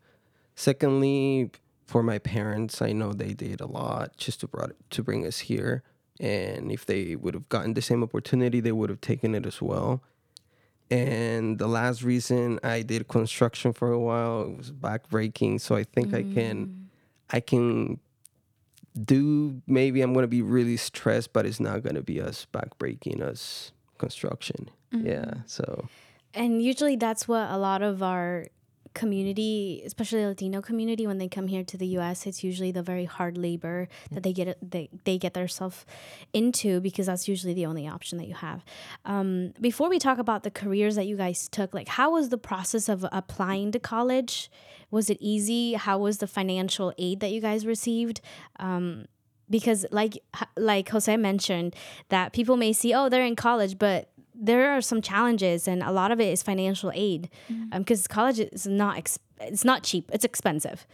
Secondly, 0.56 1.52
for 1.88 2.04
my 2.04 2.20
parents, 2.20 2.82
I 2.82 2.92
know 2.92 3.14
they 3.14 3.34
did 3.34 3.62
a 3.62 3.66
lot 3.66 4.18
just 4.18 4.42
to 4.42 4.48
brought 4.48 4.72
to 4.90 5.04
bring 5.04 5.26
us 5.26 5.40
here. 5.40 5.84
And 6.20 6.72
if 6.72 6.86
they 6.86 7.16
would 7.16 7.34
have 7.34 7.50
gotten 7.50 7.74
the 7.74 7.82
same 7.82 8.04
opportunity, 8.04 8.60
they 8.60 8.74
would 8.74 8.90
have 8.90 9.02
taken 9.02 9.34
it 9.34 9.46
as 9.46 9.62
well. 9.62 10.04
And 10.92 11.60
the 11.60 11.68
last 11.68 12.02
reason 12.04 12.60
I 12.64 12.82
did 12.82 13.08
construction 13.08 13.74
for 13.74 13.92
a 13.92 14.00
while 14.00 14.42
it 14.44 14.58
was 14.58 14.72
backbreaking. 14.72 15.62
So 15.62 15.76
I 15.76 15.84
think 15.84 16.14
I 16.14 16.24
can, 16.24 16.68
mm. 16.68 16.86
I 17.30 17.40
can 17.40 18.00
do. 19.00 19.62
Maybe 19.68 20.02
I'm 20.02 20.14
gonna 20.14 20.28
be 20.28 20.42
really 20.42 20.78
stressed, 20.78 21.32
but 21.32 21.46
it's 21.46 21.60
not 21.60 21.84
gonna 21.84 22.02
be 22.02 22.20
as 22.20 22.48
backbreaking 22.52 23.22
as 23.22 23.72
construction. 24.00 24.70
Mm-hmm. 24.92 25.08
Yeah. 25.08 25.34
So 25.46 25.88
And 26.34 26.62
usually 26.62 26.96
that's 26.96 27.28
what 27.28 27.50
a 27.52 27.58
lot 27.58 27.82
of 27.84 28.02
our 28.02 28.48
community, 28.94 29.82
especially 29.86 30.22
the 30.22 30.30
Latino 30.30 30.62
community, 30.62 31.08
when 31.08 31.18
they 31.18 31.28
come 31.28 31.48
here 31.48 31.64
to 31.64 31.78
the 31.78 31.88
U.S., 31.88 32.26
it's 32.26 32.44
usually 32.44 32.72
the 32.72 32.82
very 32.84 33.06
hard 33.06 33.38
labor 33.38 33.88
that 34.12 34.24
they 34.24 34.34
get 34.34 34.58
they 34.62 34.90
they 35.06 35.18
get 35.18 35.34
themselves 35.34 35.86
into 36.34 36.80
because 36.82 37.06
that's 37.08 37.28
usually 37.28 37.54
the 37.54 37.66
only 37.66 37.88
option 37.88 38.18
that 38.18 38.28
you 38.28 38.36
have. 38.36 38.64
Um, 39.06 39.54
before 39.60 39.90
we 39.90 40.00
talk 40.00 40.18
about 40.18 40.44
the 40.44 40.52
careers 40.52 40.96
that 40.96 41.06
you 41.06 41.18
guys 41.18 41.48
took, 41.48 41.74
like 41.74 41.88
how 41.88 42.12
was 42.12 42.30
the 42.30 42.38
process 42.38 42.90
of 42.90 43.06
applying 43.12 43.72
to 43.72 43.80
college? 43.80 44.52
Was 44.92 45.10
it 45.10 45.18
easy? 45.20 45.74
How 45.74 45.98
was 46.00 46.18
the 46.18 46.28
financial 46.28 46.94
aid 46.98 47.20
that 47.20 47.32
you 47.32 47.42
guys 47.42 47.66
received? 47.66 48.22
Um, 48.60 49.06
because 49.50 49.86
like 49.92 50.18
like 50.56 50.90
Jose 50.90 51.16
mentioned 51.18 51.76
that 52.10 52.34
people 52.34 52.56
may 52.58 52.74
see 52.74 52.94
oh 52.94 53.10
they're 53.10 53.26
in 53.26 53.36
college 53.36 53.78
but 53.80 54.10
there 54.42 54.72
are 54.72 54.82
some 54.82 55.02
challenges 55.02 55.68
and 55.68 55.84
a 55.84 55.92
lot 55.92 56.12
of 56.12 56.20
it 56.20 56.30
is 56.32 56.42
financial 56.42 56.92
aid 56.96 57.30
because 57.78 58.08
college 58.08 58.40
is 58.40 58.66
not 58.68 58.98
ex- 58.98 59.20
it's 59.42 59.66
not 59.66 59.84
cheap 59.84 60.10
it's 60.14 60.26
expensive 60.26 60.88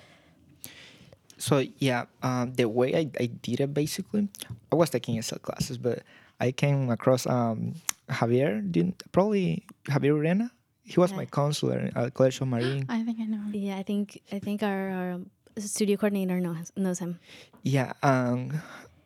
So 1.38 1.64
yeah, 1.80 2.06
um, 2.24 2.54
the 2.56 2.66
way 2.66 2.96
I, 2.96 3.04
I 3.20 3.26
did 3.28 3.60
it 3.60 3.74
basically, 3.74 4.30
I 4.72 4.76
was 4.76 4.90
taking 4.90 5.20
ESL 5.20 5.42
classes, 5.42 5.78
but 5.78 6.00
I 6.40 6.52
came 6.52 6.90
across 6.90 7.28
um, 7.28 7.76
Javier. 8.10 8.64
Didn't 8.72 9.04
probably 9.12 9.66
Javier 9.92 10.16
Urena. 10.16 10.50
He 10.84 10.96
was 11.00 11.12
Yeah. 11.12 11.18
my 11.18 11.26
counselor 11.26 11.92
at 11.96 12.14
College 12.14 12.40
of 12.42 12.48
Marin. 12.48 12.86
I 12.90 13.04
think 13.04 13.20
I 13.20 13.26
know. 13.26 13.44
yeah 13.52 13.76
i 13.78 13.84
think 13.84 14.22
i 14.32 14.40
think 14.40 14.64
our, 14.64 14.82
our 15.00 15.20
studio 15.60 15.98
coordinator 15.98 16.40
knows, 16.40 16.72
knows 16.78 17.00
him 17.00 17.20
Yeah, 17.64 17.92
um, 18.04 18.62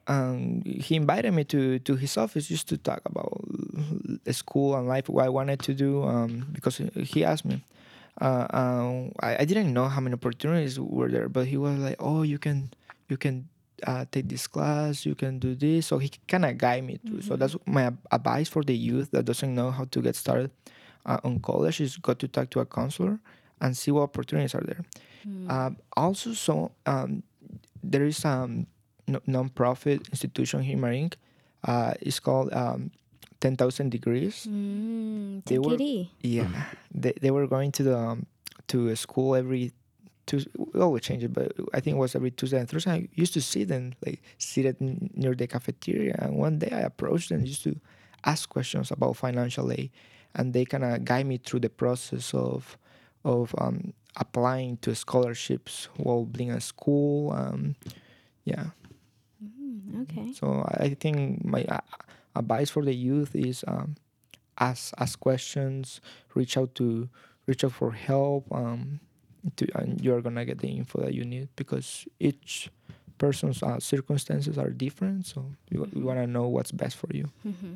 um, 0.09 0.63
he 0.65 0.95
invited 0.95 1.31
me 1.31 1.43
to, 1.45 1.77
to 1.79 1.95
his 1.95 2.17
office 2.17 2.47
just 2.47 2.67
to 2.69 2.77
talk 2.77 3.01
about 3.05 3.41
school 4.31 4.75
and 4.75 4.87
life, 4.87 5.07
what 5.07 5.23
I 5.23 5.29
wanted 5.29 5.59
to 5.61 5.73
do. 5.73 6.03
Um, 6.03 6.47
because 6.51 6.81
he 6.95 7.23
asked 7.23 7.45
me. 7.45 7.63
Uh, 8.19 8.47
um, 8.49 9.11
I, 9.21 9.37
I 9.41 9.45
didn't 9.45 9.71
know 9.71 9.87
how 9.87 10.01
many 10.01 10.15
opportunities 10.15 10.77
were 10.79 11.07
there, 11.09 11.29
but 11.29 11.47
he 11.47 11.55
was 11.55 11.77
like, 11.77 11.95
"Oh, 11.99 12.23
you 12.23 12.37
can, 12.37 12.69
you 13.07 13.15
can 13.15 13.47
uh, 13.87 14.03
take 14.11 14.27
this 14.27 14.45
class, 14.45 15.05
you 15.05 15.15
can 15.15 15.39
do 15.39 15.55
this." 15.55 15.87
So 15.87 15.99
he 15.99 16.11
kind 16.27 16.43
of 16.43 16.57
guide 16.57 16.83
me 16.83 16.99
through. 17.05 17.21
So 17.21 17.37
that's 17.37 17.55
my 17.65 17.93
advice 18.11 18.49
for 18.49 18.63
the 18.63 18.75
youth 18.75 19.11
that 19.11 19.23
doesn't 19.23 19.53
know 19.55 19.71
how 19.71 19.85
to 19.85 20.01
get 20.01 20.17
started 20.17 20.51
uh, 21.05 21.19
on 21.23 21.39
college 21.39 21.79
is 21.79 21.95
go 21.95 22.13
to 22.13 22.27
talk 22.27 22.49
to 22.49 22.59
a 22.59 22.65
counselor 22.65 23.19
and 23.61 23.77
see 23.77 23.91
what 23.91 24.01
opportunities 24.01 24.55
are 24.55 24.65
there. 24.65 24.83
Um, 25.49 25.77
also, 25.95 26.33
so 26.33 26.71
um, 26.85 27.23
there 27.83 28.03
is 28.05 28.25
um 28.25 28.67
non-profit 29.25 30.07
institution 30.09 30.61
here 30.61 30.73
in 30.75 30.81
Marin. 30.81 31.11
Uh, 31.63 31.93
it's 32.01 32.19
called 32.19 32.53
um, 32.53 32.91
Ten 33.39 33.55
Thousand 33.55 33.89
Degrees. 33.91 34.47
mm, 34.49 35.43
They 35.45 35.59
were-. 35.59 35.77
Yeah, 36.21 36.47
they, 36.93 37.13
they 37.21 37.31
were 37.31 37.47
going 37.47 37.71
to 37.73 37.83
the 37.83 37.97
um, 37.97 38.25
to 38.67 38.89
a 38.89 38.95
school 38.95 39.35
every 39.35 39.71
Tuesday. 40.25 40.51
We 40.57 40.79
always 40.81 41.03
change 41.03 41.23
it, 41.23 41.33
but 41.33 41.51
I 41.73 41.79
think 41.79 41.95
it 41.95 41.99
was 41.99 42.15
every 42.15 42.31
Tuesday 42.31 42.59
and 42.59 42.69
Thursday. 42.69 42.91
I 42.91 43.07
used 43.15 43.33
to 43.33 43.41
see 43.41 43.63
them 43.65 43.93
like 44.05 44.21
seated 44.37 44.77
n- 44.81 45.09
near 45.15 45.33
the 45.35 45.47
cafeteria, 45.47 46.15
and 46.19 46.35
one 46.35 46.59
day 46.59 46.69
I 46.71 46.81
approached 46.81 47.29
them 47.29 47.43
just 47.45 47.63
to 47.63 47.75
ask 48.25 48.47
questions 48.49 48.91
about 48.91 49.15
financial 49.17 49.71
aid, 49.71 49.89
and 50.35 50.53
they 50.53 50.65
kind 50.65 50.83
of 50.83 51.03
guide 51.03 51.25
me 51.25 51.37
through 51.37 51.61
the 51.61 51.69
process 51.69 52.33
of 52.33 52.77
of 53.25 53.53
um, 53.57 53.93
applying 54.15 54.77
to 54.77 54.95
scholarships 54.95 55.89
while 55.97 56.23
being 56.25 56.51
at 56.51 56.63
school. 56.63 57.31
Um, 57.33 57.75
yeah. 58.45 58.67
Okay 60.01 60.33
So 60.33 60.65
I 60.67 60.95
think 60.99 61.43
my 61.45 61.63
uh, 61.63 61.79
advice 62.35 62.69
for 62.69 62.83
the 62.83 62.93
youth 62.93 63.35
is 63.35 63.63
um, 63.67 63.95
ask 64.59 64.93
ask 64.97 65.19
questions, 65.19 66.01
reach 66.35 66.57
out 66.57 66.75
to 66.75 67.09
reach 67.47 67.63
out 67.63 67.73
for 67.73 67.91
help, 67.91 68.45
um, 68.51 68.99
to, 69.55 69.67
and 69.79 69.99
you're 70.01 70.21
gonna 70.21 70.45
get 70.45 70.59
the 70.59 70.67
info 70.67 71.01
that 71.01 71.13
you 71.13 71.25
need 71.25 71.49
because 71.55 72.05
each 72.19 72.69
person's 73.17 73.63
uh, 73.63 73.79
circumstances 73.79 74.57
are 74.57 74.69
different. 74.69 75.25
So 75.25 75.45
you, 75.69 75.87
you 75.93 76.03
wanna 76.03 76.27
know 76.27 76.47
what's 76.47 76.71
best 76.71 76.95
for 76.97 77.09
you. 77.13 77.29
hmm 77.43 77.75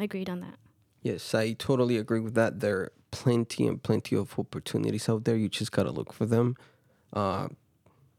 agreed 0.00 0.28
on 0.28 0.40
that 0.40 0.58
Yes, 1.04 1.34
I 1.34 1.52
totally 1.52 1.98
agree 1.98 2.18
with 2.18 2.34
that. 2.34 2.60
There 2.60 2.78
are 2.78 2.92
plenty 3.10 3.66
and 3.66 3.80
plenty 3.80 4.16
of 4.16 4.38
opportunities 4.38 5.06
out 5.06 5.24
there. 5.24 5.36
You 5.36 5.50
just 5.50 5.70
gotta 5.70 5.90
look 5.90 6.14
for 6.14 6.24
them. 6.24 6.56
Uh, 7.12 7.48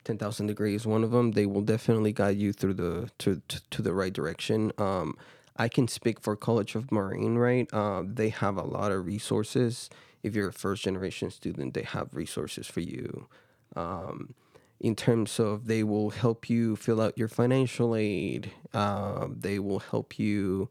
Ten 0.06 0.18
thousand 0.18 0.47
degrees, 0.47 0.86
one 0.86 1.03
of 1.03 1.12
them. 1.12 1.32
They 1.32 1.45
will 1.45 1.62
definitely 1.62 2.14
guide 2.14 2.38
you 2.38 2.53
through 2.53 2.76
the 2.76 3.10
to 3.20 3.41
to, 3.47 3.62
to 3.72 3.82
the 3.82 3.93
right 3.93 4.14
direction. 4.14 4.72
Um, 4.78 5.18
I 5.58 5.68
can 5.68 5.88
speak 5.88 6.20
for 6.20 6.36
College 6.36 6.76
of 6.76 6.91
Marin, 6.91 7.38
right? 7.38 7.68
Uh, 7.74 8.03
they 8.06 8.30
have 8.30 8.58
a 8.58 8.64
lot 8.64 8.91
of 8.91 9.06
resources. 9.06 9.89
If 10.22 10.36
you're 10.36 10.49
a 10.49 10.53
first 10.53 10.84
generation 10.84 11.32
student, 11.32 11.74
they 11.74 11.84
have 11.84 12.14
resources 12.14 12.68
for 12.68 12.82
you. 12.82 13.28
Um, 13.76 14.36
in 14.80 14.95
terms 14.95 15.39
of 15.39 15.68
they 15.68 15.84
will 15.84 16.10
help 16.10 16.49
you 16.49 16.76
fill 16.76 17.01
out 17.01 17.18
your 17.18 17.28
financial 17.28 17.95
aid. 17.95 18.51
Um, 18.74 19.38
they 19.39 19.60
will 19.60 19.80
help 19.80 20.20
you 20.20 20.70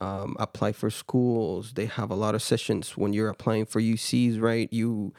um, 0.00 0.36
apply 0.38 0.72
for 0.72 0.90
schools. 0.90 1.72
They 1.72 1.86
have 1.86 2.10
a 2.10 2.14
lot 2.14 2.34
of 2.34 2.42
sessions 2.42 2.96
when 2.96 3.12
you're 3.12 3.28
applying 3.30 3.66
for 3.66 3.80
UCs, 3.80 4.40
right? 4.40 4.72
You 4.72 5.12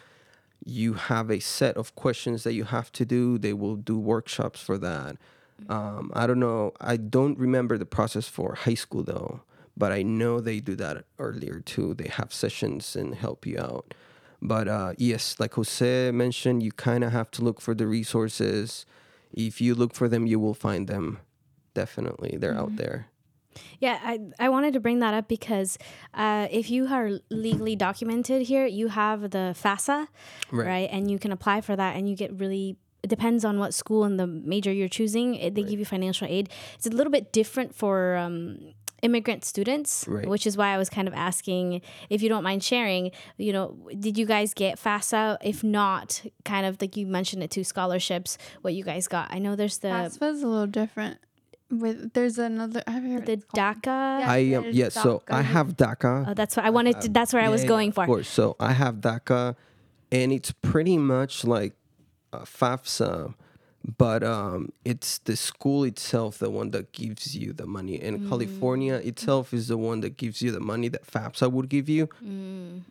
you 0.65 0.93
have 0.93 1.29
a 1.29 1.39
set 1.39 1.77
of 1.77 1.95
questions 1.95 2.43
that 2.43 2.53
you 2.53 2.65
have 2.65 2.91
to 2.93 3.05
do. 3.05 3.37
They 3.37 3.53
will 3.53 3.75
do 3.75 3.97
workshops 3.97 4.61
for 4.61 4.77
that. 4.77 5.17
Um, 5.67 6.11
I 6.13 6.27
don't 6.27 6.39
know. 6.39 6.73
I 6.79 6.97
don't 6.97 7.37
remember 7.37 7.77
the 7.77 7.85
process 7.85 8.27
for 8.27 8.55
high 8.55 8.75
school 8.75 9.03
though, 9.03 9.41
but 9.75 9.91
I 9.91 10.03
know 10.03 10.39
they 10.39 10.59
do 10.59 10.75
that 10.75 11.05
earlier 11.17 11.59
too. 11.59 11.93
They 11.93 12.07
have 12.07 12.33
sessions 12.33 12.95
and 12.95 13.15
help 13.15 13.45
you 13.45 13.59
out. 13.59 13.93
But 14.41 14.67
uh, 14.67 14.93
yes, 14.97 15.35
like 15.39 15.55
Jose 15.55 16.11
mentioned, 16.11 16.63
you 16.63 16.71
kind 16.71 17.03
of 17.03 17.11
have 17.11 17.29
to 17.31 17.43
look 17.43 17.59
for 17.59 17.75
the 17.75 17.87
resources. 17.87 18.85
If 19.33 19.59
you 19.59 19.75
look 19.75 19.93
for 19.93 20.07
them, 20.07 20.25
you 20.25 20.39
will 20.39 20.53
find 20.53 20.87
them. 20.87 21.19
Definitely, 21.73 22.37
they're 22.37 22.57
out 22.57 22.77
there. 22.77 23.07
Yeah, 23.79 23.99
I, 24.03 24.19
I 24.39 24.49
wanted 24.49 24.73
to 24.73 24.79
bring 24.79 24.99
that 24.99 25.13
up 25.13 25.27
because 25.27 25.77
uh, 26.13 26.47
if 26.51 26.69
you 26.69 26.87
are 26.87 27.11
legally 27.29 27.75
documented 27.75 28.43
here, 28.43 28.65
you 28.65 28.89
have 28.89 29.21
the 29.31 29.55
FAFSA, 29.63 30.07
right. 30.51 30.67
Right. 30.67 30.89
And 30.91 31.09
you 31.09 31.19
can 31.19 31.31
apply 31.31 31.61
for 31.61 31.75
that, 31.75 31.95
and 31.95 32.09
you 32.09 32.15
get 32.15 32.31
really. 32.39 32.77
It 33.01 33.07
depends 33.09 33.45
on 33.45 33.59
what 33.59 33.73
school 33.73 34.03
and 34.03 34.19
the 34.19 34.27
major 34.27 34.73
you're 34.73 34.89
choosing. 34.89 35.35
It, 35.35 35.55
they 35.55 35.63
give 35.63 35.79
you 35.79 35.85
financial 35.85 36.27
aid. 36.29 36.49
It's 36.75 36.85
a 36.85 36.89
little 36.89 37.11
bit 37.11 37.31
different 37.31 37.73
for 37.73 38.17
um, 38.17 38.73
immigrant 39.01 39.45
students, 39.45 40.03
Right. 40.05 40.27
which 40.27 40.45
is 40.45 40.57
why 40.57 40.73
I 40.73 40.77
was 40.77 40.89
kind 40.89 41.07
of 41.07 41.13
asking 41.13 41.81
if 42.09 42.21
you 42.21 42.27
don't 42.27 42.43
mind 42.43 42.61
sharing. 42.61 43.11
You 43.37 43.53
know, 43.53 43.77
did 43.97 44.17
you 44.17 44.25
guys 44.25 44.53
get 44.53 44.77
FAFSA? 44.77 45.37
If 45.41 45.63
not, 45.63 46.21
kind 46.43 46.65
of 46.65 46.81
like 46.81 46.97
you 46.97 47.07
mentioned 47.07 47.41
it 47.41 47.51
too, 47.51 47.63
scholarships. 47.63 48.37
What 48.63 48.73
you 48.73 48.83
guys 48.83 49.07
got? 49.07 49.33
I 49.33 49.39
know 49.39 49.55
there's 49.55 49.77
the 49.77 49.87
FAFSA 49.87 50.33
is 50.33 50.43
a 50.43 50.47
little 50.47 50.67
different. 50.67 51.19
With 51.71 52.13
there's 52.13 52.37
another. 52.37 52.81
I 52.87 52.91
haven't 52.91 53.11
heard 53.11 53.25
The 53.25 53.31
what 53.33 53.39
it's 53.39 53.45
called. 53.45 53.75
DACA. 53.83 54.19
Yeah. 54.19 54.31
I 54.31 54.37
am 54.37 54.63
there's 54.63 54.75
yes. 54.75 54.93
so 54.93 55.21
I 55.29 55.41
have 55.41 55.77
DACA. 55.77 56.29
Oh, 56.29 56.33
that's 56.33 56.55
what 56.57 56.65
I 56.65 56.69
wanted. 56.69 57.01
To, 57.01 57.09
that's 57.09 57.33
where 57.33 57.43
I 57.43 57.49
was 57.49 57.61
Yeah, 57.63 57.67
going 57.67 57.89
Of 57.89 57.95
for. 57.95 58.05
course. 58.05 58.27
So 58.27 58.55
I 58.59 58.73
have 58.73 58.95
DACA, 58.95 59.55
and 60.11 60.31
it's 60.31 60.51
pretty 60.51 60.97
much 60.97 61.45
like 61.45 61.73
uh, 62.33 62.39
FAFSA, 62.39 63.33
but 63.97 64.23
um, 64.23 64.71
it's 64.83 65.19
the 65.19 65.35
school 65.35 65.83
itself 65.83 66.37
the 66.39 66.49
one 66.49 66.71
that 66.71 66.91
gives 66.91 67.35
you 67.35 67.53
the 67.53 67.65
money, 67.65 67.99
and 68.01 68.27
California 68.29 68.95
itself 68.95 69.53
is 69.53 69.67
the 69.67 69.77
one 69.77 70.01
that 70.01 70.17
gives 70.17 70.41
you 70.41 70.51
the 70.51 70.59
money 70.59 70.87
that 70.89 71.05
FAFSA 71.05 71.51
would 71.51 71.69
give 71.69 71.87
you. 71.89 72.09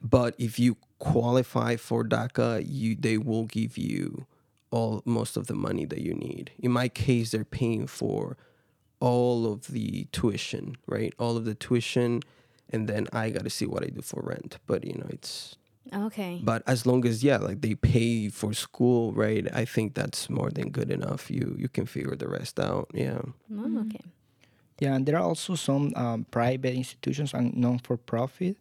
But 0.02 0.34
if 0.38 0.58
you 0.58 0.76
qualify 0.98 1.76
for 1.76 2.04
DACA, 2.04 2.64
you 2.66 2.96
they 2.96 3.18
will 3.18 3.44
give 3.44 3.76
you 3.78 4.26
all 4.70 5.02
most 5.04 5.36
of 5.36 5.46
the 5.46 5.54
money 5.54 5.84
that 5.86 6.00
you 6.00 6.12
need. 6.14 6.50
In 6.58 6.70
my 6.72 6.88
case, 6.88 7.30
they're 7.30 7.44
paying 7.44 7.86
for 7.86 8.36
all 9.00 9.50
of 9.52 9.68
the 9.68 10.06
tuition, 10.12 10.76
right? 10.86 11.12
All 11.18 11.36
of 11.36 11.44
the 11.44 11.54
tuition, 11.54 12.22
and 12.70 12.88
then 12.88 13.06
I 13.12 13.30
got 13.30 13.44
to 13.44 13.50
see 13.50 13.66
what 13.66 13.82
I 13.84 13.88
do 13.88 14.02
for 14.02 14.20
rent. 14.22 14.58
But 14.66 14.84
you 14.84 14.94
know, 14.94 15.06
it's 15.10 15.56
Okay. 15.94 16.40
but 16.44 16.62
as 16.66 16.84
long 16.84 17.06
as 17.06 17.22
yeah, 17.24 17.38
like 17.38 17.60
they 17.62 17.74
pay 17.74 18.28
for 18.28 18.52
school, 18.52 19.12
right? 19.12 19.46
I 19.54 19.64
think 19.64 19.94
that's 19.94 20.28
more 20.28 20.50
than 20.50 20.70
good 20.70 20.90
enough. 20.90 21.30
You 21.30 21.54
you 21.58 21.68
can 21.68 21.86
figure 21.86 22.16
the 22.16 22.28
rest 22.28 22.58
out. 22.60 22.90
Yeah. 22.92 23.20
Oh, 23.56 23.78
okay. 23.86 24.04
Yeah, 24.80 24.94
and 24.94 25.06
there 25.06 25.16
are 25.16 25.24
also 25.24 25.54
some 25.56 25.92
um, 25.96 26.24
private 26.30 26.74
institutions 26.74 27.34
and 27.34 27.56
non-for-profit 27.56 28.56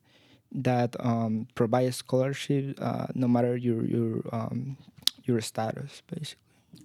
that 0.52 0.96
um, 1.00 1.48
provide 1.54 1.94
scholarship 1.94 2.74
uh, 2.82 3.08
no 3.14 3.28
matter 3.28 3.56
your 3.58 3.84
your 3.86 4.22
um, 4.32 4.78
your 5.26 5.42
status, 5.42 6.02
basically. 6.08 6.42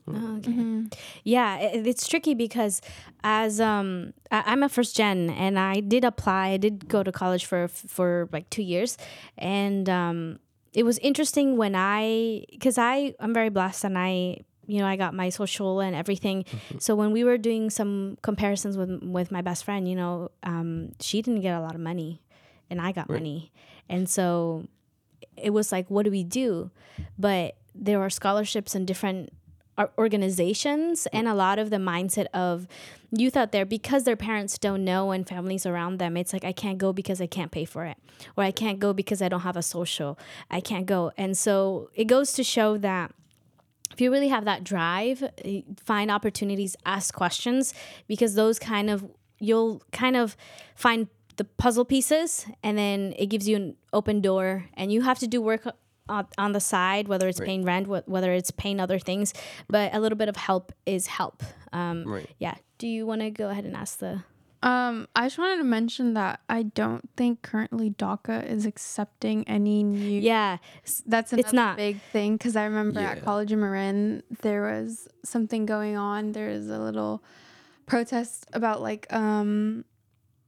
Oh, 0.09 0.37
okay. 0.39 0.85
Yeah, 1.25 1.59
it, 1.59 1.87
it's 1.87 2.07
tricky 2.07 2.35
because 2.35 2.81
as 3.23 3.61
um 3.61 4.13
I, 4.31 4.43
I'm 4.47 4.63
a 4.63 4.69
first 4.69 4.97
gen 4.97 5.31
and 5.31 5.59
I 5.59 5.81
did 5.81 6.05
apply. 6.05 6.49
I 6.49 6.57
did 6.57 6.89
go 6.89 7.03
to 7.03 7.13
college 7.13 7.45
for 7.47 7.69
for 7.69 8.29
like 8.33 8.51
two 8.51 8.63
years, 8.63 8.99
and 9.39 9.89
um 9.89 10.39
it 10.75 10.85
was 10.85 10.99
interesting 10.99 11.57
when 11.57 11.75
I 11.77 12.45
because 12.51 12.79
I 12.79 13.15
I'm 13.21 13.33
very 13.35 13.49
blessed 13.51 13.85
and 13.85 13.97
I 13.99 14.39
you 14.67 14.79
know 14.81 14.87
I 14.87 14.97
got 14.97 15.15
my 15.15 15.29
social 15.29 15.81
and 15.81 15.95
everything. 15.95 16.45
So 16.79 16.95
when 16.95 17.13
we 17.13 17.25
were 17.25 17.39
doing 17.39 17.71
some 17.71 18.19
comparisons 18.23 18.77
with 18.77 19.03
with 19.03 19.31
my 19.31 19.43
best 19.43 19.65
friend, 19.65 19.89
you 19.89 19.97
know, 19.97 20.31
um, 20.43 20.93
she 21.01 21.23
didn't 21.23 21.41
get 21.43 21.55
a 21.57 21.61
lot 21.61 21.75
of 21.75 21.81
money, 21.81 22.23
and 22.71 22.81
I 22.81 22.93
got 22.93 23.09
money, 23.09 23.53
and 23.89 24.09
so 24.09 24.67
it 25.37 25.51
was 25.51 25.73
like, 25.73 25.91
what 25.91 26.05
do 26.05 26.11
we 26.11 26.25
do? 26.25 26.71
But 27.19 27.57
there 27.75 28.01
are 28.01 28.11
scholarships 28.11 28.75
and 28.75 28.87
different 28.87 29.31
organizations 29.99 31.07
and 31.13 31.27
a 31.27 31.35
lot 31.35 31.59
of 31.59 31.71
the 31.71 31.77
mindset 31.77 32.27
of 32.35 32.69
youth 33.11 33.37
out 33.37 33.53
there 33.53 33.65
because 33.65 34.05
their 34.05 34.17
parents 34.17 34.59
don't 34.59 34.85
know 34.85 35.11
and 35.11 35.27
families 35.27 35.67
around 35.67 35.99
them 35.99 36.17
it's 36.17 36.33
like 36.33 36.45
i 36.45 36.53
can't 36.53 36.79
go 36.79 36.93
because 36.93 37.21
i 37.21 37.27
can't 37.27 37.51
pay 37.51 37.65
for 37.65 37.85
it 37.85 37.97
or 38.37 38.45
i 38.45 38.51
can't 38.51 38.79
go 38.81 38.93
because 38.93 39.23
i 39.23 39.29
don't 39.29 39.41
have 39.41 39.57
a 39.57 39.63
social. 39.63 40.19
I 40.51 40.61
can't 40.61 40.87
go. 40.87 41.13
And 41.17 41.37
so 41.37 41.91
it 41.95 42.05
goes 42.05 42.33
to 42.35 42.45
show 42.45 42.77
that 42.79 43.13
if 43.93 44.01
you 44.01 44.11
really 44.11 44.29
have 44.29 44.45
that 44.45 44.65
drive 44.65 45.23
eh, 45.45 45.63
find 45.77 46.11
opportunities 46.11 46.77
ask 46.87 47.15
questions 47.15 47.75
because 48.07 48.35
those 48.35 48.59
kind 48.59 48.89
of 48.91 49.05
you'll 49.39 49.83
kind 49.93 50.17
of 50.17 50.37
find 50.77 51.09
the 51.37 51.45
puzzle 51.45 51.85
pieces 51.85 52.47
and 52.63 52.77
then 52.79 53.15
it 53.19 53.27
gives 53.27 53.49
you 53.49 53.57
an 53.57 53.77
open 53.93 54.21
door 54.21 54.67
and 54.75 54.93
you 54.93 55.03
have 55.03 55.19
to 55.19 55.27
do 55.27 55.41
work 55.43 55.67
on, 56.09 56.27
on 56.39 56.53
the 56.53 56.61
side 56.61 57.09
whether 57.09 57.29
it's 57.29 57.41
paying 57.41 57.65
rent 57.65 57.87
wh- 57.87 58.09
whether 58.09 58.33
it's 58.33 58.51
paying 58.51 58.81
other 58.81 58.99
things 58.99 59.33
but 59.69 59.95
a 59.95 60.01
little 60.01 60.19
bit 60.19 60.29
of 60.29 60.37
help 60.37 60.73
is 60.87 61.07
help 61.07 61.43
um, 61.73 62.05
Right. 62.07 62.29
yeah 62.39 62.55
do 62.79 62.87
you 62.89 63.07
want 63.07 63.21
to 63.21 63.31
go 63.31 63.49
ahead 63.51 63.65
and 63.65 63.77
ask 63.77 63.99
the 63.99 64.25
Um, 64.65 65.09
I 65.17 65.27
just 65.27 65.39
wanted 65.39 65.57
to 65.59 65.65
mention 65.65 66.15
that 66.15 66.39
I 66.49 66.63
don't 66.63 67.09
think 67.17 67.43
currently 67.43 67.91
DACA 67.91 68.45
is 68.49 68.65
accepting 68.67 69.47
any 69.49 69.83
new. 69.83 70.21
yeah 70.21 70.59
That's 71.07 71.33
another 71.33 71.47
It's 71.47 71.53
not. 71.53 71.77
big 71.77 72.01
thing 72.13 72.37
because 72.37 72.55
I 72.57 72.65
remember 72.65 73.01
Yeah. 73.01 73.13
at 73.13 73.25
college 73.25 73.51
in 73.53 73.59
Marin 73.61 74.23
there 74.43 74.63
was 74.63 75.09
something 75.25 75.67
going 75.67 75.97
on. 75.97 76.33
There 76.33 76.49
was 76.51 76.69
a 76.69 76.79
little 76.79 77.23
protest 77.87 78.47
about 78.53 78.81
like 78.81 79.13
um 79.13 79.85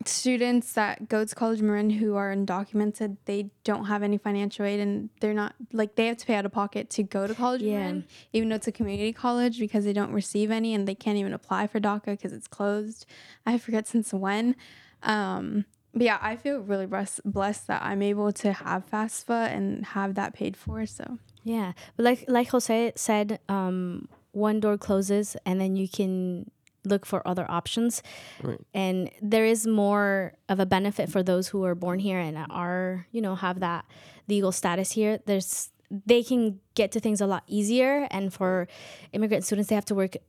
students 0.08 0.72
that 0.74 1.08
go 1.08 1.24
to 1.24 1.34
college 1.34 1.60
in 1.60 1.66
Marin 1.66 1.90
who 1.90 2.16
are 2.16 2.34
undocumented. 2.34 3.16
They 3.24 3.50
don't 3.64 3.86
have 3.86 4.02
any 4.02 4.18
financial 4.18 4.64
aid 4.64 4.80
and 4.80 5.10
they're 5.20 5.34
not 5.34 5.54
like 5.72 5.96
they 5.96 6.06
have 6.06 6.16
to 6.18 6.26
pay 6.26 6.34
out 6.34 6.44
of 6.46 6.52
pocket 6.52 6.90
to 6.90 7.02
go 7.02 7.26
to 7.26 7.34
college 7.34 7.62
Yeah. 7.62 7.78
Marin, 7.78 8.04
even 8.32 8.48
though 8.48 8.56
it's 8.56 8.66
a 8.66 8.72
community 8.72 9.12
college 9.12 9.58
because 9.58 9.84
they 9.84 9.92
don't 9.92 10.12
receive 10.12 10.50
any 10.50 10.74
and 10.74 10.86
they 10.86 10.94
can't 10.94 11.16
even 11.18 11.32
apply 11.32 11.66
for 11.66 11.80
DACA 11.80 12.06
because 12.06 12.32
it's 12.32 12.48
closed. 12.48 13.06
I 13.46 13.58
forget 13.58 13.86
since 13.86 14.12
when. 14.12 14.56
Um, 15.02 15.64
but 15.92 16.02
yeah, 16.02 16.18
I 16.20 16.36
feel 16.36 16.58
really 16.58 16.86
blessed, 16.86 17.20
blessed 17.24 17.66
that 17.68 17.82
I'm 17.82 18.02
able 18.02 18.32
to 18.32 18.52
have 18.52 18.88
FAFSA 18.90 19.48
and 19.54 19.84
have 19.86 20.14
that 20.16 20.34
paid 20.34 20.56
for. 20.56 20.86
So 20.86 21.18
Yeah, 21.44 21.72
but 21.96 22.04
like 22.04 22.24
like 22.26 22.48
Jose 22.48 22.92
said, 22.96 23.38
um, 23.48 24.08
one 24.32 24.58
door 24.58 24.76
closes 24.76 25.36
and 25.46 25.60
then 25.60 25.76
you 25.76 25.88
can 25.88 26.50
look 26.84 27.06
for 27.06 27.26
other 27.26 27.46
options. 27.50 28.02
Right. 28.42 28.60
And 28.74 29.10
there 29.22 29.44
is 29.46 29.66
more 29.66 30.34
of 30.48 30.60
a 30.60 30.66
benefit 30.66 31.08
for 31.10 31.22
those 31.22 31.48
who 31.48 31.64
are 31.64 31.74
born 31.74 31.98
here 31.98 32.18
and 32.18 32.36
are 32.50 33.06
you 33.12 33.20
know 33.20 33.34
have 33.34 33.60
that 33.60 33.84
legal 34.28 34.52
status 34.52 34.92
here. 34.92 35.18
There's 35.26 35.70
they 36.06 36.22
can 36.22 36.60
get 36.74 36.92
to 36.92 37.00
things 37.00 37.20
a 37.20 37.26
lot 37.26 37.44
easier, 37.46 38.08
and 38.10 38.32
for 38.32 38.66
immigrant 39.12 39.44
students, 39.44 39.68
they 39.68 39.74
have 39.76 39.84
to 39.84 39.94
work 39.94 40.16
h- 40.16 40.22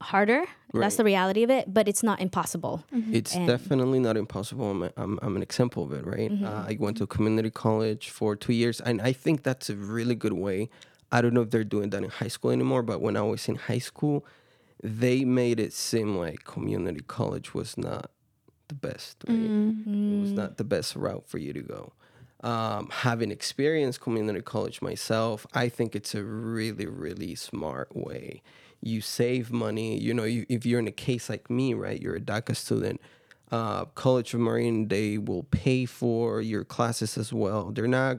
harder. 0.00 0.44
That's 0.72 0.96
the 0.96 1.04
reality 1.04 1.42
of 1.42 1.50
it, 1.50 1.74
but 1.74 1.88
it's 1.88 2.02
not 2.02 2.20
impossible. 2.20 2.84
It's 3.12 3.34
And- 3.34 3.46
definitely 3.46 3.98
not 3.98 4.16
impossible. 4.16 4.70
I'm, 4.70 4.82
a, 4.84 4.90
I'm, 4.96 5.18
I'm 5.20 5.36
an 5.36 5.42
example 5.42 5.82
of 5.82 5.92
it, 5.92 6.06
right? 6.06 6.30
Uh, 6.30 6.64
I 6.68 6.76
went 6.78 6.96
to 6.98 7.06
community 7.06 7.50
college 7.50 8.08
for 8.08 8.34
two 8.36 8.52
years, 8.54 8.80
and 8.80 9.02
I 9.02 9.12
think 9.12 9.42
that's 9.42 9.68
a 9.68 9.74
really 9.76 10.14
good 10.14 10.32
way. 10.32 10.70
I 11.12 11.20
don't 11.20 11.34
know 11.34 11.42
if 11.42 11.50
they're 11.50 11.64
doing 11.64 11.90
that 11.90 12.02
in 12.04 12.08
high 12.08 12.28
school 12.28 12.52
anymore, 12.52 12.82
but 12.84 13.02
when 13.02 13.16
I 13.16 13.22
was 13.22 13.48
in 13.48 13.56
high 13.56 13.80
school, 13.80 14.24
they 14.82 15.24
made 15.24 15.60
it 15.60 15.72
seem 15.72 16.16
like 16.16 16.44
community 16.44 17.00
college 17.06 17.54
was 17.54 17.76
not 17.76 18.10
the 18.68 18.74
best, 18.74 19.24
right? 19.28 19.36
It 19.36 20.20
was 20.20 20.32
not 20.32 20.56
the 20.56 20.64
best 20.64 20.96
route 20.96 21.24
for 21.26 21.38
you 21.38 21.52
to 21.52 21.60
go. 21.60 21.92
Um, 22.42 22.88
having 22.90 23.30
experienced 23.30 24.00
community 24.00 24.40
college 24.40 24.80
myself, 24.80 25.46
I 25.52 25.68
think 25.68 25.94
it's 25.94 26.14
a 26.14 26.22
really, 26.24 26.86
really 26.86 27.34
smart 27.34 27.94
way. 27.94 28.42
You 28.80 29.02
save 29.02 29.52
money. 29.52 29.98
You 29.98 30.14
know, 30.14 30.24
you, 30.24 30.46
if 30.48 30.64
you're 30.64 30.78
in 30.80 30.88
a 30.88 30.92
case 30.92 31.28
like 31.28 31.50
me, 31.50 31.74
right? 31.74 32.00
You're 32.00 32.16
a 32.16 32.20
DACA 32.20 32.56
student. 32.56 33.00
Uh, 33.52 33.84
College 33.86 34.32
of 34.32 34.40
Marin, 34.40 34.88
they 34.88 35.18
will 35.18 35.42
pay 35.42 35.84
for 35.84 36.40
your 36.40 36.64
classes 36.64 37.18
as 37.18 37.32
well. 37.32 37.72
They're 37.72 37.86
not. 37.88 38.18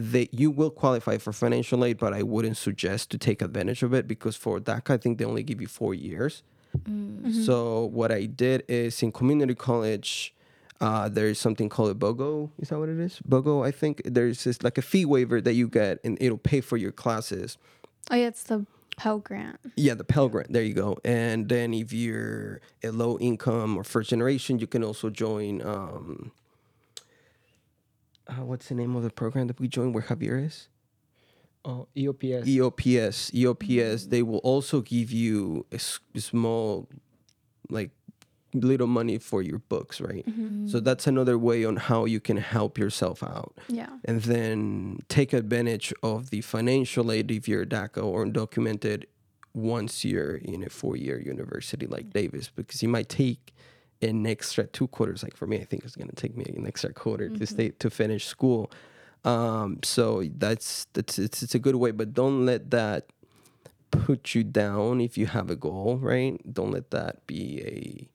They 0.00 0.28
you 0.30 0.52
will 0.52 0.70
qualify 0.70 1.18
for 1.18 1.32
financial 1.32 1.84
aid, 1.84 1.98
but 1.98 2.14
I 2.14 2.22
wouldn't 2.22 2.56
suggest 2.56 3.10
to 3.10 3.18
take 3.18 3.42
advantage 3.42 3.82
of 3.82 3.92
it 3.92 4.06
because 4.06 4.36
for 4.36 4.60
DACA, 4.60 4.94
I 4.94 4.96
think 4.96 5.18
they 5.18 5.24
only 5.24 5.42
give 5.42 5.60
you 5.60 5.66
four 5.66 5.92
years. 5.92 6.44
So 7.44 7.86
what 7.86 8.12
I 8.12 8.26
did 8.26 8.62
is 8.68 9.02
in 9.02 9.10
community 9.10 9.54
college, 9.54 10.32
uh, 10.80 11.08
there's 11.08 11.40
something 11.40 11.68
called 11.68 11.90
a 11.90 11.94
BOGO. 11.94 12.50
Is 12.60 12.68
that 12.68 12.78
what 12.78 12.88
it 12.88 13.00
is? 13.00 13.20
BOGO, 13.28 13.66
I 13.66 13.72
think. 13.72 14.02
There's 14.04 14.44
this 14.44 14.62
like 14.62 14.78
a 14.78 14.82
fee 14.82 15.04
waiver 15.04 15.40
that 15.40 15.54
you 15.54 15.66
get, 15.68 15.98
and 16.04 16.16
it'll 16.20 16.38
pay 16.38 16.60
for 16.60 16.76
your 16.76 16.92
classes. 16.92 17.58
oh 18.10 18.14
yeah, 18.16 18.28
it's 18.28 18.44
the 18.44 18.66
Pell 18.96 19.18
Grant. 19.18 19.58
Yeah, 19.76 19.94
the 19.94 20.04
Pell 20.04 20.28
Grant. 20.28 20.52
There 20.52 20.62
you 20.62 20.74
go. 20.74 20.98
And 21.04 21.48
then 21.48 21.74
if 21.74 21.92
you're 21.92 22.60
a 22.84 22.90
low 22.90 23.18
income 23.18 23.76
or 23.76 23.82
first 23.82 24.10
generation, 24.10 24.60
you 24.60 24.68
can 24.68 24.84
also 24.84 25.10
join. 25.10 25.60
Um, 25.62 26.30
uh, 28.28 28.44
what's 28.44 28.68
the 28.68 28.74
name 28.74 28.96
of 28.96 29.02
the 29.02 29.10
program 29.10 29.46
that 29.46 29.60
we 29.60 29.68
joined 29.68 29.94
where 29.94 30.02
Javier 30.02 30.44
is? 30.44 30.68
Oh, 31.64 31.88
EOPS. 31.96 32.44
EOPS. 32.44 33.32
EOPS. 33.32 33.94
Mm-hmm. 33.94 34.10
They 34.10 34.22
will 34.22 34.38
also 34.38 34.80
give 34.80 35.10
you 35.10 35.66
a, 35.72 35.76
s- 35.76 36.00
a 36.14 36.20
small, 36.20 36.88
like, 37.68 37.90
little 38.54 38.86
money 38.86 39.18
for 39.18 39.42
your 39.42 39.58
books, 39.58 40.00
right? 40.00 40.26
Mm-hmm. 40.26 40.68
So 40.68 40.80
that's 40.80 41.06
another 41.06 41.36
way 41.36 41.64
on 41.64 41.76
how 41.76 42.06
you 42.06 42.20
can 42.20 42.38
help 42.38 42.78
yourself 42.78 43.22
out. 43.22 43.54
Yeah. 43.68 43.90
And 44.04 44.22
then 44.22 45.00
take 45.08 45.32
advantage 45.32 45.92
of 46.02 46.30
the 46.30 46.40
financial 46.40 47.12
aid 47.12 47.30
if 47.30 47.46
you're 47.46 47.66
DACA 47.66 48.02
or 48.02 48.24
undocumented 48.24 49.04
once 49.52 50.04
you're 50.04 50.36
in 50.36 50.62
a 50.62 50.70
four 50.70 50.96
year 50.96 51.20
university 51.20 51.86
like 51.86 52.06
mm. 52.06 52.12
Davis, 52.12 52.50
because 52.54 52.82
you 52.82 52.88
might 52.88 53.08
take 53.08 53.54
an 54.02 54.26
extra 54.26 54.66
two 54.66 54.86
quarters. 54.88 55.22
Like 55.22 55.36
for 55.36 55.46
me, 55.46 55.58
I 55.58 55.64
think 55.64 55.84
it's 55.84 55.96
going 55.96 56.08
to 56.08 56.16
take 56.16 56.36
me 56.36 56.44
an 56.56 56.66
extra 56.66 56.92
quarter 56.92 57.28
to 57.28 57.46
stay 57.46 57.70
to 57.70 57.90
finish 57.90 58.26
school. 58.26 58.70
Um, 59.24 59.80
so 59.82 60.22
that's 60.36 60.86
that's 60.92 61.18
it's, 61.18 61.42
it's 61.42 61.54
a 61.54 61.58
good 61.58 61.76
way, 61.76 61.90
but 61.90 62.14
don't 62.14 62.46
let 62.46 62.70
that 62.70 63.06
put 63.90 64.34
you 64.34 64.44
down 64.44 65.00
if 65.00 65.18
you 65.18 65.26
have 65.26 65.50
a 65.50 65.56
goal, 65.56 65.98
right? 66.00 66.40
Don't 66.52 66.70
let 66.70 66.90
that 66.90 67.26
be 67.26 67.60
a 67.64 68.08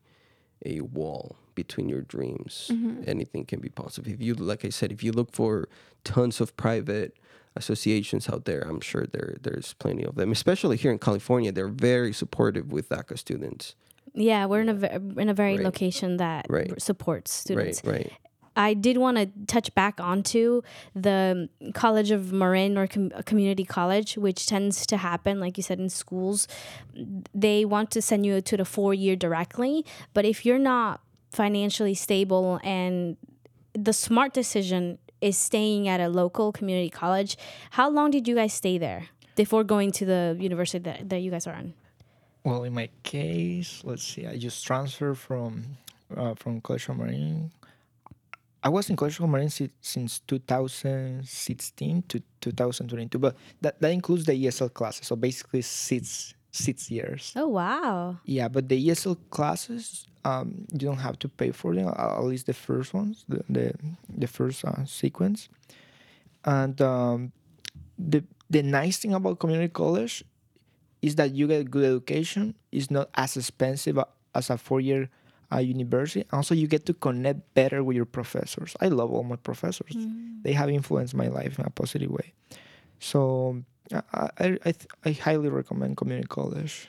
a 0.66 0.80
wall 0.80 1.36
between 1.54 1.88
your 1.88 2.00
dreams. 2.00 2.70
Anything 3.06 3.44
can 3.44 3.60
be 3.60 3.68
possible. 3.68 4.10
If 4.10 4.20
you 4.22 4.34
like 4.34 4.64
I 4.64 4.70
said, 4.70 4.90
if 4.92 5.02
you 5.02 5.12
look 5.12 5.32
for 5.32 5.68
tons 6.02 6.40
of 6.40 6.56
private 6.56 7.16
associations 7.56 8.28
out 8.28 8.44
there, 8.46 8.62
I'm 8.62 8.80
sure 8.80 9.06
there 9.06 9.36
there's 9.42 9.74
plenty 9.74 10.04
of 10.04 10.14
them. 10.14 10.32
Especially 10.32 10.76
here 10.76 10.90
in 10.90 10.98
California, 10.98 11.52
they're 11.52 11.68
very 11.68 12.12
supportive 12.12 12.72
with 12.72 12.88
DACA 12.88 13.18
students. 13.18 13.74
Yeah, 14.14 14.46
we're 14.46 14.60
in 14.60 14.68
a 14.68 15.20
in 15.20 15.28
a 15.28 15.34
very 15.34 15.56
Right. 15.56 15.64
location 15.64 16.16
that 16.18 16.46
Right. 16.48 16.80
supports 16.80 17.32
students. 17.32 17.82
Right, 17.84 17.92
right. 17.92 18.12
I 18.56 18.72
did 18.74 18.98
want 18.98 19.16
to 19.16 19.26
touch 19.48 19.74
back 19.74 19.98
onto 20.00 20.62
the 20.94 21.48
um, 21.64 21.72
College 21.72 22.12
of 22.12 22.32
Marin 22.32 22.78
or 22.78 22.86
com- 22.86 23.10
community 23.26 23.64
college, 23.64 24.16
which 24.16 24.46
tends 24.46 24.86
to 24.86 24.96
happen, 24.98 25.40
like 25.40 25.56
you 25.56 25.64
said, 25.64 25.80
in 25.80 25.88
schools. 25.88 26.46
They 27.34 27.64
want 27.64 27.90
to 27.90 28.00
send 28.00 28.24
you 28.24 28.40
to 28.40 28.56
the 28.56 28.64
four 28.64 28.94
year 28.94 29.16
directly, 29.16 29.84
but 30.12 30.24
if 30.24 30.46
you're 30.46 30.60
not 30.60 31.00
financially 31.32 31.94
stable 31.94 32.60
and 32.62 33.16
the 33.72 33.92
smart 33.92 34.32
decision 34.32 34.98
is 35.20 35.36
staying 35.36 35.88
at 35.88 36.00
a 36.00 36.08
local 36.08 36.52
community 36.52 36.90
college, 36.90 37.36
how 37.72 37.90
long 37.90 38.12
did 38.12 38.28
you 38.28 38.36
guys 38.36 38.52
stay 38.52 38.78
there 38.78 39.08
before 39.34 39.64
going 39.64 39.90
to 39.90 40.04
the 40.04 40.36
university 40.38 40.78
that, 40.78 41.08
that 41.08 41.18
you 41.22 41.30
guys 41.32 41.48
are 41.48 41.54
in? 41.56 41.74
Well, 42.44 42.64
in 42.64 42.74
my 42.74 42.90
case, 43.02 43.80
let's 43.84 44.02
see. 44.04 44.26
I 44.26 44.36
just 44.36 44.64
transferred 44.66 45.16
from 45.16 45.64
uh, 46.14 46.34
from 46.34 46.60
College 46.60 46.88
of 46.90 46.98
Marin. 46.98 47.50
I 48.62 48.68
was 48.68 48.88
in 48.90 48.96
College 48.96 49.18
of 49.18 49.28
Marin 49.28 49.50
si- 49.50 49.70
since 49.80 50.20
2016 50.20 52.02
to 52.08 52.22
2022, 52.40 53.18
but 53.18 53.36
that, 53.60 53.80
that 53.80 53.90
includes 53.90 54.24
the 54.24 54.32
ESL 54.32 54.72
classes. 54.72 55.06
So 55.06 55.16
basically, 55.16 55.62
six 55.62 56.34
six 56.50 56.90
years. 56.90 57.32
Oh, 57.34 57.48
wow. 57.48 58.18
Yeah, 58.24 58.48
but 58.48 58.68
the 58.68 58.88
ESL 58.88 59.18
classes, 59.30 60.06
um, 60.24 60.66
you 60.72 60.86
don't 60.86 60.98
have 60.98 61.18
to 61.20 61.28
pay 61.28 61.50
for 61.50 61.74
them. 61.74 61.88
At 61.88 62.22
least 62.24 62.46
the 62.46 62.54
first 62.54 62.94
ones, 62.94 63.24
the 63.28 63.42
the, 63.48 63.74
the 64.08 64.26
first 64.26 64.64
uh, 64.64 64.84
sequence. 64.84 65.48
And 66.44 66.80
um, 66.80 67.32
the 67.98 68.22
the 68.50 68.62
nice 68.62 68.98
thing 68.98 69.14
about 69.14 69.38
community 69.38 69.72
college 69.72 70.24
is 71.04 71.16
that 71.16 71.34
you 71.34 71.46
get 71.46 71.70
good 71.70 71.84
education. 71.84 72.54
It's 72.72 72.90
not 72.90 73.10
as 73.14 73.36
expensive 73.36 73.98
as 74.34 74.48
a 74.48 74.56
four 74.56 74.80
year 74.80 75.10
uh, 75.52 75.58
university. 75.58 76.24
Also, 76.32 76.54
you 76.54 76.66
get 76.66 76.86
to 76.86 76.94
connect 76.94 77.52
better 77.52 77.84
with 77.84 77.94
your 77.94 78.06
professors. 78.06 78.74
I 78.80 78.88
love 78.88 79.12
all 79.12 79.22
my 79.22 79.36
professors. 79.36 79.94
They 80.42 80.52
have 80.52 80.70
influenced 80.70 81.14
my 81.14 81.28
life 81.28 81.58
in 81.58 81.66
a 81.66 81.70
positive 81.70 82.10
way. 82.10 82.32
So 83.00 83.62
I 83.92 84.30
I 84.38 84.46
I, 84.64 84.72
th- 84.72 84.88
I 85.04 85.10
highly 85.12 85.50
recommend 85.50 85.98
community 85.98 86.26
college 86.28 86.88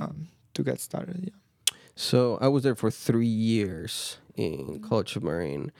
um, 0.00 0.26
to 0.54 0.62
get 0.64 0.80
started. 0.80 1.30
Yeah. 1.30 1.76
So 1.94 2.38
I 2.40 2.48
was 2.48 2.64
there 2.64 2.74
for 2.74 2.90
three 2.90 3.26
years 3.26 4.18
in 4.34 4.80
College 4.80 5.14
of 5.16 5.22
Marin, 5.22 5.70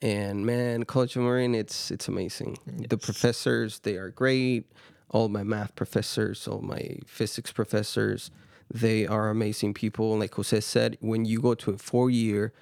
and 0.00 0.46
man, 0.46 0.84
College 0.84 1.16
of 1.16 1.22
Marin, 1.22 1.54
it's 1.54 1.90
it's 1.90 2.08
amazing. 2.08 2.56
The 2.88 2.96
professors, 2.96 3.80
they 3.80 3.96
are 3.96 4.08
great. 4.08 4.72
All 5.10 5.28
my 5.28 5.42
math 5.42 5.74
professors, 5.74 6.46
all 6.46 6.60
my 6.60 6.98
physics 7.06 7.52
professors, 7.52 8.30
they 8.72 9.06
are 9.06 9.28
amazing 9.28 9.74
people. 9.74 10.12
And 10.12 10.20
like 10.20 10.34
Jose 10.34 10.60
said, 10.60 10.96
when 11.00 11.24
you 11.24 11.40
go 11.40 11.54
to 11.54 11.72
a 11.72 11.78
four 11.78 12.10
year, 12.10 12.52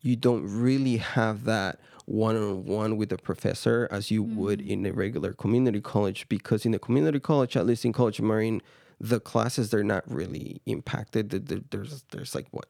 you 0.00 0.16
don't 0.16 0.44
really 0.46 0.96
have 0.98 1.44
that 1.44 1.78
one 2.06 2.36
on 2.36 2.64
one 2.64 2.96
with 2.96 3.12
a 3.12 3.18
professor 3.18 3.86
as 3.90 4.10
you 4.10 4.22
would 4.22 4.60
mm. 4.60 4.68
in 4.68 4.86
a 4.86 4.92
regular 4.92 5.32
community 5.34 5.80
college 5.80 6.26
because 6.28 6.64
in 6.64 6.72
the 6.72 6.78
community 6.78 7.20
college, 7.20 7.56
at 7.56 7.66
least 7.66 7.84
in 7.84 7.92
College 7.92 8.18
of 8.18 8.24
Marin, 8.24 8.62
the 9.00 9.20
classes 9.20 9.70
they're 9.70 9.84
not 9.84 10.10
really 10.10 10.60
impacted. 10.64 11.30
The- 11.30 11.38
the- 11.40 11.64
There's 11.70 12.04
there's 12.10 12.34
like 12.34 12.46
what 12.50 12.66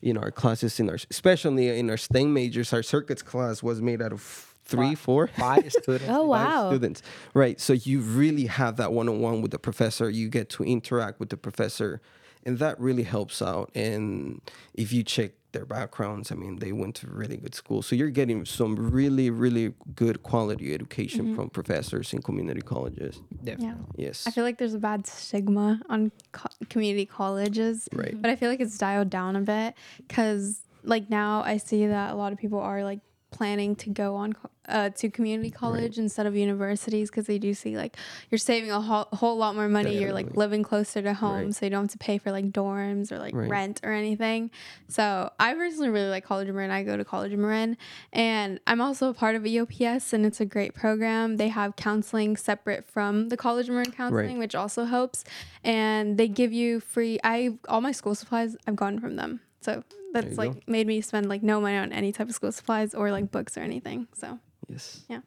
you 0.00 0.12
know 0.12 0.20
our 0.20 0.32
classes 0.32 0.80
in 0.80 0.90
our 0.90 0.98
especially 1.10 1.78
in 1.78 1.88
our 1.90 1.96
STEM 1.96 2.32
majors, 2.34 2.72
our 2.72 2.82
circuits 2.82 3.22
class 3.22 3.62
was 3.62 3.80
made 3.80 4.02
out 4.02 4.12
of 4.12 4.49
three, 4.70 4.94
four 4.94 5.26
Five 5.38 5.72
students. 5.72 6.06
Oh, 6.08 6.26
wow. 6.26 6.70
students. 6.70 7.02
Right. 7.34 7.60
So 7.60 7.72
you 7.72 8.00
really 8.00 8.46
have 8.46 8.76
that 8.76 8.92
one 8.92 9.08
on 9.08 9.20
one 9.20 9.42
with 9.42 9.50
the 9.50 9.58
professor. 9.58 10.08
You 10.08 10.28
get 10.28 10.48
to 10.50 10.64
interact 10.64 11.20
with 11.20 11.30
the 11.30 11.36
professor, 11.36 12.00
and 12.44 12.58
that 12.58 12.78
really 12.80 13.02
helps 13.02 13.42
out. 13.42 13.70
And 13.74 14.40
if 14.74 14.92
you 14.92 15.02
check 15.02 15.32
their 15.52 15.66
backgrounds, 15.66 16.30
I 16.30 16.36
mean, 16.36 16.58
they 16.58 16.72
went 16.72 16.94
to 16.96 17.08
really 17.08 17.36
good 17.36 17.54
schools. 17.54 17.86
So 17.86 17.96
you're 17.96 18.10
getting 18.10 18.44
some 18.44 18.76
really, 18.90 19.30
really 19.30 19.74
good 19.94 20.22
quality 20.22 20.72
education 20.72 21.26
mm-hmm. 21.26 21.34
from 21.36 21.50
professors 21.50 22.12
in 22.12 22.22
community 22.22 22.60
colleges. 22.60 23.20
Definitely. 23.42 23.84
Yeah. 23.96 24.06
Yes. 24.06 24.26
I 24.26 24.30
feel 24.30 24.44
like 24.44 24.58
there's 24.58 24.74
a 24.74 24.78
bad 24.78 25.06
stigma 25.06 25.80
on 25.88 26.12
co- 26.32 26.48
community 26.68 27.06
colleges. 27.06 27.88
Right. 27.92 28.20
But 28.20 28.30
I 28.30 28.36
feel 28.36 28.48
like 28.48 28.60
it's 28.60 28.78
dialed 28.78 29.10
down 29.10 29.36
a 29.36 29.40
bit 29.40 29.74
because, 29.98 30.60
like, 30.84 31.10
now 31.10 31.42
I 31.42 31.56
see 31.56 31.86
that 31.86 32.12
a 32.12 32.16
lot 32.16 32.32
of 32.32 32.38
people 32.38 32.60
are 32.60 32.84
like 32.84 33.00
planning 33.30 33.76
to 33.76 33.90
go 33.90 34.14
on 34.16 34.34
uh, 34.68 34.88
to 34.90 35.08
community 35.10 35.50
college 35.50 35.98
instead 35.98 36.26
of 36.26 36.36
universities 36.36 37.10
because 37.10 37.26
they 37.26 37.38
do 37.38 37.52
see 37.54 37.76
like 37.76 37.96
you're 38.30 38.38
saving 38.38 38.70
a 38.70 38.80
whole, 38.80 39.08
whole 39.12 39.36
lot 39.36 39.54
more 39.56 39.68
money. 39.68 39.98
You're 39.98 40.12
like 40.12 40.36
living 40.36 40.62
closer 40.62 41.02
to 41.02 41.12
home, 41.14 41.46
Right. 41.46 41.54
so 41.54 41.66
you 41.66 41.70
don't 41.70 41.84
have 41.84 41.90
to 41.92 41.98
pay 41.98 42.18
for 42.18 42.30
like 42.30 42.50
dorms 42.52 43.10
or 43.10 43.18
like 43.18 43.34
Right. 43.34 43.50
rent 43.50 43.80
or 43.82 43.92
anything. 43.92 44.50
So 44.88 45.30
I 45.40 45.54
personally 45.54 45.88
really 45.88 46.08
like 46.10 46.24
College 46.24 46.48
of 46.48 46.54
Marin. 46.54 46.70
I 46.70 46.82
go 46.84 46.96
to 46.96 47.04
College 47.04 47.32
of 47.32 47.38
Marin, 47.38 47.76
and 48.12 48.60
I'm 48.66 48.80
also 48.80 49.08
a 49.08 49.14
part 49.14 49.34
of 49.34 49.42
EOPS, 49.42 50.12
and 50.12 50.24
it's 50.24 50.40
a 50.40 50.46
great 50.46 50.74
program. 50.74 51.36
They 51.36 51.48
have 51.48 51.74
counseling 51.76 52.36
separate 52.36 52.86
from 52.88 53.28
the 53.28 53.36
College 53.36 53.68
of 53.68 53.74
Marin 53.74 53.90
counseling, 53.92 54.38
which 54.38 54.54
also 54.54 54.84
helps. 54.84 55.24
And 55.64 56.16
they 56.18 56.28
give 56.28 56.52
you 56.52 56.80
free. 56.80 57.18
I 57.24 57.58
all 57.68 57.80
my 57.80 57.92
school 57.92 58.14
supplies 58.14 58.56
I've 58.66 58.76
gotten 58.76 59.00
from 59.00 59.16
them, 59.16 59.40
so 59.60 59.82
that's 60.12 60.36
like 60.36 60.54
go. 60.54 60.60
made 60.66 60.86
me 60.86 61.00
spend 61.00 61.28
like 61.28 61.42
no 61.42 61.60
money 61.60 61.76
on 61.76 61.92
any 61.92 62.12
type 62.12 62.28
of 62.28 62.34
school 62.34 62.52
supplies 62.52 62.94
or 62.94 63.10
like 63.10 63.30
books 63.30 63.56
or 63.56 63.60
anything. 63.60 64.08
So 64.14 64.38
yes. 64.68 65.04
Yeah, 65.08 65.20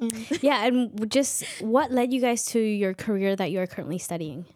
Yeah. 0.42 0.64
and 0.66 1.10
just 1.10 1.44
what 1.60 1.90
led 1.92 2.12
you 2.12 2.20
guys 2.20 2.44
to 2.46 2.58
your 2.60 2.94
career 2.94 3.36
that 3.36 3.50
you 3.50 3.60
are 3.60 3.66
currently 3.66 3.98
studying? 3.98 4.46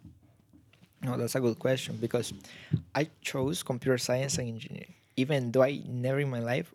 No, 1.02 1.16
that's 1.16 1.34
a 1.34 1.40
good 1.40 1.58
question 1.58 1.96
because 2.00 2.32
I 2.94 3.08
chose 3.20 3.62
computer 3.62 3.98
science 3.98 4.38
and 4.38 4.48
engineering, 4.48 4.94
even 5.16 5.52
though 5.52 5.62
I 5.62 5.82
never 5.86 6.18
in 6.20 6.30
my 6.30 6.40
life 6.40 6.74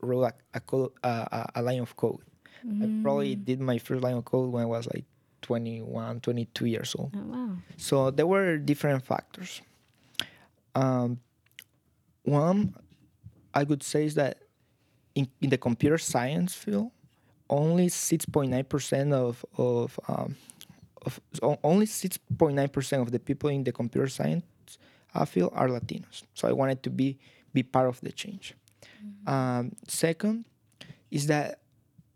wrote 0.00 0.24
a, 0.24 0.32
a, 0.54 0.60
code, 0.60 0.90
uh, 1.04 1.26
a, 1.30 1.60
a 1.60 1.62
line 1.62 1.80
of 1.80 1.94
code. 1.96 2.18
I 2.64 2.88
probably 3.02 3.34
did 3.34 3.60
my 3.60 3.78
first 3.78 4.02
line 4.02 4.14
of 4.14 4.24
code 4.24 4.52
when 4.52 4.62
I 4.62 4.66
was 4.66 4.86
like 4.86 5.04
21, 5.42 6.20
22 6.20 6.66
years 6.66 6.94
old. 6.96 7.12
Oh 7.14 7.22
wow. 7.26 7.50
So 7.76 8.10
there 8.10 8.26
were 8.26 8.56
different 8.56 9.04
factors. 9.04 9.60
Um, 10.74 11.20
one, 12.22 12.74
I 13.54 13.64
would 13.64 13.82
say 13.82 14.04
is 14.04 14.14
that 14.14 14.38
in, 15.14 15.28
in 15.40 15.50
the 15.50 15.58
computer 15.58 15.98
science 15.98 16.54
field, 16.54 16.90
only 17.50 17.88
6.9% 17.88 19.12
of, 19.12 19.44
of, 19.58 20.00
um, 20.08 20.36
of 21.04 21.20
o- 21.42 21.58
only 21.62 21.86
6.9% 21.86 23.02
of 23.02 23.12
the 23.12 23.18
people 23.18 23.50
in 23.50 23.64
the 23.64 23.72
computer 23.72 24.08
science 24.08 24.44
uh, 25.14 25.24
field 25.24 25.52
are 25.54 25.68
Latinos. 25.68 26.22
So 26.34 26.48
I 26.48 26.52
wanted 26.52 26.82
to 26.84 26.90
be, 26.90 27.18
be 27.52 27.62
part 27.62 27.88
of 27.88 28.00
the 28.00 28.12
change. 28.12 28.54
Um, 29.26 29.72
second 29.86 30.44
is 31.10 31.26
that 31.26 31.60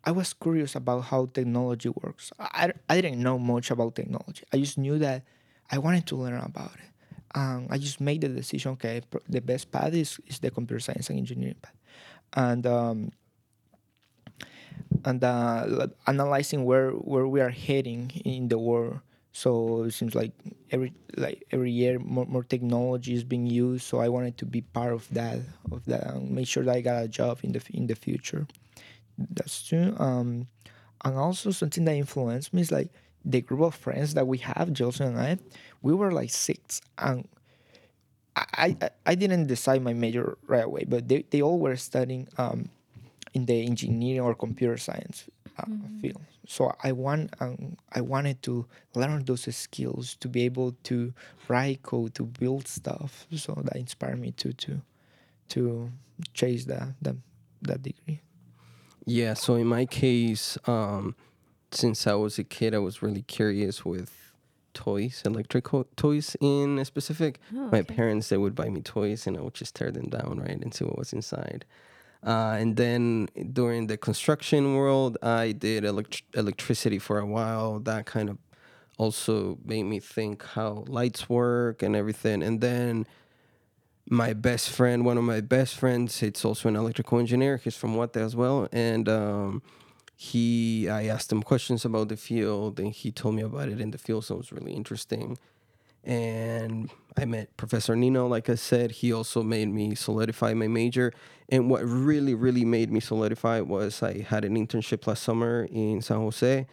I 0.05 0.13
was 0.13 0.33
curious 0.33 0.75
about 0.77 1.01
how 1.01 1.27
technology 1.27 1.89
works. 1.89 2.33
I, 2.39 2.73
I 2.89 3.01
didn't 3.01 3.23
know 3.23 3.39
much 3.39 3.71
about 3.71 3.97
technology. 3.97 4.45
I 4.53 4.59
just 4.59 4.79
knew 4.79 4.99
that 5.01 5.25
I 5.71 5.79
wanted 5.79 6.07
to 6.07 6.17
learn 6.17 6.41
about 6.41 6.73
it. 6.75 6.86
Um, 7.37 7.69
I 7.71 7.79
just 7.79 8.01
made 8.01 8.23
the 8.23 8.29
decision. 8.29 8.73
Okay, 8.73 9.03
the 9.29 9.43
best 9.43 9.71
path 9.71 9.95
is, 9.95 10.19
is 10.27 10.41
the 10.41 10.51
computer 10.51 10.81
science 10.81 11.11
and 11.11 11.21
engineering 11.21 11.61
path, 11.63 11.77
and 12.35 12.67
um, 12.67 13.13
and 15.05 15.23
uh, 15.23 15.87
analyzing 16.07 16.65
where 16.65 16.91
where 16.91 17.27
we 17.29 17.41
are 17.41 17.51
heading 17.51 18.11
in 18.25 18.49
the 18.49 18.59
world. 18.59 19.01
So 19.33 19.83
it 19.85 19.93
seems 19.93 20.15
like 20.15 20.33
every 20.71 20.95
like 21.17 21.45
every 21.51 21.71
year 21.71 21.99
more, 21.99 22.25
more 22.27 22.45
technology 22.45 23.15
is 23.15 23.25
being 23.25 23.47
used. 23.47 23.85
So 23.85 24.01
I 24.01 24.09
wanted 24.09 24.39
to 24.39 24.47
be 24.47 24.63
part 24.63 24.93
of 24.93 25.07
that 25.13 25.39
of 25.71 25.85
that 25.87 26.07
and 26.07 26.31
make 26.31 26.49
sure 26.49 26.65
that 26.65 26.75
I 26.75 26.81
got 26.81 27.05
a 27.05 27.09
job 27.09 27.41
in 27.43 27.53
the 27.53 27.63
in 27.73 27.87
the 27.87 27.95
future. 27.95 28.47
That's 29.19 29.63
true. 29.63 29.95
Um, 29.99 30.49
and 31.05 31.17
also 31.17 31.51
something 31.51 31.85
that 31.87 31.97
influenced 31.97 32.55
me 32.55 32.63
is 32.63 32.73
like 32.73 32.91
the 33.27 33.41
group 33.41 33.61
of 33.61 33.75
friends 33.75 34.15
that 34.15 34.27
we 34.27 34.39
have, 34.39 34.73
Joseph 34.73 35.07
and 35.07 35.19
I. 35.19 35.39
We 35.83 35.93
were 35.95 36.13
like 36.13 36.31
six, 36.31 36.81
and 36.97 37.29
I 38.37 38.77
I, 38.81 38.91
I 39.05 39.15
didn't 39.15 39.47
decide 39.47 39.83
my 39.83 39.93
major 39.93 40.39
right 40.47 40.65
away, 40.65 40.85
but 40.87 41.09
they, 41.09 41.25
they 41.31 41.43
all 41.43 41.59
were 41.59 41.77
studying 41.77 42.29
um, 42.39 42.71
in 43.35 43.47
the 43.47 43.65
engineering 43.67 44.21
or 44.21 44.35
computer 44.35 44.79
science 44.79 45.25
uh, 45.59 45.65
field. 46.01 46.23
So 46.47 46.73
I 46.83 46.93
want 46.93 47.35
um, 47.41 47.77
I 47.93 48.01
wanted 48.01 48.43
to 48.43 48.67
learn 48.95 49.25
those 49.25 49.55
skills 49.55 50.17
to 50.21 50.29
be 50.29 50.45
able 50.45 50.73
to 50.85 51.13
write 51.49 51.83
code, 51.83 52.15
to 52.15 52.25
build 52.25 52.69
stuff. 52.69 53.27
So 53.35 53.61
that 53.65 53.77
inspired 53.77 54.21
me 54.21 54.31
to 54.33 54.53
to 54.53 54.81
to 55.49 55.91
chase 56.35 56.65
that 56.67 56.95
that, 57.03 57.17
that 57.63 57.83
degree. 57.83 58.21
Yeah, 59.09 59.35
so 59.35 59.55
in 59.55 59.69
my 59.69 59.87
case, 59.87 60.59
um, 60.67 61.15
since 61.71 62.07
I 62.07 62.15
was 62.15 62.39
a 62.39 62.45
kid, 62.45 62.75
I 62.75 62.79
was 62.79 63.03
really 63.03 63.23
curious 63.23 63.85
with 63.85 64.33
toys, 64.75 65.23
electrical 65.25 65.87
toys 65.97 66.37
in 66.41 66.85
specific. 66.85 67.41
my 67.71 67.83
parents, 67.83 68.29
they 68.29 68.37
would 68.37 68.55
buy 68.55 68.69
me 68.69 68.81
toys 68.83 69.27
and 69.27 69.37
I 69.37 69.41
would 69.41 69.55
just 69.55 69.75
tear 69.75 69.91
them 69.91 70.09
down, 70.09 70.39
right, 70.41 70.61
and 70.61 70.73
see 70.73 70.85
what 70.85 70.99
was 70.99 71.13
inside. 71.13 71.65
Uh, 72.25 72.57
and 72.59 72.77
then 72.77 73.29
during 73.53 73.87
the 73.87 73.97
construction 73.97 74.75
world, 74.75 75.17
I 75.23 75.53
did 75.53 75.85
elect- 75.85 76.23
electricity 76.35 76.99
for 76.99 77.19
a 77.19 77.27
while. 77.27 77.79
That 77.81 78.07
kind 78.07 78.29
of 78.29 78.39
also 78.99 79.59
made 79.65 79.85
me 79.85 80.01
think 80.01 80.45
how 80.45 80.85
lights 80.89 81.29
work 81.29 81.83
and 81.83 81.95
everything. 81.95 82.43
And 82.43 82.61
then 82.61 83.07
my 84.09 84.33
best 84.33 84.71
friend, 84.71 85.05
one 85.05 85.19
of 85.19 85.25
my 85.25 85.41
best 85.41 85.75
friends, 85.77 86.23
it's 86.23 86.45
also 86.45 86.69
an 86.69 86.77
electrical 86.77 87.19
engineer. 87.19 87.59
He's 87.59 87.77
from 87.77 87.95
Guate 87.95 88.17
as 88.17 88.37
well, 88.37 88.69
and 88.73 89.09
um, 89.09 89.63
he, 90.17 90.89
I 90.89 91.05
asked 91.05 91.31
him 91.31 91.43
questions 91.43 91.85
about 91.85 92.09
the 92.09 92.17
field, 92.17 92.81
and 92.81 92.93
he 92.93 93.13
told 93.13 93.35
me 93.35 93.43
about 93.43 93.69
it 93.69 93.81
in 93.81 93.91
the 93.91 93.99
field, 93.99 94.25
so 94.25 94.35
it 94.37 94.39
was 94.39 94.53
really 94.53 94.73
interesting. 94.73 95.39
And 96.03 96.91
I 97.17 97.27
met 97.27 97.55
Professor 97.57 97.95
Nino. 97.95 98.27
Like 98.27 98.49
I 98.49 98.55
said, 98.55 98.93
he 98.93 99.13
also 99.13 99.43
made 99.43 99.69
me 99.69 99.95
solidify 99.95 100.55
my 100.55 100.69
major. 100.69 101.13
And 101.49 101.69
what 101.69 101.83
really, 101.83 102.35
really 102.35 102.65
made 102.65 102.91
me 102.91 103.01
solidify 103.01 103.61
was 103.61 104.03
I 104.03 104.23
had 104.23 104.45
an 104.45 104.57
internship 104.57 105.07
last 105.07 105.23
summer 105.23 105.69
in 105.71 106.01
San 106.01 106.19
Jose 106.19 106.67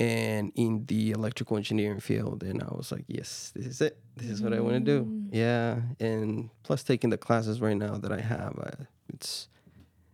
and 0.00 0.50
in 0.54 0.86
the 0.86 1.10
electrical 1.10 1.58
engineering 1.58 2.00
field 2.00 2.42
and 2.42 2.62
i 2.62 2.68
was 2.70 2.90
like 2.90 3.04
yes 3.06 3.52
this 3.54 3.66
is 3.66 3.80
it 3.82 3.98
this 4.16 4.30
is 4.30 4.40
what 4.40 4.54
i 4.54 4.58
want 4.58 4.72
to 4.72 4.80
do 4.80 5.04
mm. 5.04 5.28
yeah 5.30 5.76
and 6.00 6.48
plus 6.62 6.82
taking 6.82 7.10
the 7.10 7.18
classes 7.18 7.60
right 7.60 7.76
now 7.76 7.98
that 7.98 8.10
i 8.10 8.18
have 8.18 8.58
I, 8.58 8.86
it's 9.12 9.48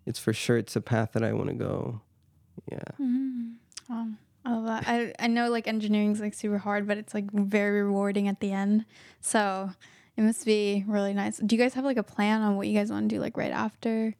it's 0.04 0.18
for 0.18 0.32
sure 0.32 0.56
it's 0.56 0.74
a 0.74 0.80
path 0.80 1.12
that 1.12 1.22
i 1.22 1.32
want 1.32 1.50
to 1.50 1.54
go 1.54 2.00
yeah 2.70 2.82
Oh, 3.88 4.08
I 4.44 4.52
love 4.52 4.64
that. 4.66 4.84
I, 4.86 5.12
I 5.18 5.26
know 5.28 5.48
like 5.50 5.68
engineering's 5.68 6.20
like 6.20 6.34
super 6.34 6.58
hard, 6.58 6.86
but 6.88 6.98
it's 6.98 7.14
like 7.14 7.30
very 7.32 7.82
rewarding 7.82 8.26
at 8.28 8.40
the 8.40 8.52
end. 8.52 8.84
So 9.20 9.70
it 10.16 10.22
must 10.22 10.44
be 10.44 10.84
really 10.88 11.14
nice. 11.14 11.38
Do 11.38 11.54
you 11.54 11.62
guys 11.62 11.74
have 11.74 11.84
like 11.84 11.96
a 11.96 12.02
plan 12.02 12.42
on 12.42 12.56
what 12.56 12.66
you 12.66 12.76
guys 12.76 12.90
want 12.90 13.08
to 13.08 13.14
do 13.16 13.20
like 13.20 13.36
right 13.36 13.52
after? 13.52 14.14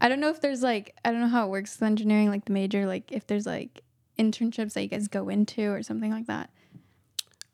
I 0.00 0.08
don't 0.08 0.20
know 0.20 0.30
if 0.30 0.40
there's 0.40 0.62
like 0.62 0.94
I 1.04 1.10
don't 1.10 1.20
know 1.20 1.28
how 1.28 1.46
it 1.46 1.50
works 1.50 1.76
with 1.78 1.86
engineering, 1.86 2.30
like 2.30 2.46
the 2.46 2.52
major, 2.52 2.86
like 2.86 3.10
if 3.12 3.26
there's 3.26 3.46
like 3.46 3.82
internships 4.18 4.72
that 4.74 4.82
you 4.82 4.88
guys 4.88 5.08
go 5.08 5.28
into 5.28 5.70
or 5.70 5.82
something 5.82 6.10
like 6.10 6.26
that. 6.26 6.50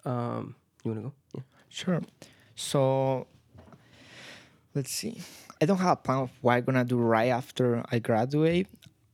um 0.05 0.55
you 0.85 0.91
want 0.93 1.03
to 1.03 1.09
go 1.09 1.15
yeah 1.35 1.43
Sure. 1.69 2.01
So 2.55 3.27
let's 4.75 4.91
see. 4.91 5.21
I 5.61 5.67
don't 5.67 5.79
have 5.79 5.93
a 5.93 5.97
plan 5.97 6.19
of 6.19 6.31
what 6.43 6.55
I'm 6.55 6.65
gonna 6.65 6.85
do 6.85 6.99
right 6.99 7.29
after 7.29 7.85
I 7.91 7.99
graduate. 7.99 8.67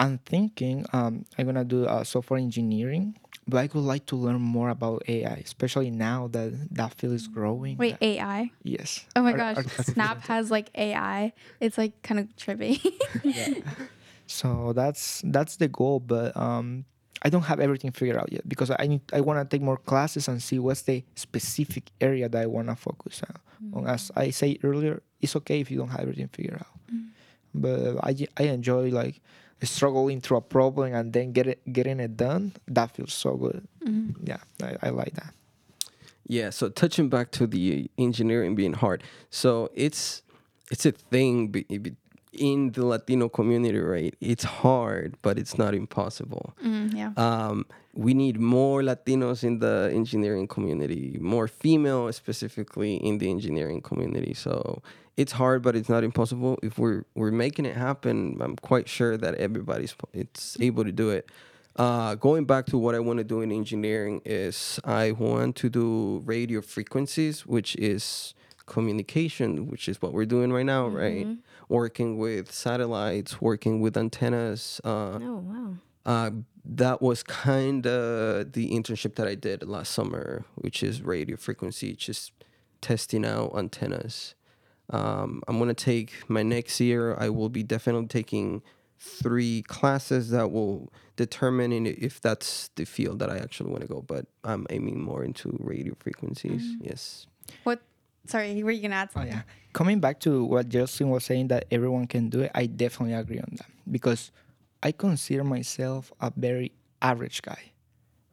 I'm 0.03 0.19
thinking 0.19 0.85
um, 0.93 1.25
I'm 1.39 1.47
gonna 1.47 1.65
do 1.65 1.87
uh, 1.87 2.03
software 2.03 2.41
engineering, 2.41 3.17
but 3.47 3.59
I 3.59 3.69
would 3.73 3.87
like 3.87 4.05
to 4.07 4.17
learn 4.17 4.41
more 4.41 4.69
about 4.71 5.03
AI, 5.07 5.39
especially 5.45 5.91
now 5.91 6.27
that 6.35 6.75
that 6.75 6.95
field 6.95 7.15
is 7.15 7.29
growing. 7.29 7.77
Wait, 7.79 7.95
Uh, 7.95 8.11
AI? 8.11 8.51
yes. 8.65 9.07
Oh 9.15 9.23
my 9.23 9.33
gosh, 9.33 9.65
Snap 9.93 10.23
has 10.27 10.51
like 10.51 10.71
AI. 10.75 11.33
It's 11.61 11.79
like 11.79 12.03
kind 12.03 12.19
of 12.19 12.27
trippy. 12.37 12.83
So 14.27 14.73
that's 14.73 15.21
that's 15.27 15.57
the 15.57 15.69
goal, 15.69 16.01
but 16.01 16.35
um, 16.37 16.85
I 17.23 17.29
don't 17.29 17.43
have 17.43 17.61
everything 17.61 17.93
figured 17.93 18.17
out 18.17 18.33
yet 18.33 18.49
because 18.49 18.71
I 18.71 18.87
need 18.87 19.03
I 19.13 19.21
want 19.21 19.39
to 19.39 19.45
take 19.45 19.63
more 19.63 19.77
classes 19.77 20.27
and 20.29 20.43
see 20.43 20.59
what's 20.59 20.83
the 20.83 21.05
specific 21.15 21.91
area 22.01 22.29
that 22.29 22.41
I 22.43 22.47
want 22.47 22.69
to 22.69 22.77
focus 22.77 23.23
on. 23.29 23.37
on. 23.85 23.87
As 23.87 24.11
I 24.17 24.31
say 24.31 24.59
earlier, 24.63 25.03
it's 25.21 25.37
okay 25.37 25.61
if 25.61 25.71
you 25.71 25.77
don't 25.77 25.91
have 25.91 26.01
everything 26.01 26.29
figured 26.29 26.59
out, 26.65 26.75
but 27.55 27.99
I, 28.03 28.17
I 28.39 28.45
enjoy 28.45 28.89
like 28.91 29.21
struggling 29.71 30.21
through 30.21 30.39
a 30.39 30.43
problem 30.43 30.95
and 30.95 31.13
then 31.13 31.33
get 31.33 31.47
it 31.47 31.73
getting 31.73 32.01
it 32.01 32.17
done. 32.17 32.53
That 32.67 32.95
feels 32.95 33.15
so 33.15 33.37
good. 33.37 33.67
Mm-hmm. 33.85 34.27
Yeah, 34.27 34.39
I, 34.63 34.77
I 34.83 34.91
like 34.91 35.15
that. 35.15 35.35
Yeah, 36.27 36.51
so 36.51 36.69
touching 36.69 37.09
back 37.09 37.31
to 37.33 37.47
the 37.47 37.91
engineering 37.99 38.55
being 38.55 38.73
hard. 38.75 39.03
So 39.31 39.71
it's 39.75 40.23
it's 40.71 40.87
a 40.87 40.93
thing 40.93 41.49
be- 41.49 41.65
be- 41.65 41.97
in 42.33 42.73
the 42.73 42.85
Latino 42.85 43.29
community, 43.29 43.79
right? 43.79 44.15
It's 44.21 44.45
hard, 44.45 45.17
but 45.23 45.39
it's 45.39 45.59
not 45.59 45.75
impossible. 45.75 46.55
Mm, 46.65 46.95
yeah. 46.95 47.13
Um, 47.17 47.67
we 47.95 48.15
need 48.15 48.41
more 48.41 48.81
Latinos 48.81 49.45
in 49.45 49.59
the 49.59 49.91
engineering 49.93 50.49
community, 50.49 51.19
more 51.21 51.47
female 51.47 52.11
specifically 52.13 52.97
in 52.97 53.19
the 53.19 53.31
engineering 53.31 53.83
community. 53.83 54.33
So 54.33 54.83
it's 55.17 55.33
hard, 55.33 55.63
but 55.63 55.77
it's 55.77 55.91
not 55.91 56.05
impossible. 56.05 56.59
If 56.63 56.79
we're 56.79 57.05
we're 57.15 57.31
making 57.31 57.67
it 57.67 57.77
happen, 57.77 58.39
I'm 58.41 58.57
quite 58.57 58.89
sure 58.89 59.17
that 59.19 59.35
everybody's 59.35 59.95
it's 60.15 60.57
able 60.61 60.85
to 60.85 60.93
do 60.93 61.11
it. 61.11 61.29
Uh, 61.77 62.15
going 62.17 62.45
back 62.45 62.67
to 62.67 62.79
what 62.79 62.95
I 62.95 62.99
want 63.01 63.19
to 63.19 63.25
do 63.25 63.41
in 63.41 63.51
engineering 63.51 64.21
is 64.25 64.79
I 64.85 65.13
want 65.13 65.57
to 65.57 65.71
do 65.71 66.23
radio 66.25 66.61
frequencies, 66.61 67.47
which 67.47 67.77
is 67.77 68.35
communication, 68.67 69.67
which 69.69 69.89
is 69.89 70.01
what 70.01 70.13
we're 70.13 70.27
doing 70.27 70.53
right 70.53 70.67
now, 70.67 70.87
right? 70.89 71.27
Working 71.73 72.19
with 72.19 72.53
satellites, 72.53 73.41
working 73.41 73.81
with 73.81 73.97
antennas. 73.97 74.81
Uh, 74.85 75.19
Oh 75.23 75.37
wow. 75.51 75.75
uh, 76.05 76.31
that 76.65 77.01
was 77.01 77.23
kind 77.23 77.87
of 77.87 78.53
the 78.53 78.71
internship 78.71 79.15
that 79.17 79.27
I 79.27 79.35
did 79.35 79.67
last 79.67 79.93
summer, 79.93 80.45
which 80.55 80.83
is 80.83 81.01
radio 81.03 81.37
frequency, 81.37 81.95
just 81.97 82.33
testing 82.81 83.25
out 83.25 83.53
antennas. 83.57 84.35
Um, 84.91 85.43
I'm 85.49 85.59
gonna 85.59 85.73
take 85.75 86.29
my 86.29 86.43
next 86.43 86.79
year. 86.81 87.17
I 87.19 87.31
will 87.31 87.49
be 87.49 87.63
definitely 87.63 88.09
taking 88.09 88.63
three 88.99 89.63
classes 89.63 90.31
that 90.31 90.53
will 90.53 90.93
determine 91.17 91.87
if 91.87 92.21
that's 92.21 92.69
the 92.77 92.85
field 92.85 93.19
that 93.21 93.31
I 93.31 93.39
actually 93.39 93.71
want 93.71 93.83
to 93.83 93.89
go. 93.89 94.03
But 94.03 94.27
I'm 94.45 94.67
aiming 94.71 95.01
more 95.01 95.25
into 95.25 95.57
radio 95.59 95.95
frequencies. 95.99 96.63
Yes. 96.81 97.27
what? 97.65 97.81
Sorry, 98.27 98.63
were 98.63 98.71
you 98.71 98.83
gonna 98.83 98.97
add 98.97 99.13
something? 99.13 99.33
Oh 99.33 99.35
something? 99.35 99.49
yeah. 99.49 99.73
Coming 99.73 100.01
back 100.01 100.21
to 100.21 100.45
what 100.45 100.69
Justin 100.69 101.09
was 101.11 101.25
saying 101.25 101.49
that 101.49 101.67
everyone 101.71 102.07
can 102.07 102.29
do 102.29 102.41
it, 102.43 102.51
I 102.55 102.67
definitely 102.67 103.15
agree 103.15 103.39
on 103.39 103.49
that 103.57 103.67
because 103.91 104.31
I 104.83 104.93
consider 104.93 105.45
myself 105.45 106.13
a 106.21 106.33
very 106.37 106.73
average 107.01 107.43
guy. 107.43 107.73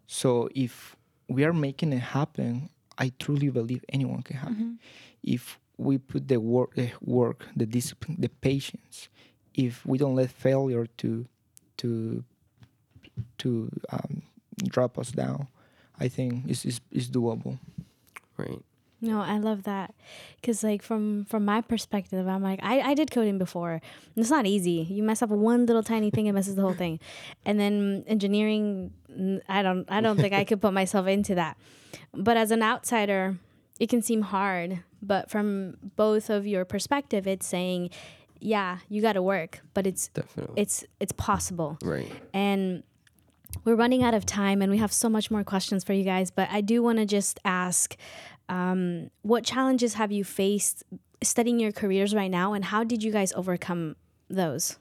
So 0.07 0.49
if 0.55 0.95
we 1.27 1.43
are 1.45 1.53
making 1.53 1.93
it 1.93 1.99
happen, 1.99 2.69
I 2.97 3.11
truly 3.19 3.49
believe 3.49 3.85
anyone 3.89 4.21
can 4.23 4.37
happen. 4.37 4.79
If 5.23 5.59
we 5.77 5.97
put 5.97 6.27
the 6.27 6.39
work, 6.39 6.75
the 6.75 6.91
work, 7.01 7.45
the 7.55 7.65
discipline, 7.65 8.17
the 8.19 8.29
patience, 8.29 9.07
if 9.53 9.85
we 9.85 9.97
don't 9.97 10.15
let 10.15 10.31
failure 10.31 10.87
to 10.97 11.25
to 11.77 12.23
to 13.37 13.69
um, 13.91 14.23
drop 14.67 14.97
us 14.99 15.11
down, 15.11 15.47
I 15.99 16.07
think 16.07 16.45
it's, 16.47 16.65
it's, 16.65 16.81
it's 16.91 17.07
doable. 17.07 17.59
Right. 18.37 18.61
No, 19.01 19.21
I 19.21 19.37
love 19.37 19.63
that 19.63 19.93
because, 20.41 20.63
like, 20.63 20.81
from 20.81 21.25
from 21.25 21.45
my 21.45 21.61
perspective, 21.61 22.27
I'm 22.27 22.43
like, 22.43 22.59
I, 22.61 22.81
I 22.81 22.93
did 22.93 23.11
coding 23.11 23.37
before. 23.37 23.71
And 23.71 23.81
it's 24.17 24.29
not 24.29 24.45
easy. 24.45 24.85
You 24.89 25.03
mess 25.03 25.21
up 25.21 25.29
one 25.29 25.65
little 25.65 25.83
tiny 25.83 26.09
thing, 26.09 26.27
it 26.27 26.33
messes 26.33 26.55
the 26.55 26.61
whole 26.61 26.73
thing. 26.73 26.99
And 27.45 27.59
then 27.59 28.03
engineering, 28.07 28.91
I 29.47 29.61
don't 29.61 29.89
I 29.89 30.01
don't 30.01 30.17
think 30.17 30.33
I 30.33 30.43
could 30.43 30.61
put 30.61 30.73
myself 30.73 31.07
into 31.07 31.35
that. 31.35 31.57
But 32.13 32.35
as 32.37 32.51
an 32.51 32.61
outsider, 32.61 33.37
it 33.79 33.87
can 33.89 34.01
seem 34.01 34.21
hard. 34.21 34.83
But 35.01 35.29
from 35.29 35.77
both 35.95 36.29
of 36.29 36.45
your 36.45 36.65
perspective, 36.65 37.25
it's 37.25 37.47
saying, 37.47 37.91
yeah, 38.41 38.79
you 38.89 39.01
got 39.01 39.13
to 39.13 39.21
work, 39.21 39.61
but 39.73 39.87
it's 39.87 40.09
Definitely. 40.09 40.61
it's 40.61 40.83
it's 40.99 41.13
possible 41.13 41.77
right. 41.83 42.11
and 42.33 42.83
we're 43.63 43.75
running 43.75 44.03
out 44.03 44.13
of 44.13 44.25
time 44.25 44.61
and 44.61 44.71
we 44.71 44.77
have 44.77 44.91
so 44.91 45.09
much 45.09 45.31
more 45.31 45.43
questions 45.43 45.83
for 45.83 45.93
you 45.93 46.03
guys 46.03 46.29
but 46.29 46.47
i 46.51 46.61
do 46.61 46.83
want 46.83 46.99
to 46.99 47.05
just 47.05 47.39
ask 47.43 47.97
um, 48.49 49.09
what 49.21 49.43
challenges 49.45 49.93
have 49.93 50.11
you 50.11 50.23
faced 50.23 50.83
studying 51.23 51.59
your 51.59 51.71
careers 51.71 52.13
right 52.13 52.31
now 52.31 52.53
and 52.53 52.65
how 52.65 52.83
did 52.83 53.03
you 53.03 53.11
guys 53.11 53.31
overcome 53.33 53.95
those 54.29 54.77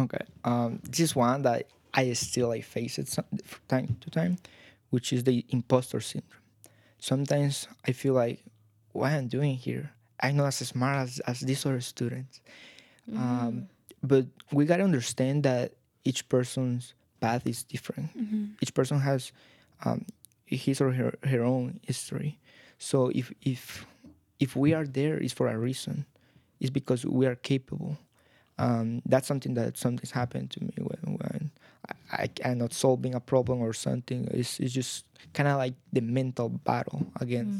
Okay. 0.00 0.24
Um, 0.44 0.80
this 0.84 1.00
is 1.00 1.16
one 1.16 1.42
that 1.42 1.66
I 1.94 2.12
still 2.12 2.52
I 2.52 2.60
face 2.60 2.98
it 2.98 3.08
some, 3.08 3.24
from 3.44 3.60
time 3.68 3.96
to 4.00 4.10
time, 4.10 4.38
which 4.90 5.12
is 5.12 5.24
the 5.24 5.44
imposter 5.50 6.00
syndrome. 6.00 6.42
Sometimes 6.98 7.68
I 7.86 7.92
feel 7.92 8.14
like, 8.14 8.44
what 8.92 9.12
I'm 9.12 9.28
doing 9.28 9.56
here, 9.56 9.92
I'm 10.20 10.36
not 10.36 10.48
as 10.48 10.56
smart 10.68 10.96
as, 10.96 11.20
as 11.20 11.40
these 11.40 11.64
other 11.66 11.80
students. 11.80 12.40
Um, 13.16 13.68
but 14.02 14.26
we 14.52 14.64
gotta 14.66 14.82
understand 14.84 15.44
that 15.44 15.72
each 16.04 16.28
person's 16.28 16.94
path 17.20 17.46
is 17.46 17.62
different. 17.62 18.10
Each 18.60 18.74
person 18.74 19.00
has 19.00 19.32
um, 19.84 20.04
his 20.44 20.80
or 20.80 20.92
her, 20.92 21.14
her 21.24 21.42
own 21.42 21.80
history. 21.82 22.38
So 22.78 23.10
if 23.14 23.32
if 23.42 23.86
if 24.38 24.56
we 24.56 24.72
are 24.74 24.86
there, 24.86 25.18
it's 25.18 25.32
for 25.32 25.48
a 25.48 25.58
reason. 25.58 26.06
It's 26.60 26.70
because 26.70 27.04
we 27.06 27.26
are 27.26 27.36
capable 27.36 27.98
um, 28.58 29.02
that's 29.06 29.26
something 29.26 29.54
that 29.54 29.78
sometimes 29.78 30.10
happened 30.10 30.50
to 30.50 30.64
me 30.64 30.72
when, 30.78 31.16
when 31.16 31.50
I, 32.10 32.22
I, 32.22 32.30
I'm 32.44 32.58
not 32.58 32.72
solving 32.72 33.14
a 33.14 33.20
problem 33.20 33.60
or 33.60 33.72
something. 33.72 34.28
It's, 34.32 34.58
it's 34.58 34.72
just 34.72 35.04
kind 35.32 35.48
of 35.48 35.58
like 35.58 35.74
the 35.92 36.00
mental 36.00 36.48
battle 36.48 37.06
against 37.20 37.54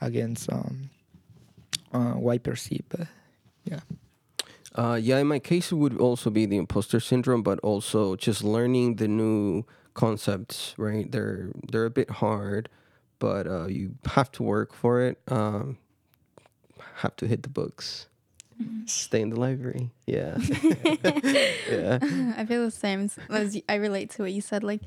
against 0.00 0.50
um, 0.52 0.90
uh, 1.92 2.12
what 2.12 2.32
I 2.32 2.38
perceive. 2.38 2.84
But 2.88 3.08
yeah, 3.64 3.80
Uh, 4.74 4.98
yeah, 5.00 5.18
in 5.18 5.26
my 5.26 5.40
case, 5.40 5.72
it 5.72 5.76
would 5.76 5.98
also 5.98 6.30
be 6.30 6.46
the 6.46 6.56
imposter 6.56 7.00
syndrome, 7.00 7.42
but 7.42 7.58
also 7.60 8.16
just 8.16 8.44
learning 8.44 8.96
the 8.96 9.08
new 9.08 9.64
concepts. 9.94 10.74
Right, 10.78 11.10
they're 11.10 11.50
they're 11.70 11.86
a 11.86 11.90
bit 11.90 12.10
hard, 12.10 12.68
but 13.20 13.46
uh, 13.46 13.66
you 13.68 13.94
have 14.06 14.32
to 14.32 14.42
work 14.42 14.74
for 14.74 15.02
it. 15.02 15.20
Um, 15.28 15.78
have 16.96 17.14
to 17.16 17.26
hit 17.26 17.44
the 17.44 17.48
books, 17.48 18.08
stay 18.86 19.20
in 19.20 19.30
the 19.30 19.38
library. 19.38 19.90
Yeah, 20.06 20.36
yeah, 21.70 21.98
I 22.36 22.44
feel 22.46 22.64
the 22.64 22.72
same. 22.72 23.08
As 23.28 23.60
I 23.68 23.76
relate 23.76 24.10
to 24.12 24.22
what 24.22 24.32
you 24.32 24.40
said, 24.40 24.64
like, 24.64 24.80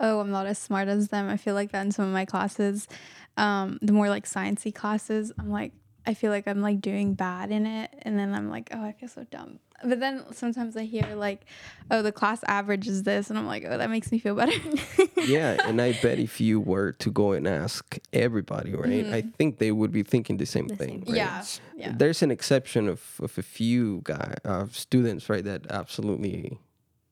oh, 0.00 0.20
I'm 0.20 0.30
not 0.30 0.46
as 0.46 0.58
smart 0.58 0.88
as 0.88 1.08
them. 1.08 1.28
I 1.28 1.36
feel 1.36 1.54
like 1.54 1.72
that 1.72 1.82
in 1.82 1.92
some 1.92 2.06
of 2.06 2.12
my 2.12 2.24
classes. 2.24 2.88
Um, 3.36 3.78
the 3.82 3.92
more 3.92 4.08
like 4.08 4.24
sciencey 4.24 4.74
classes, 4.74 5.32
I'm 5.38 5.50
like, 5.50 5.72
I 6.06 6.14
feel 6.14 6.30
like 6.30 6.48
I'm 6.48 6.62
like 6.62 6.80
doing 6.80 7.14
bad 7.14 7.50
in 7.50 7.66
it, 7.66 7.90
and 8.02 8.18
then 8.18 8.34
I'm 8.34 8.48
like, 8.50 8.70
oh, 8.72 8.82
I 8.82 8.92
feel 8.92 9.08
so 9.08 9.24
dumb. 9.30 9.58
But 9.82 9.98
then 10.00 10.24
sometimes 10.32 10.76
I 10.76 10.84
hear 10.84 11.14
like, 11.14 11.46
oh, 11.90 12.02
the 12.02 12.12
class 12.12 12.42
average 12.46 12.86
is 12.86 13.02
this, 13.04 13.30
and 13.30 13.38
I'm 13.38 13.46
like, 13.46 13.64
oh, 13.66 13.78
that 13.78 13.88
makes 13.90 14.12
me 14.12 14.18
feel 14.18 14.34
better. 14.34 14.52
yeah, 15.26 15.56
and 15.66 15.80
I 15.80 15.92
bet 16.02 16.18
if 16.18 16.40
you 16.40 16.60
were 16.60 16.92
to 16.92 17.10
go 17.10 17.32
and 17.32 17.46
ask 17.48 17.98
everybody, 18.12 18.74
right, 18.74 19.06
I 19.06 19.22
think 19.22 19.58
they 19.58 19.72
would 19.72 19.92
be 19.92 20.02
thinking 20.02 20.36
the 20.36 20.46
same 20.46 20.68
The 20.68 20.76
thing. 20.76 20.88
same. 21.04 21.14
right? 21.14 21.16
yeah, 21.16 21.44
yeah. 21.76 21.92
There's 21.96 22.22
an 22.22 22.30
exception 22.30 22.88
of, 22.88 23.02
of 23.22 23.36
a 23.38 23.42
few 23.42 24.00
guy 24.04 24.34
uh, 24.44 24.66
students, 24.70 25.28
right, 25.30 25.44
that 25.44 25.66
absolutely 25.70 26.58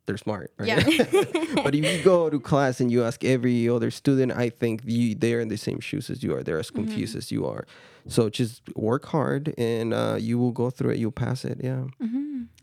they're 0.08 0.16
smart. 0.16 0.50
Right? 0.58 0.68
Yeah. 0.68 0.82
but 1.62 1.74
if 1.74 1.84
you 1.84 2.02
go 2.04 2.28
to 2.28 2.40
class 2.40 2.80
and 2.80 2.90
you 2.90 3.04
ask 3.04 3.24
every 3.24 3.68
other 3.68 3.90
student, 3.90 4.32
I 4.32 4.48
think 4.48 4.82
you, 4.84 5.14
they're 5.14 5.38
in 5.38 5.48
the 5.48 5.56
same 5.56 5.78
shoes 5.78 6.10
as 6.10 6.22
you 6.24 6.34
are. 6.34 6.42
They're 6.42 6.58
as 6.58 6.70
confused 6.70 7.14
as 7.14 7.30
you 7.30 7.46
are. 7.46 7.66
So 8.08 8.30
just 8.30 8.62
work 8.74 9.04
hard 9.04 9.54
and 9.58 9.92
uh, 9.92 10.16
you 10.18 10.38
will 10.38 10.50
go 10.50 10.70
through 10.70 10.92
it. 10.92 10.98
You'll 10.98 11.12
pass 11.12 11.44
it. 11.44 11.60
Yeah. 11.62 11.84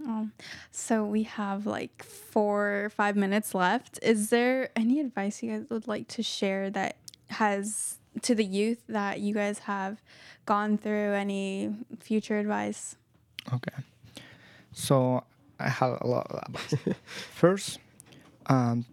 Oh, 0.08 0.30
so 0.72 1.06
we 1.06 1.24
have 1.24 1.66
like 1.66 2.04
four 2.04 2.86
or 2.86 2.90
five 2.90 3.16
minutes 3.16 3.56
left. 3.56 4.00
Is 4.02 4.30
there 4.30 4.70
any 4.76 5.00
advice 5.00 5.42
you 5.42 5.52
guys 5.52 5.70
would 5.70 5.88
like 5.88 6.08
to 6.10 6.24
share 6.24 6.70
that 6.72 6.98
has 7.30 8.00
to 8.24 8.36
the 8.36 8.46
youth 8.46 8.84
that 8.88 9.20
you 9.20 9.34
guys 9.34 9.60
have 9.60 10.02
gone 10.46 10.78
through? 10.78 11.14
Any 11.14 11.76
future 12.00 12.38
advice? 12.38 12.96
Okay. 13.54 13.84
So 14.74 15.24
I 15.60 15.70
have 15.70 15.98
a 16.02 16.08
lot 16.08 16.28
of 16.30 16.40
advice. 16.48 16.96
First, 17.34 17.80
um, 18.48 18.86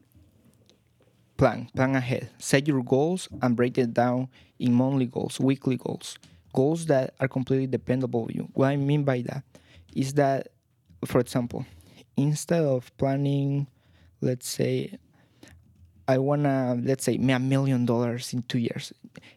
plan, 1.37 1.69
plan 1.75 1.95
ahead. 1.95 2.31
Set 2.39 2.67
your 2.69 2.83
goals 2.83 3.29
and 3.43 3.57
break 3.57 3.79
it 3.79 3.93
down 3.95 4.29
in 4.59 4.73
monthly 4.73 5.07
goals, 5.07 5.41
weekly 5.41 5.77
goals, 5.77 6.19
goals 6.55 6.87
that 6.87 7.15
are 7.21 7.29
completely 7.29 7.67
dependable 7.67 8.23
on 8.25 8.31
you. 8.33 8.49
What 8.55 8.69
I 8.69 8.77
mean 8.77 9.05
by 9.05 9.23
that 9.23 9.45
is 9.95 10.15
that, 10.15 10.49
for 11.05 11.21
example, 11.21 11.67
instead 12.17 12.63
of 12.63 12.97
planning, 12.97 13.67
let's 14.21 14.49
say, 14.49 14.99
I 16.09 16.19
wanna, 16.19 16.79
let's 16.83 17.05
say, 17.05 17.17
make 17.17 17.37
a 17.37 17.41
million 17.41 17.87
dollars 17.87 18.33
in 18.33 18.43
two 18.43 18.59
years. 18.59 18.93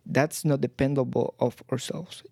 That's 0.06 0.44
not 0.46 0.62
dependable 0.62 1.36
of 1.40 1.62
ourselves 1.72 2.24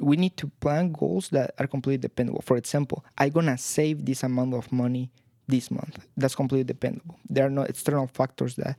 we 0.00 0.16
need 0.16 0.36
to 0.38 0.48
plan 0.60 0.92
goals 0.92 1.28
that 1.30 1.54
are 1.58 1.66
completely 1.66 1.98
dependable. 1.98 2.42
For 2.42 2.56
example, 2.56 3.04
I'm 3.18 3.30
gonna 3.30 3.58
save 3.58 4.04
this 4.04 4.22
amount 4.22 4.54
of 4.54 4.70
money 4.72 5.10
this 5.48 5.70
month. 5.70 5.98
That's 6.16 6.34
completely 6.34 6.64
dependable. 6.64 7.16
There 7.28 7.46
are 7.46 7.50
no 7.50 7.62
external 7.62 8.06
factors 8.06 8.56
that 8.56 8.76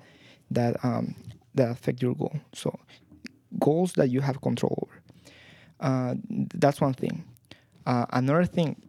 that 0.52 0.84
um, 0.84 1.16
that 1.56 1.70
affect 1.72 2.02
your 2.02 2.16
goal. 2.16 2.36
So 2.54 2.80
goals 3.60 3.94
that 3.94 4.10
you 4.10 4.22
have 4.22 4.42
control 4.42 4.78
over. 4.84 5.02
Uh, 5.80 6.16
that's 6.54 6.80
one 6.80 6.94
thing. 6.94 7.24
Uh, 7.86 8.06
another 8.12 8.46
thing 8.46 8.82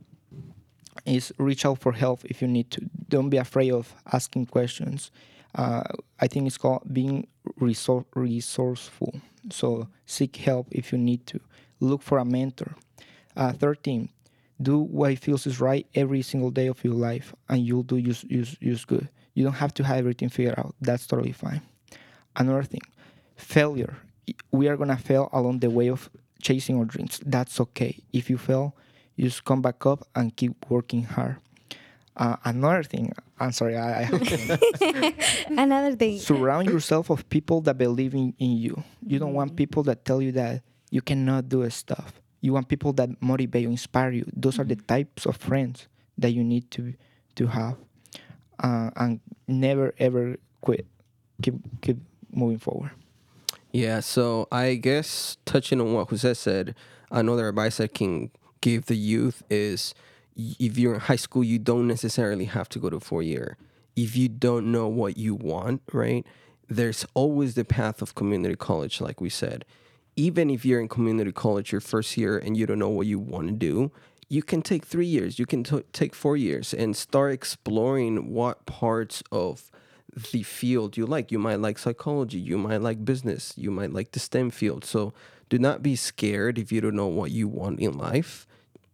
is 1.05 1.33
reach 1.39 1.67
out 1.67 1.81
for 1.81 1.93
help 1.93 2.25
if 2.25 2.41
you 2.41 2.49
need 2.49 2.71
to. 2.71 2.81
Don't 3.09 3.29
be 3.29 3.37
afraid 3.37 3.73
of 3.73 3.95
asking 4.13 4.47
questions. 4.47 5.11
Uh, 5.55 5.83
I 6.21 6.27
think 6.27 6.47
it's 6.47 6.59
called 6.59 6.83
being 6.93 7.27
resor- 7.61 8.07
resourceful. 8.15 9.21
So 9.51 9.89
seek 10.07 10.37
help 10.37 10.69
if 10.71 10.93
you 10.93 10.99
need 10.99 11.27
to. 11.27 11.41
Look 11.81 12.03
for 12.03 12.19
a 12.19 12.25
mentor. 12.25 12.75
Uh, 13.37 13.53
13. 13.53 14.09
Do 14.63 14.79
what 14.79 15.19
feels 15.19 15.47
is 15.47 15.61
right 15.61 15.87
every 15.95 16.23
single 16.23 16.51
day 16.51 16.69
of 16.69 16.83
your 16.85 16.95
life, 16.95 17.35
and 17.49 17.67
you'll 17.67 17.83
do 17.83 17.97
use 17.97 18.25
use 18.29 18.57
use 18.61 18.85
good. 18.85 19.09
You 19.35 19.43
don't 19.43 19.55
have 19.55 19.75
to 19.75 19.85
have 19.85 19.99
everything 19.99 20.29
figured 20.29 20.55
out. 20.57 20.75
That's 20.81 21.07
totally 21.09 21.33
fine. 21.33 21.61
Another 22.37 22.63
thing, 22.63 22.83
failure. 23.35 23.97
We 24.53 24.69
are 24.69 24.77
gonna 24.77 24.97
fail 24.97 25.29
along 25.33 25.59
the 25.59 25.71
way 25.71 25.89
of 25.89 26.09
chasing 26.41 26.79
our 26.79 26.85
dreams. 26.85 27.21
That's 27.27 27.59
okay. 27.61 27.99
If 28.13 28.31
you 28.31 28.39
fail, 28.39 28.77
you 29.17 29.25
just 29.25 29.45
come 29.45 29.61
back 29.61 29.85
up 29.87 30.07
and 30.15 30.35
keep 30.37 30.55
working 30.71 31.03
hard. 31.03 31.39
Uh, 32.17 32.37
another 32.45 32.85
thing, 32.85 33.13
I'm 33.41 33.51
sorry, 33.51 33.77
I, 33.77 34.03
I 34.05 35.15
Another 35.49 35.97
thing. 35.97 36.21
surround 36.21 36.69
yourself 36.71 37.11
of 37.11 37.29
people 37.29 37.61
that 37.63 37.77
believe 37.77 38.15
in, 38.15 38.35
in 38.39 38.53
you. 38.57 38.85
You 39.05 39.19
don't 39.19 39.35
want 39.35 39.57
people 39.57 39.83
that 39.85 40.05
tell 40.05 40.23
you 40.23 40.31
that 40.33 40.63
you 40.95 41.03
cannot 41.03 41.49
do 41.49 41.69
stuff. 41.71 42.21
You 42.41 42.53
want 42.53 42.69
people 42.69 42.93
that 42.93 43.21
motivate 43.21 43.63
you, 43.63 43.71
inspire 43.71 44.13
you. 44.13 44.31
Those 44.33 44.61
are 44.61 44.65
the 44.65 44.77
types 44.77 45.27
of 45.27 45.37
friends 45.37 45.89
that 46.19 46.31
you 46.31 46.45
need 46.45 46.71
to 46.71 46.95
to 47.35 47.49
have, 47.49 47.77
uh, 48.63 48.91
and 48.95 49.19
never 49.49 49.93
ever 49.99 50.37
quit. 50.61 50.87
Keep 51.43 51.55
keep 51.83 51.97
moving 52.31 52.59
forward. 52.59 52.93
Yeah, 53.73 53.99
so 53.99 54.47
I 54.53 54.77
guess 54.77 55.37
touching 55.45 55.81
on 55.81 55.95
what 55.95 56.11
Jose 56.11 56.35
said, 56.35 56.77
another 57.11 57.49
advice 57.49 57.81
I 57.81 57.89
can 57.89 58.31
give 58.61 58.87
the 58.87 58.97
youth 58.97 59.43
is 59.51 59.95
if 60.37 60.79
you're 60.79 60.95
in 60.95 61.01
high 61.01 61.17
school, 61.17 61.43
you 61.43 61.59
don't 61.59 61.89
necessarily 61.89 62.45
have 62.45 62.69
to 62.69 62.79
go 62.79 62.89
to 62.89 63.01
four 63.01 63.21
year. 63.21 63.57
If 63.97 64.17
you 64.17 64.29
don't 64.29 64.71
know 64.71 64.87
what 64.87 65.17
you 65.17 65.35
want, 65.35 65.83
right, 65.93 66.25
there's 66.69 67.05
always 67.15 67.55
the 67.55 67.65
path 67.65 68.01
of 68.01 68.15
community 68.15 68.55
college, 68.55 69.01
like 69.01 69.21
we 69.21 69.29
said. 69.29 69.65
Even 70.17 70.51
if 70.51 70.65
you're 70.65 70.81
in 70.81 70.89
community 70.89 71.33
college 71.33 71.73
your 71.73 71.81
first 71.81 72.17
year 72.17 72.39
and 72.39 72.57
you 72.57 72.67
don't 72.67 72.79
know 72.79 72.89
what 72.89 73.07
you 73.07 73.19
want 73.19 73.49
to 73.49 73.53
do, 73.53 73.91
you 74.29 74.43
can 74.43 74.63
take 74.63 74.85
three 74.85 75.07
years, 75.07 75.39
you 75.39 75.47
can 75.47 75.65
t- 75.65 75.85
take 75.93 76.15
four 76.15 76.37
years 76.37 76.73
and 76.73 76.97
start 76.97 77.33
exploring 77.33 78.33
what 78.33 78.65
parts 78.67 79.23
of 79.31 79.71
the 80.33 80.43
field 80.43 80.97
you 80.97 81.07
like. 81.07 81.33
You 81.33 81.39
might 81.39 81.61
like 81.61 81.79
psychology, 81.79 82.39
you 82.39 82.57
might 82.59 82.81
like 82.81 83.05
business, 83.05 83.53
you 83.57 83.71
might 83.71 83.93
like 83.93 84.13
the 84.13 84.21
STEM 84.21 84.51
field. 84.51 84.85
So 84.85 85.13
do 85.49 85.59
not 85.59 85.83
be 85.83 85.97
scared 85.97 86.59
if 86.59 86.73
you 86.73 86.81
don't 86.81 86.97
know 86.97 87.07
what 87.07 87.31
you 87.31 87.49
want 87.49 87.81
in 87.81 87.99
life. 87.99 88.47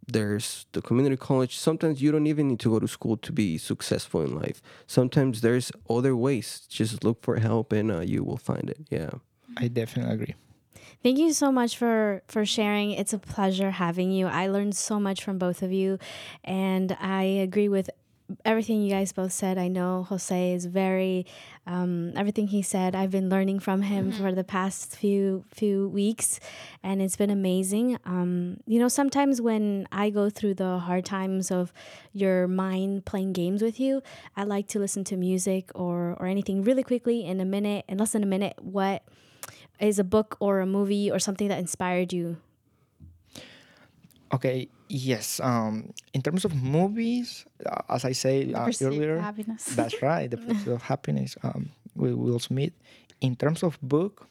There's 0.06 0.66
the 0.72 0.82
community 0.82 1.16
college. 1.16 1.56
Sometimes 1.56 2.02
you 2.02 2.10
don't 2.10 2.26
even 2.26 2.48
need 2.48 2.60
to 2.60 2.70
go 2.70 2.80
to 2.80 2.88
school 2.88 3.16
to 3.18 3.32
be 3.32 3.58
successful 3.58 4.22
in 4.22 4.34
life. 4.34 4.60
Sometimes 4.86 5.40
there's 5.40 5.70
other 5.88 6.16
ways. 6.16 6.66
Just 6.68 7.04
look 7.04 7.22
for 7.22 7.38
help 7.38 7.72
and 7.72 7.92
uh, 7.92 8.00
you 8.00 8.24
will 8.24 8.36
find 8.36 8.68
it. 8.68 8.78
Yeah. 8.90 9.10
I 9.56 9.68
definitely 9.68 10.12
agree. 10.12 10.34
Thank 11.02 11.18
you 11.18 11.32
so 11.32 11.50
much 11.50 11.78
for 11.78 12.22
for 12.28 12.44
sharing. 12.44 12.90
It's 12.90 13.14
a 13.14 13.18
pleasure 13.18 13.70
having 13.70 14.10
you. 14.10 14.26
I 14.26 14.48
learned 14.48 14.76
so 14.76 15.00
much 15.00 15.24
from 15.24 15.38
both 15.38 15.62
of 15.62 15.72
you, 15.72 15.98
and 16.44 16.94
I 17.00 17.22
agree 17.22 17.70
with 17.70 17.88
everything 18.44 18.82
you 18.82 18.90
guys 18.90 19.12
both 19.12 19.32
said. 19.32 19.56
I 19.58 19.68
know 19.68 20.04
Jose 20.04 20.52
is 20.52 20.66
very 20.66 21.24
um, 21.66 22.12
everything 22.16 22.48
he 22.48 22.60
said. 22.60 22.94
I've 22.94 23.10
been 23.10 23.30
learning 23.30 23.60
from 23.60 23.80
him 23.80 24.12
for 24.12 24.32
the 24.32 24.44
past 24.44 24.94
few 24.94 25.44
few 25.48 25.88
weeks, 25.88 26.38
and 26.82 27.00
it's 27.00 27.16
been 27.16 27.30
amazing. 27.30 27.98
Um, 28.04 28.58
you 28.66 28.78
know, 28.78 28.88
sometimes 28.88 29.40
when 29.40 29.88
I 29.90 30.10
go 30.10 30.28
through 30.28 30.54
the 30.54 30.80
hard 30.80 31.06
times 31.06 31.50
of 31.50 31.72
your 32.12 32.46
mind 32.46 33.06
playing 33.06 33.32
games 33.32 33.62
with 33.62 33.80
you, 33.80 34.02
I 34.36 34.44
like 34.44 34.68
to 34.68 34.78
listen 34.78 35.04
to 35.04 35.16
music 35.16 35.70
or 35.74 36.14
or 36.20 36.26
anything 36.26 36.62
really 36.62 36.82
quickly 36.82 37.24
in 37.24 37.40
a 37.40 37.46
minute, 37.46 37.86
in 37.88 37.96
less 37.96 38.12
than 38.12 38.22
a 38.22 38.26
minute. 38.26 38.56
What 38.60 39.02
is 39.80 39.98
a 39.98 40.04
book 40.04 40.36
or 40.40 40.60
a 40.60 40.66
movie 40.66 41.10
or 41.10 41.18
something 41.18 41.48
that 41.48 41.58
inspired 41.58 42.12
you? 42.12 42.36
Okay. 44.32 44.68
Yes. 44.88 45.40
Um. 45.40 45.92
In 46.12 46.22
terms 46.22 46.44
of 46.44 46.54
movies, 46.54 47.44
uh, 47.64 47.82
as 47.88 48.04
I 48.04 48.12
say 48.12 48.52
uh, 48.52 48.70
earlier, 48.82 49.18
happiness. 49.18 49.64
That's 49.76 50.02
right. 50.02 50.30
The 50.30 50.36
Pursuit 50.36 50.74
of 50.74 50.82
Happiness. 50.82 51.36
Um, 51.42 51.70
with 51.94 52.14
Will 52.14 52.38
Smith. 52.38 52.72
In 53.20 53.36
terms 53.36 53.62
of 53.62 53.78
book, 53.82 54.26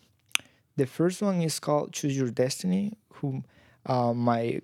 the 0.76 0.86
first 0.86 1.22
one 1.22 1.42
is 1.42 1.60
called 1.60 1.94
Choose 1.94 2.18
Your 2.18 2.30
Destiny. 2.30 2.98
Who, 3.16 3.44
uh, 3.86 4.14
my 4.14 4.62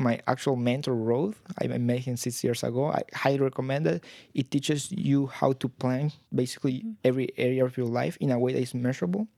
my 0.00 0.18
actual 0.26 0.56
mentor 0.56 0.94
wrote. 0.94 1.36
I 1.60 1.68
met 1.68 2.00
him 2.00 2.16
six 2.16 2.42
years 2.42 2.64
ago. 2.64 2.90
I 2.90 3.02
highly 3.14 3.40
recommend 3.40 3.86
it. 3.86 4.04
It 4.34 4.50
teaches 4.50 4.90
you 4.90 5.26
how 5.26 5.52
to 5.52 5.68
plan 5.68 6.12
basically 6.34 6.84
every 7.04 7.28
area 7.36 7.64
of 7.64 7.76
your 7.76 7.86
life 7.86 8.16
in 8.20 8.30
a 8.30 8.38
way 8.38 8.54
that 8.54 8.62
is 8.62 8.74
measurable. 8.74 9.28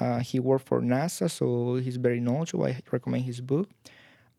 Uh, 0.00 0.20
he 0.20 0.40
worked 0.40 0.66
for 0.66 0.80
NASA, 0.80 1.30
so 1.30 1.76
he's 1.76 1.96
very 1.96 2.20
knowledgeable. 2.20 2.64
I 2.64 2.80
recommend 2.90 3.24
his 3.24 3.40
book. 3.40 3.68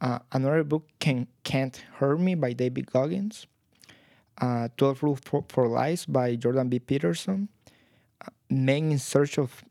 Uh, 0.01 0.19
another 0.31 0.63
book, 0.63 0.87
Can, 0.99 1.27
Can't 1.43 1.75
Hurt 1.95 2.19
Me 2.19 2.35
by 2.35 2.53
David 2.53 2.91
Goggins. 2.91 3.47
Uh, 4.41 4.67
12 4.77 5.03
Rules 5.03 5.19
for, 5.23 5.45
for 5.49 5.67
Life 5.67 6.05
by 6.09 6.35
Jordan 6.35 6.69
B. 6.69 6.79
Peterson. 6.79 7.47
Uh, 8.19 8.31
Men 8.49 8.91
in 8.91 8.99
Search 8.99 9.37
of 9.37 9.63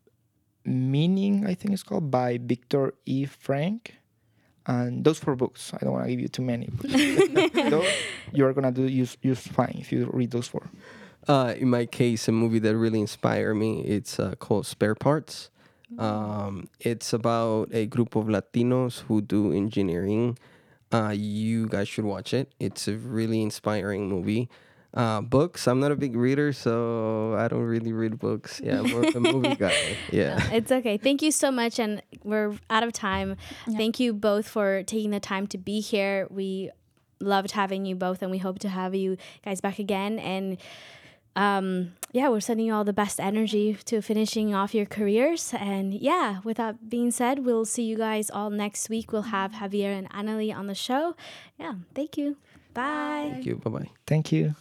Meaning, 0.64 1.44
I 1.46 1.54
think 1.54 1.74
it's 1.74 1.82
called, 1.82 2.10
by 2.10 2.38
Victor 2.40 2.94
E. 3.04 3.26
Frankl. 3.26 3.90
And 4.64 5.04
those 5.04 5.18
four 5.18 5.34
books. 5.34 5.72
I 5.74 5.78
don't 5.78 5.92
want 5.92 6.04
to 6.04 6.10
give 6.12 6.20
you 6.20 6.28
too 6.28 6.42
many. 6.42 6.70
Those 7.68 7.88
you're 8.32 8.52
going 8.52 8.62
to 8.62 8.70
do 8.70 8.86
use, 8.86 9.16
use 9.20 9.44
fine 9.44 9.76
if 9.80 9.90
you 9.90 10.08
read 10.12 10.30
those 10.30 10.46
four. 10.46 10.70
Uh, 11.26 11.54
in 11.56 11.68
my 11.68 11.84
case, 11.84 12.28
a 12.28 12.32
movie 12.32 12.60
that 12.60 12.76
really 12.76 13.00
inspired 13.00 13.56
me, 13.56 13.80
it's 13.80 14.20
uh, 14.20 14.36
called 14.36 14.64
Spare 14.66 14.94
Parts. 14.94 15.50
Um, 15.98 16.68
it's 16.80 17.12
about 17.12 17.68
a 17.72 17.86
group 17.86 18.16
of 18.16 18.26
Latinos 18.26 19.00
who 19.00 19.20
do 19.20 19.52
engineering. 19.52 20.38
Uh, 20.92 21.14
you 21.16 21.68
guys 21.68 21.88
should 21.88 22.04
watch 22.04 22.34
it. 22.34 22.52
It's 22.60 22.88
a 22.88 22.96
really 22.96 23.40
inspiring 23.42 24.08
movie. 24.08 24.48
Uh, 24.94 25.22
books. 25.22 25.66
I'm 25.66 25.80
not 25.80 25.90
a 25.90 25.96
big 25.96 26.14
reader, 26.14 26.52
so 26.52 27.34
I 27.38 27.48
don't 27.48 27.62
really 27.62 27.94
read 27.94 28.18
books. 28.18 28.60
Yeah, 28.62 28.82
more 28.82 29.06
of 29.06 29.16
a 29.16 29.20
movie 29.20 29.54
guy. 29.58 29.96
Yeah. 30.10 30.36
No, 30.36 30.44
it's 30.56 30.70
okay. 30.70 30.98
Thank 30.98 31.22
you 31.22 31.32
so 31.32 31.50
much, 31.50 31.78
and 31.78 32.02
we're 32.22 32.58
out 32.68 32.82
of 32.82 32.92
time. 32.92 33.36
Thank 33.74 33.98
you 34.00 34.12
both 34.12 34.46
for 34.46 34.82
taking 34.82 35.10
the 35.10 35.20
time 35.20 35.46
to 35.48 35.56
be 35.56 35.80
here. 35.80 36.26
We 36.28 36.70
loved 37.20 37.52
having 37.52 37.86
you 37.86 37.96
both, 37.96 38.20
and 38.20 38.30
we 38.30 38.36
hope 38.36 38.58
to 38.58 38.68
have 38.68 38.94
you 38.94 39.16
guys 39.42 39.62
back 39.62 39.78
again. 39.78 40.18
And 40.18 40.58
um, 41.36 41.94
yeah, 42.12 42.28
we're 42.28 42.40
sending 42.40 42.66
you 42.66 42.74
all 42.74 42.84
the 42.84 42.92
best 42.92 43.18
energy 43.18 43.74
to 43.86 44.02
finishing 44.02 44.54
off 44.54 44.74
your 44.74 44.86
careers. 44.86 45.54
And 45.58 45.94
yeah, 45.94 46.40
with 46.44 46.58
that 46.58 46.88
being 46.88 47.10
said, 47.10 47.44
we'll 47.46 47.64
see 47.64 47.84
you 47.84 47.96
guys 47.96 48.30
all 48.30 48.50
next 48.50 48.90
week. 48.90 49.12
We'll 49.12 49.30
have 49.32 49.52
Javier 49.52 49.96
and 49.96 50.10
Annalie 50.10 50.54
on 50.54 50.66
the 50.66 50.74
show. 50.74 51.16
Yeah, 51.58 51.74
thank 51.94 52.18
you. 52.18 52.36
Bye. 52.74 53.30
Thank 53.32 53.46
you. 53.46 53.56
Bye 53.56 53.70
bye. 53.70 53.90
Thank 54.06 54.32
you. 54.32 54.50